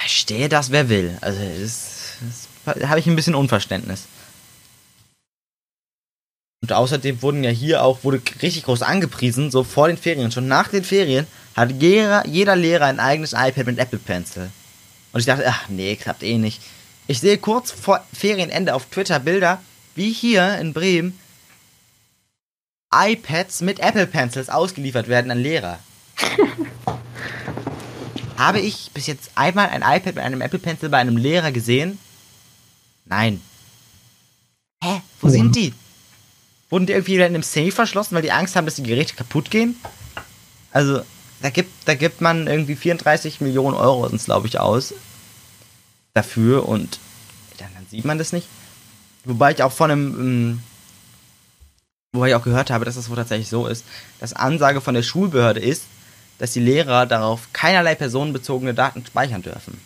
Verstehe 0.00 0.48
das, 0.48 0.70
wer 0.70 0.88
will. 0.88 1.18
Also, 1.20 1.40
das, 1.40 2.16
das 2.20 2.48
da 2.64 2.88
habe 2.88 2.98
ich 2.98 3.06
ein 3.06 3.16
bisschen 3.16 3.34
Unverständnis. 3.34 4.04
Und 6.62 6.72
außerdem 6.72 7.20
wurden 7.20 7.44
ja 7.44 7.50
hier 7.50 7.84
auch, 7.84 8.04
wurde 8.04 8.22
richtig 8.40 8.64
groß 8.64 8.80
angepriesen, 8.80 9.50
so 9.50 9.64
vor 9.64 9.88
den 9.88 9.98
Ferien. 9.98 10.32
Schon 10.32 10.48
nach 10.48 10.68
den 10.68 10.82
Ferien 10.82 11.26
hat 11.54 11.70
jeder, 11.80 12.26
jeder 12.26 12.56
Lehrer 12.56 12.86
ein 12.86 13.00
eigenes 13.00 13.32
iPad 13.32 13.66
mit 13.66 13.78
Apple 13.78 13.98
Pencil. 13.98 14.50
Und 15.12 15.20
ich 15.20 15.26
dachte, 15.26 15.44
ach 15.46 15.68
nee, 15.68 15.96
klappt 15.96 16.22
eh 16.22 16.38
nicht. 16.38 16.60
Ich 17.06 17.20
sehe 17.20 17.38
kurz 17.38 17.70
vor 17.70 18.04
Ferienende 18.12 18.74
auf 18.74 18.86
Twitter 18.86 19.20
Bilder, 19.20 19.60
wie 19.94 20.12
hier 20.12 20.58
in 20.58 20.72
Bremen 20.72 21.18
iPads 22.92 23.60
mit 23.60 23.80
Apple 23.80 24.06
Pencils 24.06 24.48
ausgeliefert 24.48 25.08
werden 25.08 25.30
an 25.30 25.38
Lehrer. 25.38 25.80
Habe 28.36 28.60
ich 28.60 28.90
bis 28.92 29.06
jetzt 29.06 29.30
einmal 29.34 29.68
ein 29.68 29.82
iPad 29.82 30.16
mit 30.16 30.24
einem 30.24 30.40
Apple 30.40 30.58
Pencil 30.58 30.88
bei 30.88 30.98
einem 30.98 31.16
Lehrer 31.16 31.52
gesehen? 31.52 31.98
Nein. 33.04 33.40
Hä? 34.82 35.02
Wo 35.20 35.28
sind 35.28 35.54
die? 35.54 35.72
Wurden 36.70 36.86
die 36.86 36.92
irgendwie 36.92 37.14
wieder 37.14 37.26
in 37.26 37.34
einem 37.34 37.42
Safe 37.42 37.70
verschlossen, 37.70 38.14
weil 38.14 38.22
die 38.22 38.32
Angst 38.32 38.56
haben, 38.56 38.64
dass 38.64 38.74
die 38.74 38.82
Geräte 38.82 39.14
kaputt 39.14 39.50
gehen? 39.50 39.76
Also, 40.72 41.02
da 41.42 41.50
gibt, 41.50 41.70
da 41.86 41.94
gibt 41.94 42.20
man 42.20 42.46
irgendwie 42.46 42.76
34 42.76 43.40
Millionen 43.40 43.76
Euro, 43.76 44.08
sind 44.08 44.24
glaube 44.24 44.46
ich, 44.46 44.58
aus. 44.58 44.94
Dafür 46.14 46.68
und 46.68 47.00
dann, 47.58 47.68
dann 47.74 47.86
sieht 47.90 48.04
man 48.04 48.18
das 48.18 48.32
nicht. 48.32 48.46
Wobei 49.24 49.52
ich 49.52 49.62
auch 49.62 49.72
von 49.72 49.90
einem, 49.90 50.20
ähm, 50.20 50.62
wobei 52.12 52.28
ich 52.28 52.34
auch 52.34 52.44
gehört 52.44 52.70
habe, 52.70 52.84
dass 52.84 52.94
das 52.94 53.08
wohl 53.08 53.16
tatsächlich 53.16 53.48
so 53.48 53.66
ist, 53.66 53.84
dass 54.20 54.32
Ansage 54.32 54.80
von 54.80 54.94
der 54.94 55.02
Schulbehörde 55.02 55.60
ist, 55.60 55.84
dass 56.38 56.52
die 56.52 56.60
Lehrer 56.60 57.06
darauf 57.06 57.52
keinerlei 57.52 57.94
personenbezogene 57.94 58.74
Daten 58.74 59.04
speichern 59.06 59.42
dürfen. 59.42 59.80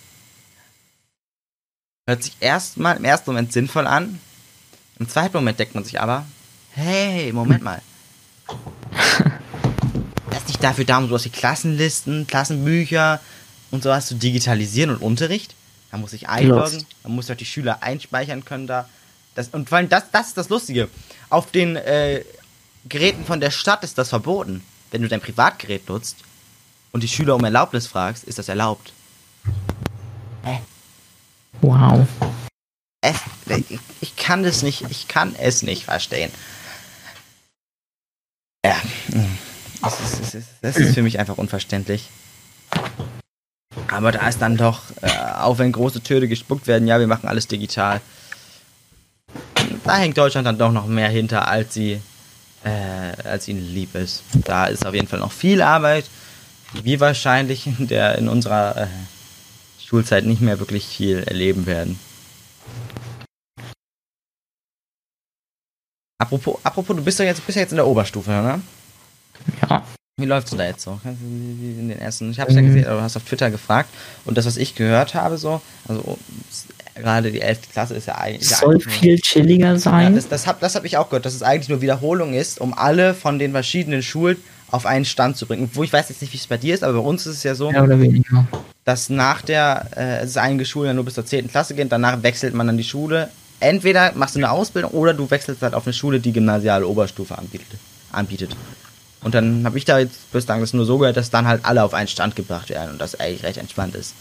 Hört 2.07 2.23
sich 2.23 2.37
erstmal 2.41 2.97
im 2.97 3.05
ersten 3.05 3.31
Moment 3.31 3.53
sinnvoll 3.53 3.87
an. 3.87 4.19
Im 4.99 5.09
zweiten 5.09 5.37
Moment 5.37 5.59
denkt 5.59 5.75
man 5.75 5.85
sich 5.85 6.01
aber, 6.01 6.25
hey, 6.73 7.33
Moment 7.33 7.63
mal. 7.63 7.83
Nicht 10.59 10.65
dafür 10.65 10.85
da, 10.85 10.99
um 10.99 11.07
sowas 11.07 11.25
wie 11.25 11.31
Klassenlisten, 11.31 12.27
Klassenbücher 12.27 13.21
und 13.71 13.85
sowas 13.85 14.07
zu 14.07 14.17
digitalisieren 14.17 14.91
und 14.91 15.01
Unterricht. 15.01 15.55
Da 15.93 15.99
muss 15.99 16.13
ich 16.13 16.29
einloggen, 16.29 16.85
da 17.05 17.09
muss 17.09 17.27
ich 17.27 17.33
auch 17.33 17.37
die 17.37 17.45
Schüler 17.45 17.85
einspeichern 17.85 18.45
können 18.45 18.67
da. 18.67 18.89
Das, 19.37 19.51
und 19.51 19.69
vor 19.69 19.79
allem, 19.79 19.89
das, 19.89 20.11
das 20.11 20.29
ist 20.29 20.37
das 20.37 20.49
Lustige. 20.49 20.89
Auf 21.31 21.53
den 21.53 21.77
äh, 21.77 22.25
Geräten 22.89 23.25
von 23.25 23.39
der 23.39 23.53
Stadt 23.53 23.85
ist 23.85 23.99
das 23.99 24.09
verboten. 24.09 24.65
Wenn 24.91 25.03
du 25.03 25.07
dein 25.07 25.21
Privatgerät 25.21 25.89
nutzt 25.89 26.17
und 26.91 27.05
die 27.05 27.09
Schüler 27.09 27.37
um 27.37 27.45
Erlaubnis 27.45 27.87
fragst, 27.87 28.25
ist 28.25 28.41
das 28.41 28.49
erlaubt. 28.49 28.93
Hä? 30.43 30.59
Wow. 31.61 32.05
Es, 33.01 33.17
ich, 34.01 34.17
kann 34.17 34.43
das 34.43 34.63
nicht, 34.63 34.87
ich 34.91 35.07
kann 35.07 35.37
es 35.37 35.63
nicht 35.63 35.85
verstehen. 35.85 36.33
Ja, 38.65 38.77
das 39.81 40.01
ist, 40.01 40.21
das 40.21 40.35
ist, 40.35 40.49
das 40.61 40.77
ist 40.77 40.95
für 40.95 41.03
mich 41.03 41.19
einfach 41.19 41.39
unverständlich. 41.39 42.09
Aber 43.91 44.13
da 44.13 44.29
ist 44.29 44.43
dann 44.43 44.57
doch, 44.57 44.83
äh, 45.03 45.09
auch 45.39 45.59
wenn 45.59 45.73
große 45.73 46.03
Töne 46.03 46.29
gespuckt 46.29 46.67
werden, 46.67 46.87
ja, 46.87 46.99
wir 46.99 47.07
machen 47.07 47.29
alles 47.29 47.47
digital. 47.47 48.01
Da 49.85 49.97
hängt 49.97 50.19
Deutschland 50.19 50.47
dann 50.47 50.59
doch 50.59 50.73
noch 50.73 50.87
mehr 50.87 51.09
hinter, 51.09 51.49
als 51.49 51.75
sie, 51.75 52.01
äh, 52.65 53.23
als 53.25 53.49
ihnen 53.49 53.61
lieb 53.75 53.95
ist. 53.95 54.23
Da 54.45 54.67
ist 54.67 54.87
auf 54.87 54.95
jeden 54.95 55.09
Fall 55.09 55.21
noch 55.21 55.33
viel 55.33 55.63
Arbeit, 55.63 56.05
wir 56.73 57.01
wahrscheinlich 57.01 57.67
in, 57.67 57.89
der, 57.89 58.19
in 58.19 58.29
unserer 58.29 58.77
äh, 58.77 58.87
Schulzeit 59.83 60.25
nicht 60.25 60.43
mehr 60.43 60.59
wirklich 60.59 60.87
viel 60.87 61.23
erleben 61.25 61.67
werden. 61.67 61.99
Apropos, 66.21 66.59
apropos, 66.65 66.97
du 66.97 67.03
bist 67.03 67.21
doch 67.21 67.25
jetzt, 67.25 67.45
bist 67.47 67.57
ja 67.57 67.63
jetzt 67.63 67.71
in 67.71 67.77
der 67.77 67.87
Oberstufe, 67.87 68.31
ne? 68.31 68.61
Ja. 69.69 69.83
Wie 70.19 70.27
läuft's 70.27 70.51
denn 70.51 70.59
da 70.59 70.67
jetzt 70.67 70.83
so? 70.83 70.99
In 71.05 71.89
den 71.89 71.99
ersten, 71.99 72.31
ich 72.33 72.41
habe 72.41 72.51
es 72.51 72.57
ja 72.57 72.63
gesehen, 72.63 72.83
du 72.83 73.01
hast 73.01 73.17
auf 73.17 73.23
Twitter 73.23 73.51
gefragt 73.53 73.89
und 74.25 74.37
das, 74.37 74.47
was 74.47 74.57
ich 74.57 74.75
gehört 74.75 75.15
habe, 75.15 75.39
so, 75.39 75.61
also 75.87 76.19
gerade 76.97 77.31
die 77.31 77.41
11. 77.41 77.71
Klasse 77.73 77.95
ist 77.95 78.09
ja 78.09 78.17
eigentlich. 78.17 78.51
Es 78.51 78.59
soll 78.59 78.75
eigentlich 78.75 78.95
viel 78.95 79.19
chilliger 79.21 79.79
sein. 79.79 80.11
Ja, 80.11 80.17
das 80.17 80.29
das 80.29 80.47
habe 80.49 80.59
das 80.61 80.75
hab 80.75 80.85
ich 80.85 80.97
auch 80.97 81.09
gehört, 81.09 81.25
dass 81.25 81.35
es 81.35 81.45
eigentlich 81.45 81.69
nur 81.69 81.81
Wiederholung 81.83 82.35
ist, 82.35 82.61
um 82.61 82.75
alle 82.75 83.15
von 83.15 83.39
den 83.39 83.53
verschiedenen 83.53 84.03
Schulen 84.03 84.37
auf 84.71 84.87
einen 84.87 85.05
Stand 85.05 85.37
zu 85.37 85.47
bringen. 85.47 85.71
Wo 85.73 85.85
ich 85.85 85.93
weiß 85.93 86.09
jetzt 86.09 86.21
nicht, 86.21 86.33
wie 86.33 86.37
es 86.37 86.49
bei 86.49 86.57
dir 86.57 86.75
ist, 86.75 86.83
aber 86.83 86.95
bei 86.95 87.07
uns 87.07 87.25
ist 87.27 87.37
es 87.37 87.43
ja 87.45 87.55
so, 87.55 87.73
weniger. 87.73 88.47
dass 88.85 89.09
nach 89.11 89.43
der, 89.43 89.87
äh, 89.97 90.19
es 90.19 90.31
ist 90.31 90.39
einige 90.39 90.65
Schulen 90.65 90.89
ja 90.89 90.95
nur 90.95 91.05
bis 91.05 91.15
zur 91.15 91.27
10. 91.27 91.49
Klasse 91.49 91.75
gehen, 91.75 91.89
danach 91.89 92.23
wechselt 92.23 92.55
man 92.55 92.67
dann 92.67 92.77
die 92.77 92.85
Schule. 92.85 93.29
Entweder 93.61 94.13
machst 94.15 94.35
du 94.35 94.41
eine 94.41 94.51
Ausbildung 94.51 94.91
oder 94.93 95.15
du 95.15 95.31
wechselst 95.31 95.63
halt 95.63 95.75
auf 95.75 95.87
eine 95.87 95.93
Schule, 95.93 96.21
die 96.21 96.33
gymnasiale 96.33 96.87
Oberstufe 96.87 97.37
anbietet. 97.39 97.79
anbietet. 98.13 98.57
Und 99.23 99.35
dann 99.35 99.65
habe 99.65 99.79
ich 99.79 99.85
da 99.85 99.99
jetzt 99.99 100.31
bislang 100.33 100.61
das 100.61 100.73
nur 100.73 100.85
so 100.85 100.99
gehört, 100.99 101.17
dass 101.17 101.31
dann 101.31 101.47
halt 101.47 101.65
alle 101.65 101.83
auf 101.83 101.93
einen 101.95 102.09
Stand 102.09 102.37
gebracht 102.37 102.71
werden 102.71 102.93
und 102.93 103.01
das 103.01 103.19
eigentlich 103.19 103.43
recht 103.43 103.59
entspannt 103.59 103.95
ist. 103.95 104.15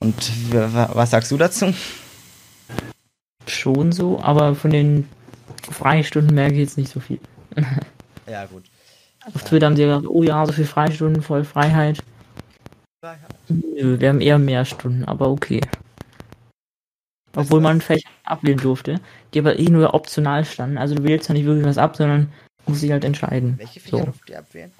Und 0.00 0.14
was 0.52 1.10
sagst 1.10 1.30
du 1.30 1.36
dazu? 1.36 1.74
Schon 3.46 3.92
so, 3.92 4.20
aber 4.20 4.54
von 4.54 4.70
den 4.70 5.08
Freistunden 5.70 6.34
merke 6.34 6.54
ich 6.54 6.60
jetzt 6.60 6.78
nicht 6.78 6.92
so 6.92 7.00
viel. 7.00 7.20
Ja, 8.28 8.46
gut. 8.46 8.64
Auf 9.34 9.44
Twitter 9.44 9.66
haben 9.66 9.76
sie 9.76 9.84
gesagt, 9.84 10.06
oh 10.06 10.22
ja, 10.22 10.44
so 10.46 10.52
viel 10.52 10.66
Freistunden, 10.66 11.22
voll 11.22 11.44
Freiheit. 11.44 12.02
Nö, 13.48 13.98
wir 13.98 14.08
haben 14.08 14.20
eher 14.20 14.38
mehr 14.38 14.64
Stunden, 14.64 15.04
aber 15.04 15.28
okay. 15.28 15.60
Obwohl 17.34 17.60
man 17.60 17.80
Fächer 17.80 18.08
ablehnen 18.24 18.60
durfte, 18.60 19.00
die 19.32 19.38
aber 19.38 19.58
eh 19.58 19.68
nur 19.68 19.94
optional 19.94 20.44
standen. 20.44 20.78
Also 20.78 20.94
du 20.94 21.04
wählst 21.04 21.28
ja 21.28 21.34
nicht 21.34 21.46
wirklich 21.46 21.66
was 21.66 21.78
ab, 21.78 21.96
sondern 21.96 22.32
musst 22.66 22.82
dich 22.82 22.92
halt 22.92 23.04
entscheiden. 23.04 23.54
Welche 23.58 23.80
Fächer 23.80 23.98
So. 23.98 24.04
durftet 24.04 24.30
ihr 24.30 24.38
abwählen? 24.38 24.72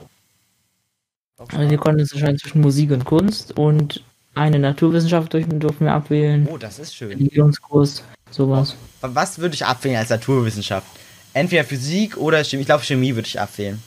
Also 1.39 1.71
wir 1.71 1.79
konnten 1.79 2.01
uns 2.01 2.13
entscheiden 2.13 2.39
zwischen 2.39 2.61
Musik 2.61 2.91
und 2.91 3.05
Kunst 3.05 3.57
und 3.57 4.03
eine 4.35 4.59
Naturwissenschaft 4.59 5.33
durften 5.33 5.85
wir 5.85 5.93
abwählen. 5.93 6.47
Oh, 6.51 6.59
das 6.59 6.79
ist 6.79 6.95
schön. 6.95 7.09
Religionskurs, 7.09 8.05
sowas. 8.31 8.77
Was 9.01 9.39
würde 9.39 9.55
ich 9.55 9.65
abwählen 9.65 9.97
als 9.97 10.11
Naturwissenschaft? 10.11 10.87
Entweder 11.33 11.65
Physik 11.65 12.17
oder 12.17 12.45
Chemie. 12.45 12.63
Ich 12.63 12.67
glaube, 12.67 12.85
Chemie 12.85 13.15
würde 13.15 13.27
ich 13.27 13.41
abwählen. 13.41 13.83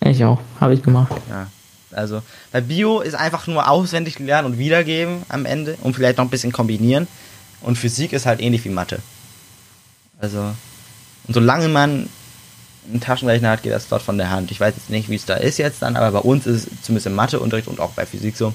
Ich 0.00 0.24
auch, 0.24 0.40
habe 0.60 0.74
ich 0.74 0.82
gemacht. 0.82 1.12
Ja. 1.28 1.48
Also, 1.90 2.22
weil 2.52 2.62
Bio 2.62 3.00
ist 3.00 3.14
einfach 3.14 3.46
nur 3.46 3.68
auswendig 3.68 4.18
lernen 4.18 4.52
und 4.52 4.58
wiedergeben 4.58 5.22
am 5.28 5.46
Ende 5.46 5.76
und 5.82 5.94
vielleicht 5.94 6.18
noch 6.18 6.24
ein 6.24 6.30
bisschen 6.30 6.52
kombinieren. 6.52 7.06
Und 7.62 7.76
Physik 7.76 8.12
ist 8.12 8.26
halt 8.26 8.40
ähnlich 8.40 8.64
wie 8.64 8.70
Mathe. 8.70 9.00
Also, 10.18 10.54
und 11.26 11.34
solange 11.34 11.68
man 11.68 12.08
einen 12.88 13.00
Taschenrechner 13.00 13.50
hat, 13.50 13.62
geht 13.62 13.72
das 13.72 13.88
dort 13.88 14.02
von 14.02 14.18
der 14.18 14.30
Hand. 14.30 14.50
Ich 14.50 14.60
weiß 14.60 14.74
jetzt 14.76 14.90
nicht, 14.90 15.08
wie 15.08 15.16
es 15.16 15.24
da 15.24 15.34
ist 15.34 15.58
jetzt 15.58 15.82
dann, 15.82 15.96
aber 15.96 16.20
bei 16.20 16.28
uns 16.28 16.46
ist 16.46 16.66
es 16.66 16.82
zumindest 16.82 17.06
im 17.06 17.14
Matheunterricht 17.14 17.68
und 17.68 17.80
auch 17.80 17.92
bei 17.92 18.06
Physik 18.06 18.36
so, 18.36 18.52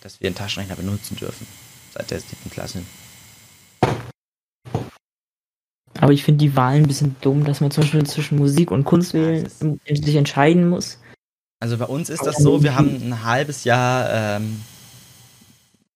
dass 0.00 0.20
wir 0.20 0.28
einen 0.28 0.36
Taschenrechner 0.36 0.76
benutzen 0.76 1.16
dürfen. 1.16 1.46
Seit 1.92 2.10
der 2.10 2.20
siebten 2.20 2.50
Klasse. 2.50 2.82
Aber 5.98 6.12
ich 6.12 6.24
finde 6.24 6.44
die 6.44 6.56
Wahlen 6.56 6.84
ein 6.84 6.88
bisschen 6.88 7.16
dumm, 7.20 7.44
dass 7.44 7.60
man 7.60 7.70
zum 7.70 7.82
Beispiel 7.82 8.04
zwischen 8.04 8.38
Musik 8.38 8.70
und 8.70 8.84
Kunst 8.84 9.14
wählen, 9.14 9.48
sich 9.88 10.16
entscheiden 10.16 10.68
muss. 10.68 10.98
Also 11.60 11.78
bei 11.78 11.86
uns 11.86 12.10
ist 12.10 12.26
das 12.26 12.36
so, 12.36 12.62
wir 12.62 12.74
haben 12.74 12.96
ein 13.02 13.24
halbes 13.24 13.64
Jahr 13.64 14.08
ähm, 14.12 14.60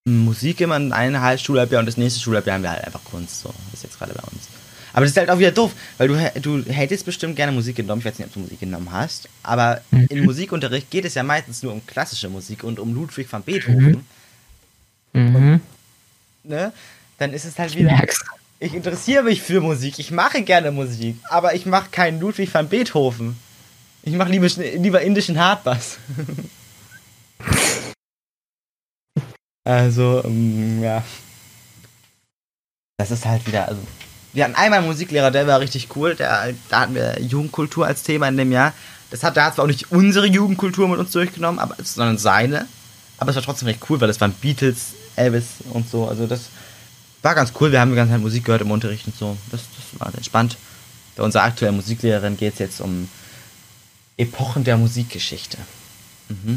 Musik 0.06 0.60
immer, 0.62 0.76
ein 0.76 1.20
halbes 1.20 1.42
Schulhalbjahr 1.42 1.80
und 1.80 1.86
das 1.86 1.98
nächste 1.98 2.20
Schulhalbjahr 2.20 2.54
haben 2.56 2.62
wir 2.62 2.70
halt 2.70 2.84
einfach 2.84 3.04
Kunst. 3.04 3.42
So 3.42 3.52
ist 3.72 3.82
jetzt 3.82 3.98
gerade 3.98 4.14
bei 4.14 4.22
uns. 4.22 4.48
Aber 4.92 5.02
das 5.02 5.10
ist 5.12 5.16
halt 5.16 5.30
auch 5.30 5.38
wieder 5.38 5.52
doof, 5.52 5.72
weil 5.98 6.08
du, 6.08 6.60
du 6.62 6.72
hättest 6.72 7.04
bestimmt 7.04 7.36
gerne 7.36 7.52
Musik 7.52 7.76
genommen. 7.76 8.00
Ich 8.00 8.04
weiß 8.06 8.18
nicht, 8.18 8.28
ob 8.28 8.34
du 8.34 8.40
Musik 8.40 8.60
genommen 8.60 8.90
hast. 8.92 9.28
Aber 9.42 9.80
Mhm. 9.90 10.06
im 10.10 10.24
Musikunterricht 10.24 10.90
geht 10.90 11.04
es 11.04 11.14
ja 11.14 11.22
meistens 11.22 11.62
nur 11.62 11.72
um 11.72 11.84
klassische 11.86 12.28
Musik 12.28 12.64
und 12.64 12.78
um 12.78 12.94
Ludwig 12.94 13.30
van 13.32 13.42
Beethoven. 13.42 14.04
Mhm. 15.12 15.60
Ne? 16.44 16.72
Dann 17.18 17.32
ist 17.32 17.44
es 17.44 17.58
halt 17.58 17.74
wieder. 17.76 17.92
merk's. 17.92 18.24
Ich 18.58 18.74
interessiere 18.74 19.22
mich 19.22 19.42
für 19.42 19.60
Musik. 19.60 19.98
Ich 19.98 20.10
mache 20.10 20.42
gerne 20.42 20.70
Musik. 20.70 21.16
Aber 21.28 21.54
ich 21.54 21.66
mache 21.66 21.90
keinen 21.90 22.20
Ludwig 22.20 22.52
van 22.52 22.68
Beethoven. 22.68 23.36
Ich 24.02 24.14
mache 24.14 24.30
lieber, 24.30 24.46
lieber 24.48 25.02
indischen 25.02 25.38
Hardbass. 25.38 25.98
also, 29.64 30.22
ähm, 30.24 30.82
ja. 30.82 31.04
Das 32.98 33.10
ist 33.10 33.24
halt 33.24 33.46
wieder. 33.46 33.68
Also, 33.68 33.80
wir 34.32 34.44
hatten 34.44 34.54
einmal 34.54 34.78
einen 34.80 34.88
Musiklehrer, 34.88 35.30
der 35.30 35.46
war 35.46 35.60
richtig 35.60 35.88
cool. 35.96 36.14
Der, 36.14 36.54
da 36.68 36.80
hatten 36.80 36.94
wir 36.94 37.20
Jugendkultur 37.20 37.86
als 37.86 38.02
Thema 38.02 38.28
in 38.28 38.36
dem 38.36 38.52
Jahr. 38.52 38.72
Das 39.10 39.24
hat, 39.24 39.36
der 39.36 39.44
hat 39.44 39.54
zwar 39.56 39.64
auch 39.64 39.68
nicht 39.68 39.90
unsere 39.90 40.26
Jugendkultur 40.26 40.88
mit 40.88 40.98
uns 40.98 41.10
durchgenommen, 41.10 41.58
aber, 41.58 41.76
sondern 41.82 42.18
seine. 42.18 42.66
Aber 43.18 43.30
es 43.30 43.36
war 43.36 43.42
trotzdem 43.42 43.68
recht 43.68 43.80
cool, 43.90 44.00
weil 44.00 44.08
das 44.08 44.20
waren 44.20 44.32
Beatles, 44.32 44.94
Elvis 45.16 45.46
und 45.70 45.90
so. 45.90 46.06
Also 46.06 46.26
das 46.26 46.42
war 47.22 47.34
ganz 47.34 47.52
cool. 47.60 47.72
Wir 47.72 47.80
haben 47.80 47.90
die 47.90 47.96
ganze 47.96 48.12
Zeit 48.14 48.22
Musik 48.22 48.44
gehört 48.44 48.62
im 48.62 48.70
Unterricht 48.70 49.06
und 49.06 49.16
so. 49.16 49.36
Das, 49.50 49.62
das 49.62 50.00
war 50.00 50.14
entspannt. 50.14 50.56
Bei 51.16 51.24
unserer 51.24 51.42
aktuellen 51.42 51.76
Musiklehrerin 51.76 52.36
geht 52.36 52.54
es 52.54 52.58
jetzt 52.60 52.80
um 52.80 53.08
Epochen 54.16 54.64
der 54.64 54.76
Musikgeschichte. 54.76 55.58
Mhm. 56.28 56.56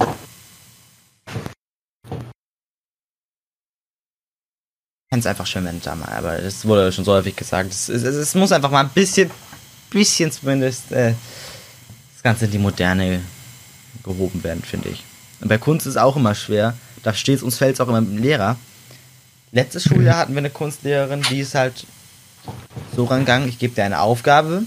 Fände 5.14 5.28
es 5.28 5.30
einfach 5.30 5.46
schön, 5.46 5.64
wenn 5.66 5.80
da 5.80 5.94
mal, 5.94 6.10
aber 6.10 6.40
das 6.40 6.66
wurde 6.66 6.92
schon 6.92 7.06
so 7.06 7.14
häufig 7.14 7.36
gesagt. 7.36 7.72
Es, 7.72 7.88
es, 7.88 8.02
es 8.02 8.34
muss 8.34 8.52
einfach 8.52 8.72
mal 8.72 8.80
ein 8.80 8.90
bisschen, 8.90 9.30
bisschen 9.92 10.32
zumindest 10.32 10.92
äh, 10.92 11.14
das 12.16 12.24
Ganze 12.24 12.46
in 12.46 12.52
die 12.52 12.58
Moderne 12.58 13.22
gehoben 14.04 14.44
werden, 14.44 14.64
finde 14.64 14.90
ich. 14.90 15.04
Und 15.40 15.50
bei 15.50 15.60
Kunst 15.60 15.86
ist 15.86 15.92
es 15.92 15.98
auch 15.98 16.16
immer 16.16 16.34
schwer. 16.34 16.76
Da 17.04 17.14
steht 17.14 17.44
uns 17.44 17.60
fällt 17.60 17.76
es 17.76 17.80
auch 17.80 17.90
immer 17.90 18.02
mit 18.02 18.10
dem 18.10 18.24
Lehrer. 18.24 18.58
Letztes 19.52 19.84
Schuljahr 19.84 20.18
hatten 20.18 20.34
wir 20.34 20.40
eine 20.40 20.50
Kunstlehrerin, 20.50 21.22
die 21.30 21.42
ist 21.42 21.54
halt 21.54 21.86
so 22.96 23.04
rangegangen, 23.04 23.48
ich 23.48 23.60
gebe 23.60 23.76
dir 23.76 23.84
eine 23.84 24.00
Aufgabe, 24.00 24.64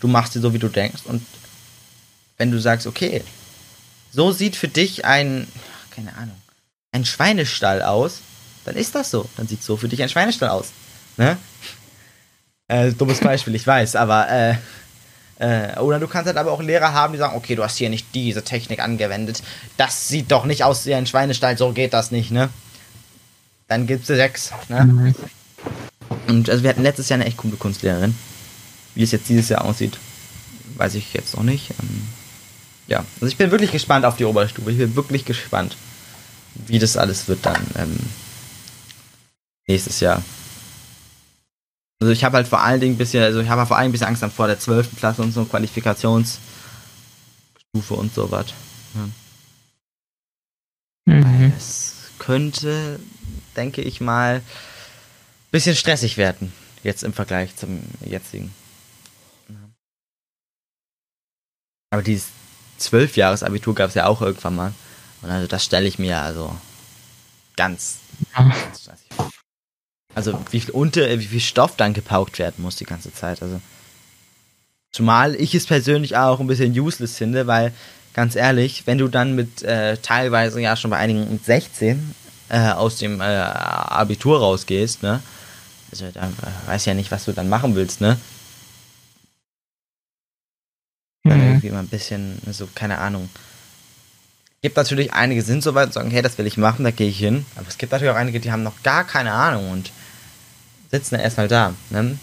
du 0.00 0.08
machst 0.08 0.32
sie 0.32 0.40
so, 0.40 0.52
wie 0.52 0.58
du 0.58 0.68
denkst. 0.68 1.02
Und 1.04 1.24
wenn 2.38 2.50
du 2.50 2.58
sagst, 2.58 2.88
okay, 2.88 3.22
so 4.10 4.32
sieht 4.32 4.56
für 4.56 4.66
dich 4.66 5.04
ein, 5.04 5.46
keine 5.92 6.16
Ahnung, 6.16 6.36
ein 6.90 7.04
Schweinestall 7.04 7.82
aus, 7.82 8.22
dann 8.66 8.76
ist 8.76 8.94
das 8.94 9.10
so. 9.10 9.28
Dann 9.36 9.46
sieht 9.46 9.62
so 9.62 9.76
für 9.76 9.88
dich 9.88 10.02
ein 10.02 10.08
Schweinestall 10.08 10.50
aus. 10.50 10.72
Ne? 11.16 11.38
Äh, 12.68 12.92
dummes 12.92 13.20
Beispiel, 13.20 13.54
ich 13.54 13.66
weiß, 13.66 13.96
aber 13.96 14.28
äh, 14.28 14.56
äh, 15.38 15.78
oder 15.78 16.00
du 16.00 16.08
kannst 16.08 16.26
halt 16.26 16.36
aber 16.36 16.50
auch 16.52 16.60
Lehrer 16.60 16.92
haben, 16.92 17.12
die 17.12 17.18
sagen, 17.18 17.36
okay, 17.36 17.54
du 17.54 17.62
hast 17.62 17.76
hier 17.76 17.90
nicht 17.90 18.06
diese 18.14 18.42
Technik 18.42 18.80
angewendet. 18.80 19.42
Das 19.76 20.08
sieht 20.08 20.30
doch 20.32 20.44
nicht 20.44 20.64
aus 20.64 20.84
wie 20.84 20.94
ein 20.94 21.06
Schweinestall, 21.06 21.56
so 21.56 21.72
geht 21.72 21.94
das 21.94 22.10
nicht, 22.10 22.30
ne? 22.30 22.48
Dann 23.68 23.86
gibt's 23.86 24.08
sechs, 24.08 24.52
ne? 24.68 25.14
Und 26.26 26.50
also 26.50 26.62
wir 26.62 26.70
hatten 26.70 26.82
letztes 26.82 27.08
Jahr 27.08 27.20
eine 27.20 27.26
echt 27.26 27.36
coole 27.36 27.56
Kunstlehrerin. 27.56 28.16
Wie 28.94 29.02
es 29.02 29.12
jetzt 29.12 29.28
dieses 29.28 29.48
Jahr 29.48 29.64
aussieht, 29.64 29.98
weiß 30.76 30.94
ich 30.94 31.12
jetzt 31.12 31.36
noch 31.36 31.42
nicht. 31.44 31.70
Ähm, 31.80 32.08
ja, 32.88 33.04
also 33.16 33.26
ich 33.26 33.36
bin 33.36 33.50
wirklich 33.50 33.72
gespannt 33.72 34.04
auf 34.04 34.16
die 34.16 34.24
Oberstufe. 34.24 34.70
Ich 34.70 34.78
bin 34.78 34.96
wirklich 34.96 35.24
gespannt, 35.24 35.76
wie 36.54 36.78
das 36.78 36.96
alles 36.96 37.28
wird 37.28 37.44
dann 37.44 37.64
ähm, 37.76 37.98
nächstes 39.66 40.00
Jahr. 40.00 40.22
Also 42.00 42.12
ich 42.12 42.24
habe 42.24 42.36
halt 42.36 42.46
vor 42.46 42.60
allen 42.60 42.80
Dingen 42.80 42.94
ein 42.94 42.98
bisschen, 42.98 43.22
also 43.22 43.40
ich 43.40 43.48
habe 43.48 43.66
vor 43.66 43.76
allen 43.76 43.84
Dingen 43.84 43.90
ein 43.90 43.92
bisschen 43.92 44.08
Angst 44.08 44.36
vor 44.36 44.46
der 44.46 44.58
12. 44.58 44.96
Klasse 44.96 45.22
und 45.22 45.32
so 45.32 45.44
Qualifikationsstufe 45.44 46.40
und 47.94 48.14
so 48.14 48.30
was. 48.30 48.46
Ja. 48.94 49.08
Mhm. 51.14 51.52
Es 51.56 52.10
könnte, 52.18 53.00
denke 53.56 53.80
ich 53.80 54.00
mal, 54.00 54.36
ein 54.36 54.42
bisschen 55.50 55.76
stressig 55.76 56.16
werden, 56.16 56.52
jetzt 56.82 57.02
im 57.02 57.12
Vergleich 57.12 57.56
zum 57.56 57.82
jetzigen. 58.04 58.52
Aber 61.90 62.02
dieses 62.02 62.28
Zwölfjahresabitur 62.78 63.74
gab 63.74 63.88
es 63.88 63.94
ja 63.94 64.06
auch 64.06 64.20
irgendwann 64.20 64.56
mal. 64.56 64.74
Und 65.22 65.30
also 65.30 65.46
das 65.46 65.64
stelle 65.64 65.86
ich 65.86 65.98
mir 65.98 66.20
also 66.20 66.54
ganz, 67.56 67.98
ganz 68.34 68.82
stressig 68.82 69.06
vor. 69.16 69.30
Also 70.16 70.40
wie 70.50 70.60
viel 70.60 70.70
unter, 70.70 71.06
wie 71.20 71.26
viel 71.26 71.40
Stoff 71.40 71.76
dann 71.76 71.92
gepaukt 71.92 72.38
werden 72.38 72.62
muss 72.62 72.76
die 72.76 72.86
ganze 72.86 73.12
Zeit. 73.12 73.42
Also 73.42 73.60
zumal 74.90 75.34
ich 75.34 75.54
es 75.54 75.66
persönlich 75.66 76.16
auch 76.16 76.40
ein 76.40 76.46
bisschen 76.46 76.72
useless 76.72 77.18
finde, 77.18 77.46
weil 77.46 77.74
ganz 78.14 78.34
ehrlich, 78.34 78.86
wenn 78.86 78.96
du 78.96 79.08
dann 79.08 79.34
mit 79.34 79.62
äh, 79.62 79.98
teilweise 79.98 80.58
ja 80.62 80.74
schon 80.74 80.90
bei 80.90 80.96
einigen 80.96 81.30
mit 81.30 81.44
16 81.44 82.14
äh, 82.48 82.70
aus 82.70 82.96
dem 82.96 83.20
äh, 83.20 83.24
Abitur 83.24 84.40
rausgehst, 84.40 85.02
ne? 85.02 85.20
Also 85.90 86.06
da 86.14 86.30
weiß 86.64 86.86
ja 86.86 86.94
nicht, 86.94 87.10
was 87.10 87.26
du 87.26 87.32
dann 87.32 87.50
machen 87.50 87.74
willst, 87.74 88.00
ne? 88.00 88.16
Dann 91.24 91.40
mhm. 91.40 91.46
irgendwie 91.46 91.70
mal 91.70 91.80
ein 91.80 91.88
bisschen, 91.88 92.40
so, 92.52 92.66
keine 92.74 92.96
Ahnung. 92.98 93.28
Gibt 94.62 94.78
natürlich 94.78 95.12
einige 95.12 95.42
sind 95.42 95.62
so 95.62 95.74
weit 95.74 95.88
und 95.88 95.92
sagen, 95.92 96.10
hey, 96.10 96.22
das 96.22 96.38
will 96.38 96.46
ich 96.46 96.56
machen, 96.56 96.84
da 96.84 96.90
gehe 96.90 97.10
ich 97.10 97.18
hin. 97.18 97.44
Aber 97.54 97.68
es 97.68 97.76
gibt 97.76 97.92
natürlich 97.92 98.12
auch 98.14 98.18
einige, 98.18 98.40
die 98.40 98.50
haben 98.50 98.62
noch 98.62 98.82
gar 98.82 99.04
keine 99.04 99.32
Ahnung 99.32 99.70
und 99.70 99.90
sitzen 100.96 101.14
dann 101.14 101.24
erstmal 101.24 101.48
da. 101.48 101.74
Ne? 101.90 102.18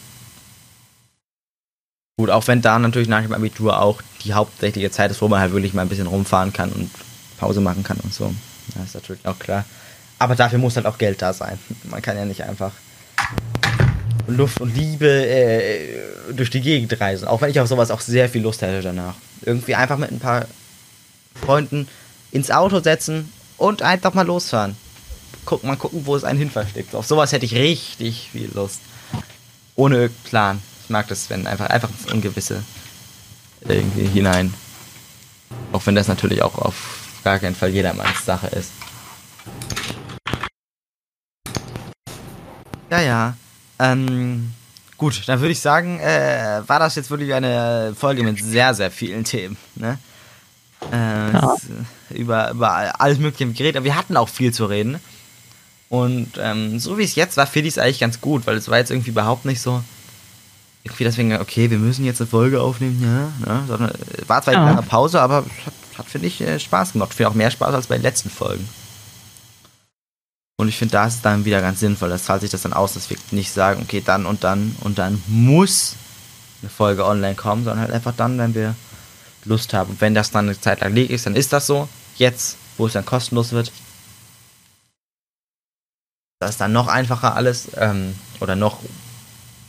Gut, 2.17 2.29
auch 2.29 2.47
wenn 2.47 2.61
da 2.61 2.77
natürlich 2.77 3.07
nach 3.07 3.23
dem 3.23 3.33
Abitur 3.33 3.81
auch 3.81 4.01
die 4.23 4.33
hauptsächliche 4.33 4.91
Zeit 4.91 5.11
ist, 5.11 5.21
wo 5.21 5.27
man 5.27 5.39
halt 5.39 5.51
wirklich 5.51 5.73
mal 5.73 5.81
ein 5.81 5.89
bisschen 5.89 6.07
rumfahren 6.07 6.53
kann 6.53 6.71
und 6.71 6.91
Pause 7.37 7.61
machen 7.61 7.83
kann 7.83 7.97
und 7.97 8.13
so. 8.13 8.33
Das 8.75 8.85
ist 8.85 8.95
natürlich 8.95 9.25
auch 9.25 9.39
klar. 9.39 9.65
Aber 10.19 10.35
dafür 10.35 10.59
muss 10.59 10.75
halt 10.75 10.85
auch 10.85 10.97
Geld 10.97 11.21
da 11.21 11.33
sein. 11.33 11.57
Man 11.83 12.01
kann 12.01 12.17
ja 12.17 12.25
nicht 12.25 12.43
einfach 12.43 12.71
Luft 14.27 14.61
und 14.61 14.75
Liebe 14.75 15.07
äh, 15.07 16.33
durch 16.33 16.49
die 16.49 16.61
Gegend 16.61 16.99
reisen. 16.99 17.27
Auch 17.27 17.41
wenn 17.41 17.49
ich 17.49 17.59
auf 17.59 17.67
sowas 17.67 17.91
auch 17.91 17.99
sehr 17.99 18.29
viel 18.29 18.41
Lust 18.41 18.61
hätte 18.61 18.81
danach. 18.81 19.15
Irgendwie 19.41 19.75
einfach 19.75 19.97
mit 19.97 20.11
ein 20.11 20.19
paar 20.19 20.45
Freunden 21.35 21.87
ins 22.31 22.51
Auto 22.51 22.79
setzen 22.79 23.33
und 23.57 23.81
einfach 23.81 24.13
mal 24.13 24.25
losfahren. 24.25 24.75
Guck, 25.45 25.63
mal 25.63 25.75
gucken, 25.75 26.05
wo 26.05 26.15
es 26.15 26.23
einen 26.23 26.39
hin 26.39 26.49
versteckt. 26.49 26.95
Auf 26.95 27.05
sowas 27.05 27.31
hätte 27.31 27.45
ich 27.45 27.53
richtig 27.55 28.29
viel 28.31 28.49
Lust. 28.53 28.79
Ohne 29.75 30.09
Plan. 30.23 30.61
Ich 30.83 30.89
mag 30.89 31.07
das, 31.07 31.29
wenn 31.29 31.47
einfach, 31.47 31.67
einfach 31.67 31.89
ins 31.89 32.11
Ungewisse 32.11 32.63
irgendwie 33.61 34.05
hinein. 34.05 34.53
Auch 35.71 35.85
wenn 35.85 35.95
das 35.95 36.07
natürlich 36.07 36.41
auch 36.41 36.57
auf 36.57 37.19
gar 37.23 37.39
keinen 37.39 37.55
Fall 37.55 37.69
jedermanns 37.69 38.25
Sache 38.25 38.47
ist. 38.47 38.71
Ja, 42.89 43.01
ja. 43.01 43.37
Ähm, 43.79 44.53
gut, 44.97 45.23
dann 45.27 45.39
würde 45.39 45.51
ich 45.51 45.59
sagen, 45.59 45.99
äh, 45.99 46.61
war 46.67 46.79
das 46.79 46.95
jetzt 46.95 47.09
wirklich 47.09 47.33
eine 47.33 47.95
Folge 47.97 48.23
mit 48.23 48.43
sehr, 48.43 48.73
sehr 48.73 48.91
vielen 48.91 49.23
Themen. 49.23 49.57
Ne? 49.75 49.97
Äh, 50.91 51.33
ja. 51.33 51.55
über, 52.09 52.51
über 52.51 53.01
alles 53.01 53.17
Mögliche 53.17 53.51
geredet, 53.51 53.77
aber 53.77 53.85
wir 53.85 53.95
hatten 53.95 54.17
auch 54.17 54.29
viel 54.29 54.53
zu 54.53 54.65
reden. 54.65 54.99
Und 55.93 56.39
ähm, 56.39 56.79
so 56.79 56.97
wie 56.97 57.03
es 57.03 57.13
jetzt 57.13 57.37
war, 57.37 57.45
finde 57.45 57.67
ich 57.67 57.75
es 57.75 57.77
eigentlich 57.77 57.99
ganz 57.99 58.19
gut, 58.19 58.47
weil 58.47 58.57
es 58.57 58.67
war 58.67 58.79
jetzt 58.79 58.89
irgendwie 58.89 59.11
überhaupt 59.11 59.45
nicht 59.45 59.61
so. 59.61 59.83
Irgendwie 60.83 61.03
deswegen, 61.03 61.35
okay, 61.35 61.69
wir 61.69 61.77
müssen 61.77 62.03
jetzt 62.03 62.19
eine 62.19 62.27
Folge 62.31 62.61
aufnehmen, 62.61 62.99
ja, 62.99 63.53
ne? 63.53 63.63
Sondern, 63.67 63.91
war 64.25 64.41
zwar 64.41 64.55
eine 64.55 64.63
ja. 64.63 64.69
lange 64.71 64.81
Pause, 64.81 65.21
aber 65.21 65.45
hat, 65.65 65.73
hat 65.95 66.07
finde 66.07 66.29
ich, 66.29 66.41
äh, 66.41 66.59
Spaß 66.59 66.93
gemacht. 66.93 67.13
Finde 67.13 67.29
auch 67.29 67.35
mehr 67.35 67.51
Spaß 67.51 67.75
als 67.75 67.85
bei 67.85 67.97
den 67.97 68.01
letzten 68.01 68.31
Folgen. 68.31 68.67
Und 70.57 70.67
ich 70.67 70.77
finde, 70.77 70.93
da 70.93 71.05
ist 71.05 71.13
es 71.13 71.21
dann 71.21 71.45
wieder 71.45 71.61
ganz 71.61 71.79
sinnvoll. 71.79 72.09
Das 72.09 72.23
zahlt 72.23 72.41
sich 72.41 72.49
das 72.49 72.63
dann 72.63 72.73
aus, 72.73 72.95
dass 72.95 73.11
wir 73.11 73.17
nicht 73.29 73.51
sagen, 73.51 73.83
okay, 73.83 74.01
dann 74.03 74.25
und 74.25 74.43
dann 74.43 74.75
und 74.81 74.97
dann 74.97 75.21
muss 75.27 75.95
eine 76.63 76.71
Folge 76.71 77.05
online 77.05 77.35
kommen, 77.35 77.65
sondern 77.65 77.81
halt 77.81 77.91
einfach 77.91 78.15
dann, 78.17 78.39
wenn 78.39 78.55
wir 78.55 78.73
Lust 79.45 79.75
haben. 79.75 79.91
Und 79.91 80.01
wenn 80.01 80.15
das 80.15 80.31
dann 80.31 80.45
eine 80.45 80.59
Zeit 80.59 80.81
lang 80.81 80.95
liegt 80.95 81.11
ist, 81.11 81.27
dann 81.27 81.35
ist 81.35 81.53
das 81.53 81.67
so. 81.67 81.87
Jetzt, 82.17 82.57
wo 82.77 82.87
es 82.87 82.93
dann 82.93 83.05
kostenlos 83.05 83.51
wird, 83.51 83.71
das 86.43 86.51
ist 86.51 86.61
dann 86.61 86.73
noch 86.73 86.87
einfacher 86.87 87.35
alles 87.35 87.69
ähm, 87.77 88.15
oder 88.39 88.55
noch, 88.55 88.79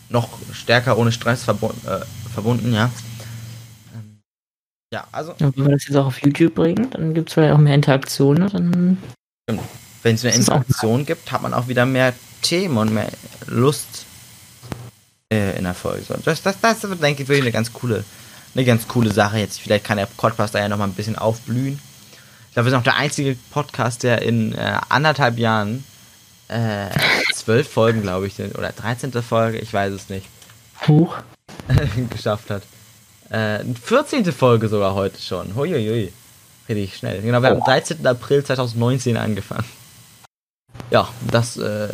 noch 0.09 0.29
stärker 0.53 0.99
ohne 0.99 1.13
Stress 1.13 1.45
verbunden, 1.45 1.87
äh, 1.87 2.01
verbunden 2.33 2.73
ja. 2.73 2.91
Ähm, 3.95 4.21
ja, 4.93 5.07
also. 5.13 5.33
Und 5.41 5.57
wenn 5.57 5.65
wir 5.65 5.73
das 5.73 5.87
jetzt 5.87 5.97
auch 5.97 6.07
auf 6.07 6.23
YouTube 6.23 6.55
bringen, 6.55 6.91
dann 6.91 7.15
gibt 7.15 7.29
es 7.29 7.35
vielleicht 7.35 7.55
auch 7.55 7.59
mehr 7.59 7.75
Interaktionen. 7.75 8.49
Dann 8.49 8.99
Stimmt 9.49 9.63
wenn 10.05 10.15
es 10.15 10.25
eine 10.25 10.35
Interaktion 10.35 11.07
gibt, 11.07 11.33
hat 11.33 11.43
man 11.43 11.55
auch 11.55 11.67
wieder 11.67 11.87
mehr 11.87 12.13
Themen 12.43 12.77
und 12.77 12.93
mehr 12.93 13.09
Lust 13.47 14.05
äh, 15.33 15.57
in 15.57 15.65
der 15.65 15.75
Folge. 15.75 16.05
So, 16.05 16.15
das, 16.23 16.43
das, 16.43 16.61
das 16.61 16.81
denke 16.81 17.23
ich, 17.23 17.29
wirklich 17.29 17.43
eine 17.43 17.53
ganz 17.53 17.73
coole, 17.73 18.05
eine 18.55 18.65
ganz 18.67 18.87
coole 18.87 19.13
Sache. 19.13 19.39
Jetzt 19.39 19.61
vielleicht 19.61 19.85
kann 19.85 19.97
der 19.97 20.07
Podcast 20.07 20.55
da 20.55 20.61
ja 20.61 20.69
noch 20.69 20.77
mal 20.77 20.85
ein 20.85 20.93
bisschen 20.93 21.17
aufblühen. 21.17 21.81
Ich 22.49 22.53
glaube, 22.53 22.67
wir 22.67 22.71
sind 22.71 22.81
auch 22.81 22.85
der 22.85 22.97
einzige 22.97 23.37
Podcast, 23.51 24.03
der 24.03 24.21
in 24.21 24.53
äh, 24.53 24.79
anderthalb 24.91 25.39
Jahren 25.39 25.85
äh, 26.49 26.91
zwölf 27.33 27.69
Folgen, 27.69 28.03
glaube 28.03 28.27
ich, 28.27 28.39
oder 28.41 28.73
13. 28.73 29.13
Folge, 29.23 29.59
ich 29.59 29.73
weiß 29.73 29.93
es 29.93 30.09
nicht. 30.09 30.27
Huch. 30.87 31.17
geschafft 32.11 32.51
hat. 32.51 32.63
Äh, 33.31 33.65
14. 33.75 34.33
Folge 34.33 34.69
sogar 34.69 34.95
heute 34.95 35.21
schon. 35.21 35.55
Huiuiui. 35.55 36.13
Richtig 36.69 36.97
schnell. 36.97 37.23
Genau, 37.23 37.43
wir 37.43 37.51
oh. 37.51 37.53
haben 37.53 37.63
am 37.63 37.67
13. 37.67 38.07
April 38.07 38.45
2019 38.45 39.17
angefangen 39.17 39.65
ja, 40.91 41.09
das 41.31 41.57
äh, 41.57 41.89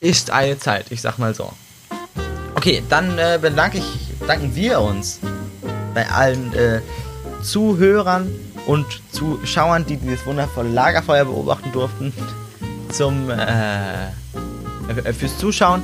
ist 0.00 0.30
eine 0.30 0.58
Zeit, 0.58 0.86
ich 0.90 1.00
sag 1.00 1.18
mal 1.18 1.34
so. 1.34 1.52
Okay, 2.54 2.82
dann 2.88 3.18
äh, 3.18 3.38
bedanke 3.40 3.78
ich, 3.78 3.84
danken 4.26 4.54
wir 4.54 4.80
uns 4.80 5.20
bei 5.94 6.08
allen 6.08 6.52
äh, 6.54 6.80
Zuhörern 7.42 8.28
und 8.66 8.86
Zuschauern, 9.12 9.86
die 9.86 9.96
dieses 9.96 10.26
wundervolle 10.26 10.68
Lagerfeuer 10.68 11.24
beobachten 11.24 11.72
durften, 11.72 12.12
zum 12.92 13.30
äh, 13.30 14.08
fürs 15.12 15.38
Zuschauen. 15.38 15.82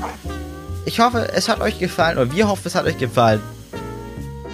Ich 0.86 1.00
hoffe, 1.00 1.30
es 1.34 1.48
hat 1.48 1.60
euch 1.60 1.78
gefallen, 1.78 2.18
oder 2.18 2.32
wir 2.32 2.48
hoffen, 2.48 2.62
es 2.66 2.74
hat 2.74 2.86
euch 2.86 2.98
gefallen. 2.98 3.40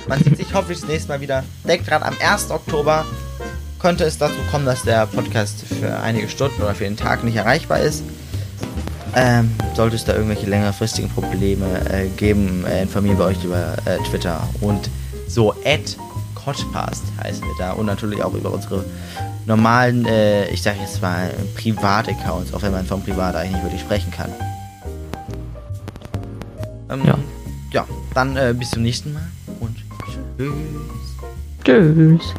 Man 0.08 0.22
sieht 0.22 0.36
sich 0.36 0.46
hoffentlich 0.54 0.80
das 0.80 0.88
nächste 0.88 1.08
Mal 1.08 1.20
wieder. 1.20 1.44
Denkt 1.64 1.90
dran, 1.90 2.02
am 2.02 2.14
1. 2.20 2.50
Oktober 2.50 3.04
könnte 3.78 4.04
es 4.04 4.18
dazu 4.18 4.36
kommen, 4.50 4.66
dass 4.66 4.82
der 4.82 5.06
Podcast 5.06 5.64
für 5.66 6.00
einige 6.00 6.28
Stunden 6.28 6.62
oder 6.62 6.74
für 6.74 6.84
den 6.84 6.96
Tag 6.96 7.24
nicht 7.24 7.36
erreichbar 7.36 7.80
ist. 7.80 8.04
Ähm, 9.16 9.50
sollte 9.74 9.96
es 9.96 10.04
da 10.04 10.12
irgendwelche 10.12 10.46
längerfristigen 10.46 11.10
Probleme 11.10 11.66
äh, 11.90 12.08
geben, 12.10 12.64
äh, 12.64 12.82
informieren 12.82 13.18
wir 13.18 13.24
euch 13.24 13.42
über 13.42 13.74
äh, 13.84 13.98
Twitter 14.08 14.48
und 14.60 14.88
so 15.26 15.52
at 15.64 15.96
Codpast 16.34 17.02
heißen 17.22 17.42
wir 17.42 17.54
da 17.58 17.72
und 17.72 17.86
natürlich 17.86 18.22
auch 18.22 18.34
über 18.34 18.52
unsere 18.52 18.84
normalen, 19.46 20.06
äh, 20.06 20.48
ich 20.50 20.62
sage 20.62 20.78
jetzt 20.80 21.00
mal 21.02 21.32
Privataccounts, 21.56 22.54
auch 22.54 22.62
wenn 22.62 22.72
man 22.72 22.86
vom 22.86 23.02
Privat 23.02 23.34
eigentlich 23.34 23.52
nicht 23.52 23.64
wirklich 23.64 23.80
sprechen 23.80 24.10
kann. 24.10 24.30
Ähm, 26.90 27.04
ja. 27.04 27.18
ja, 27.72 27.86
dann 28.14 28.36
äh, 28.36 28.54
bis 28.56 28.70
zum 28.70 28.82
nächsten 28.82 29.12
Mal 29.12 29.28
und 29.60 29.76
tschüss. 30.36 30.54
Tschüss. 31.64 32.34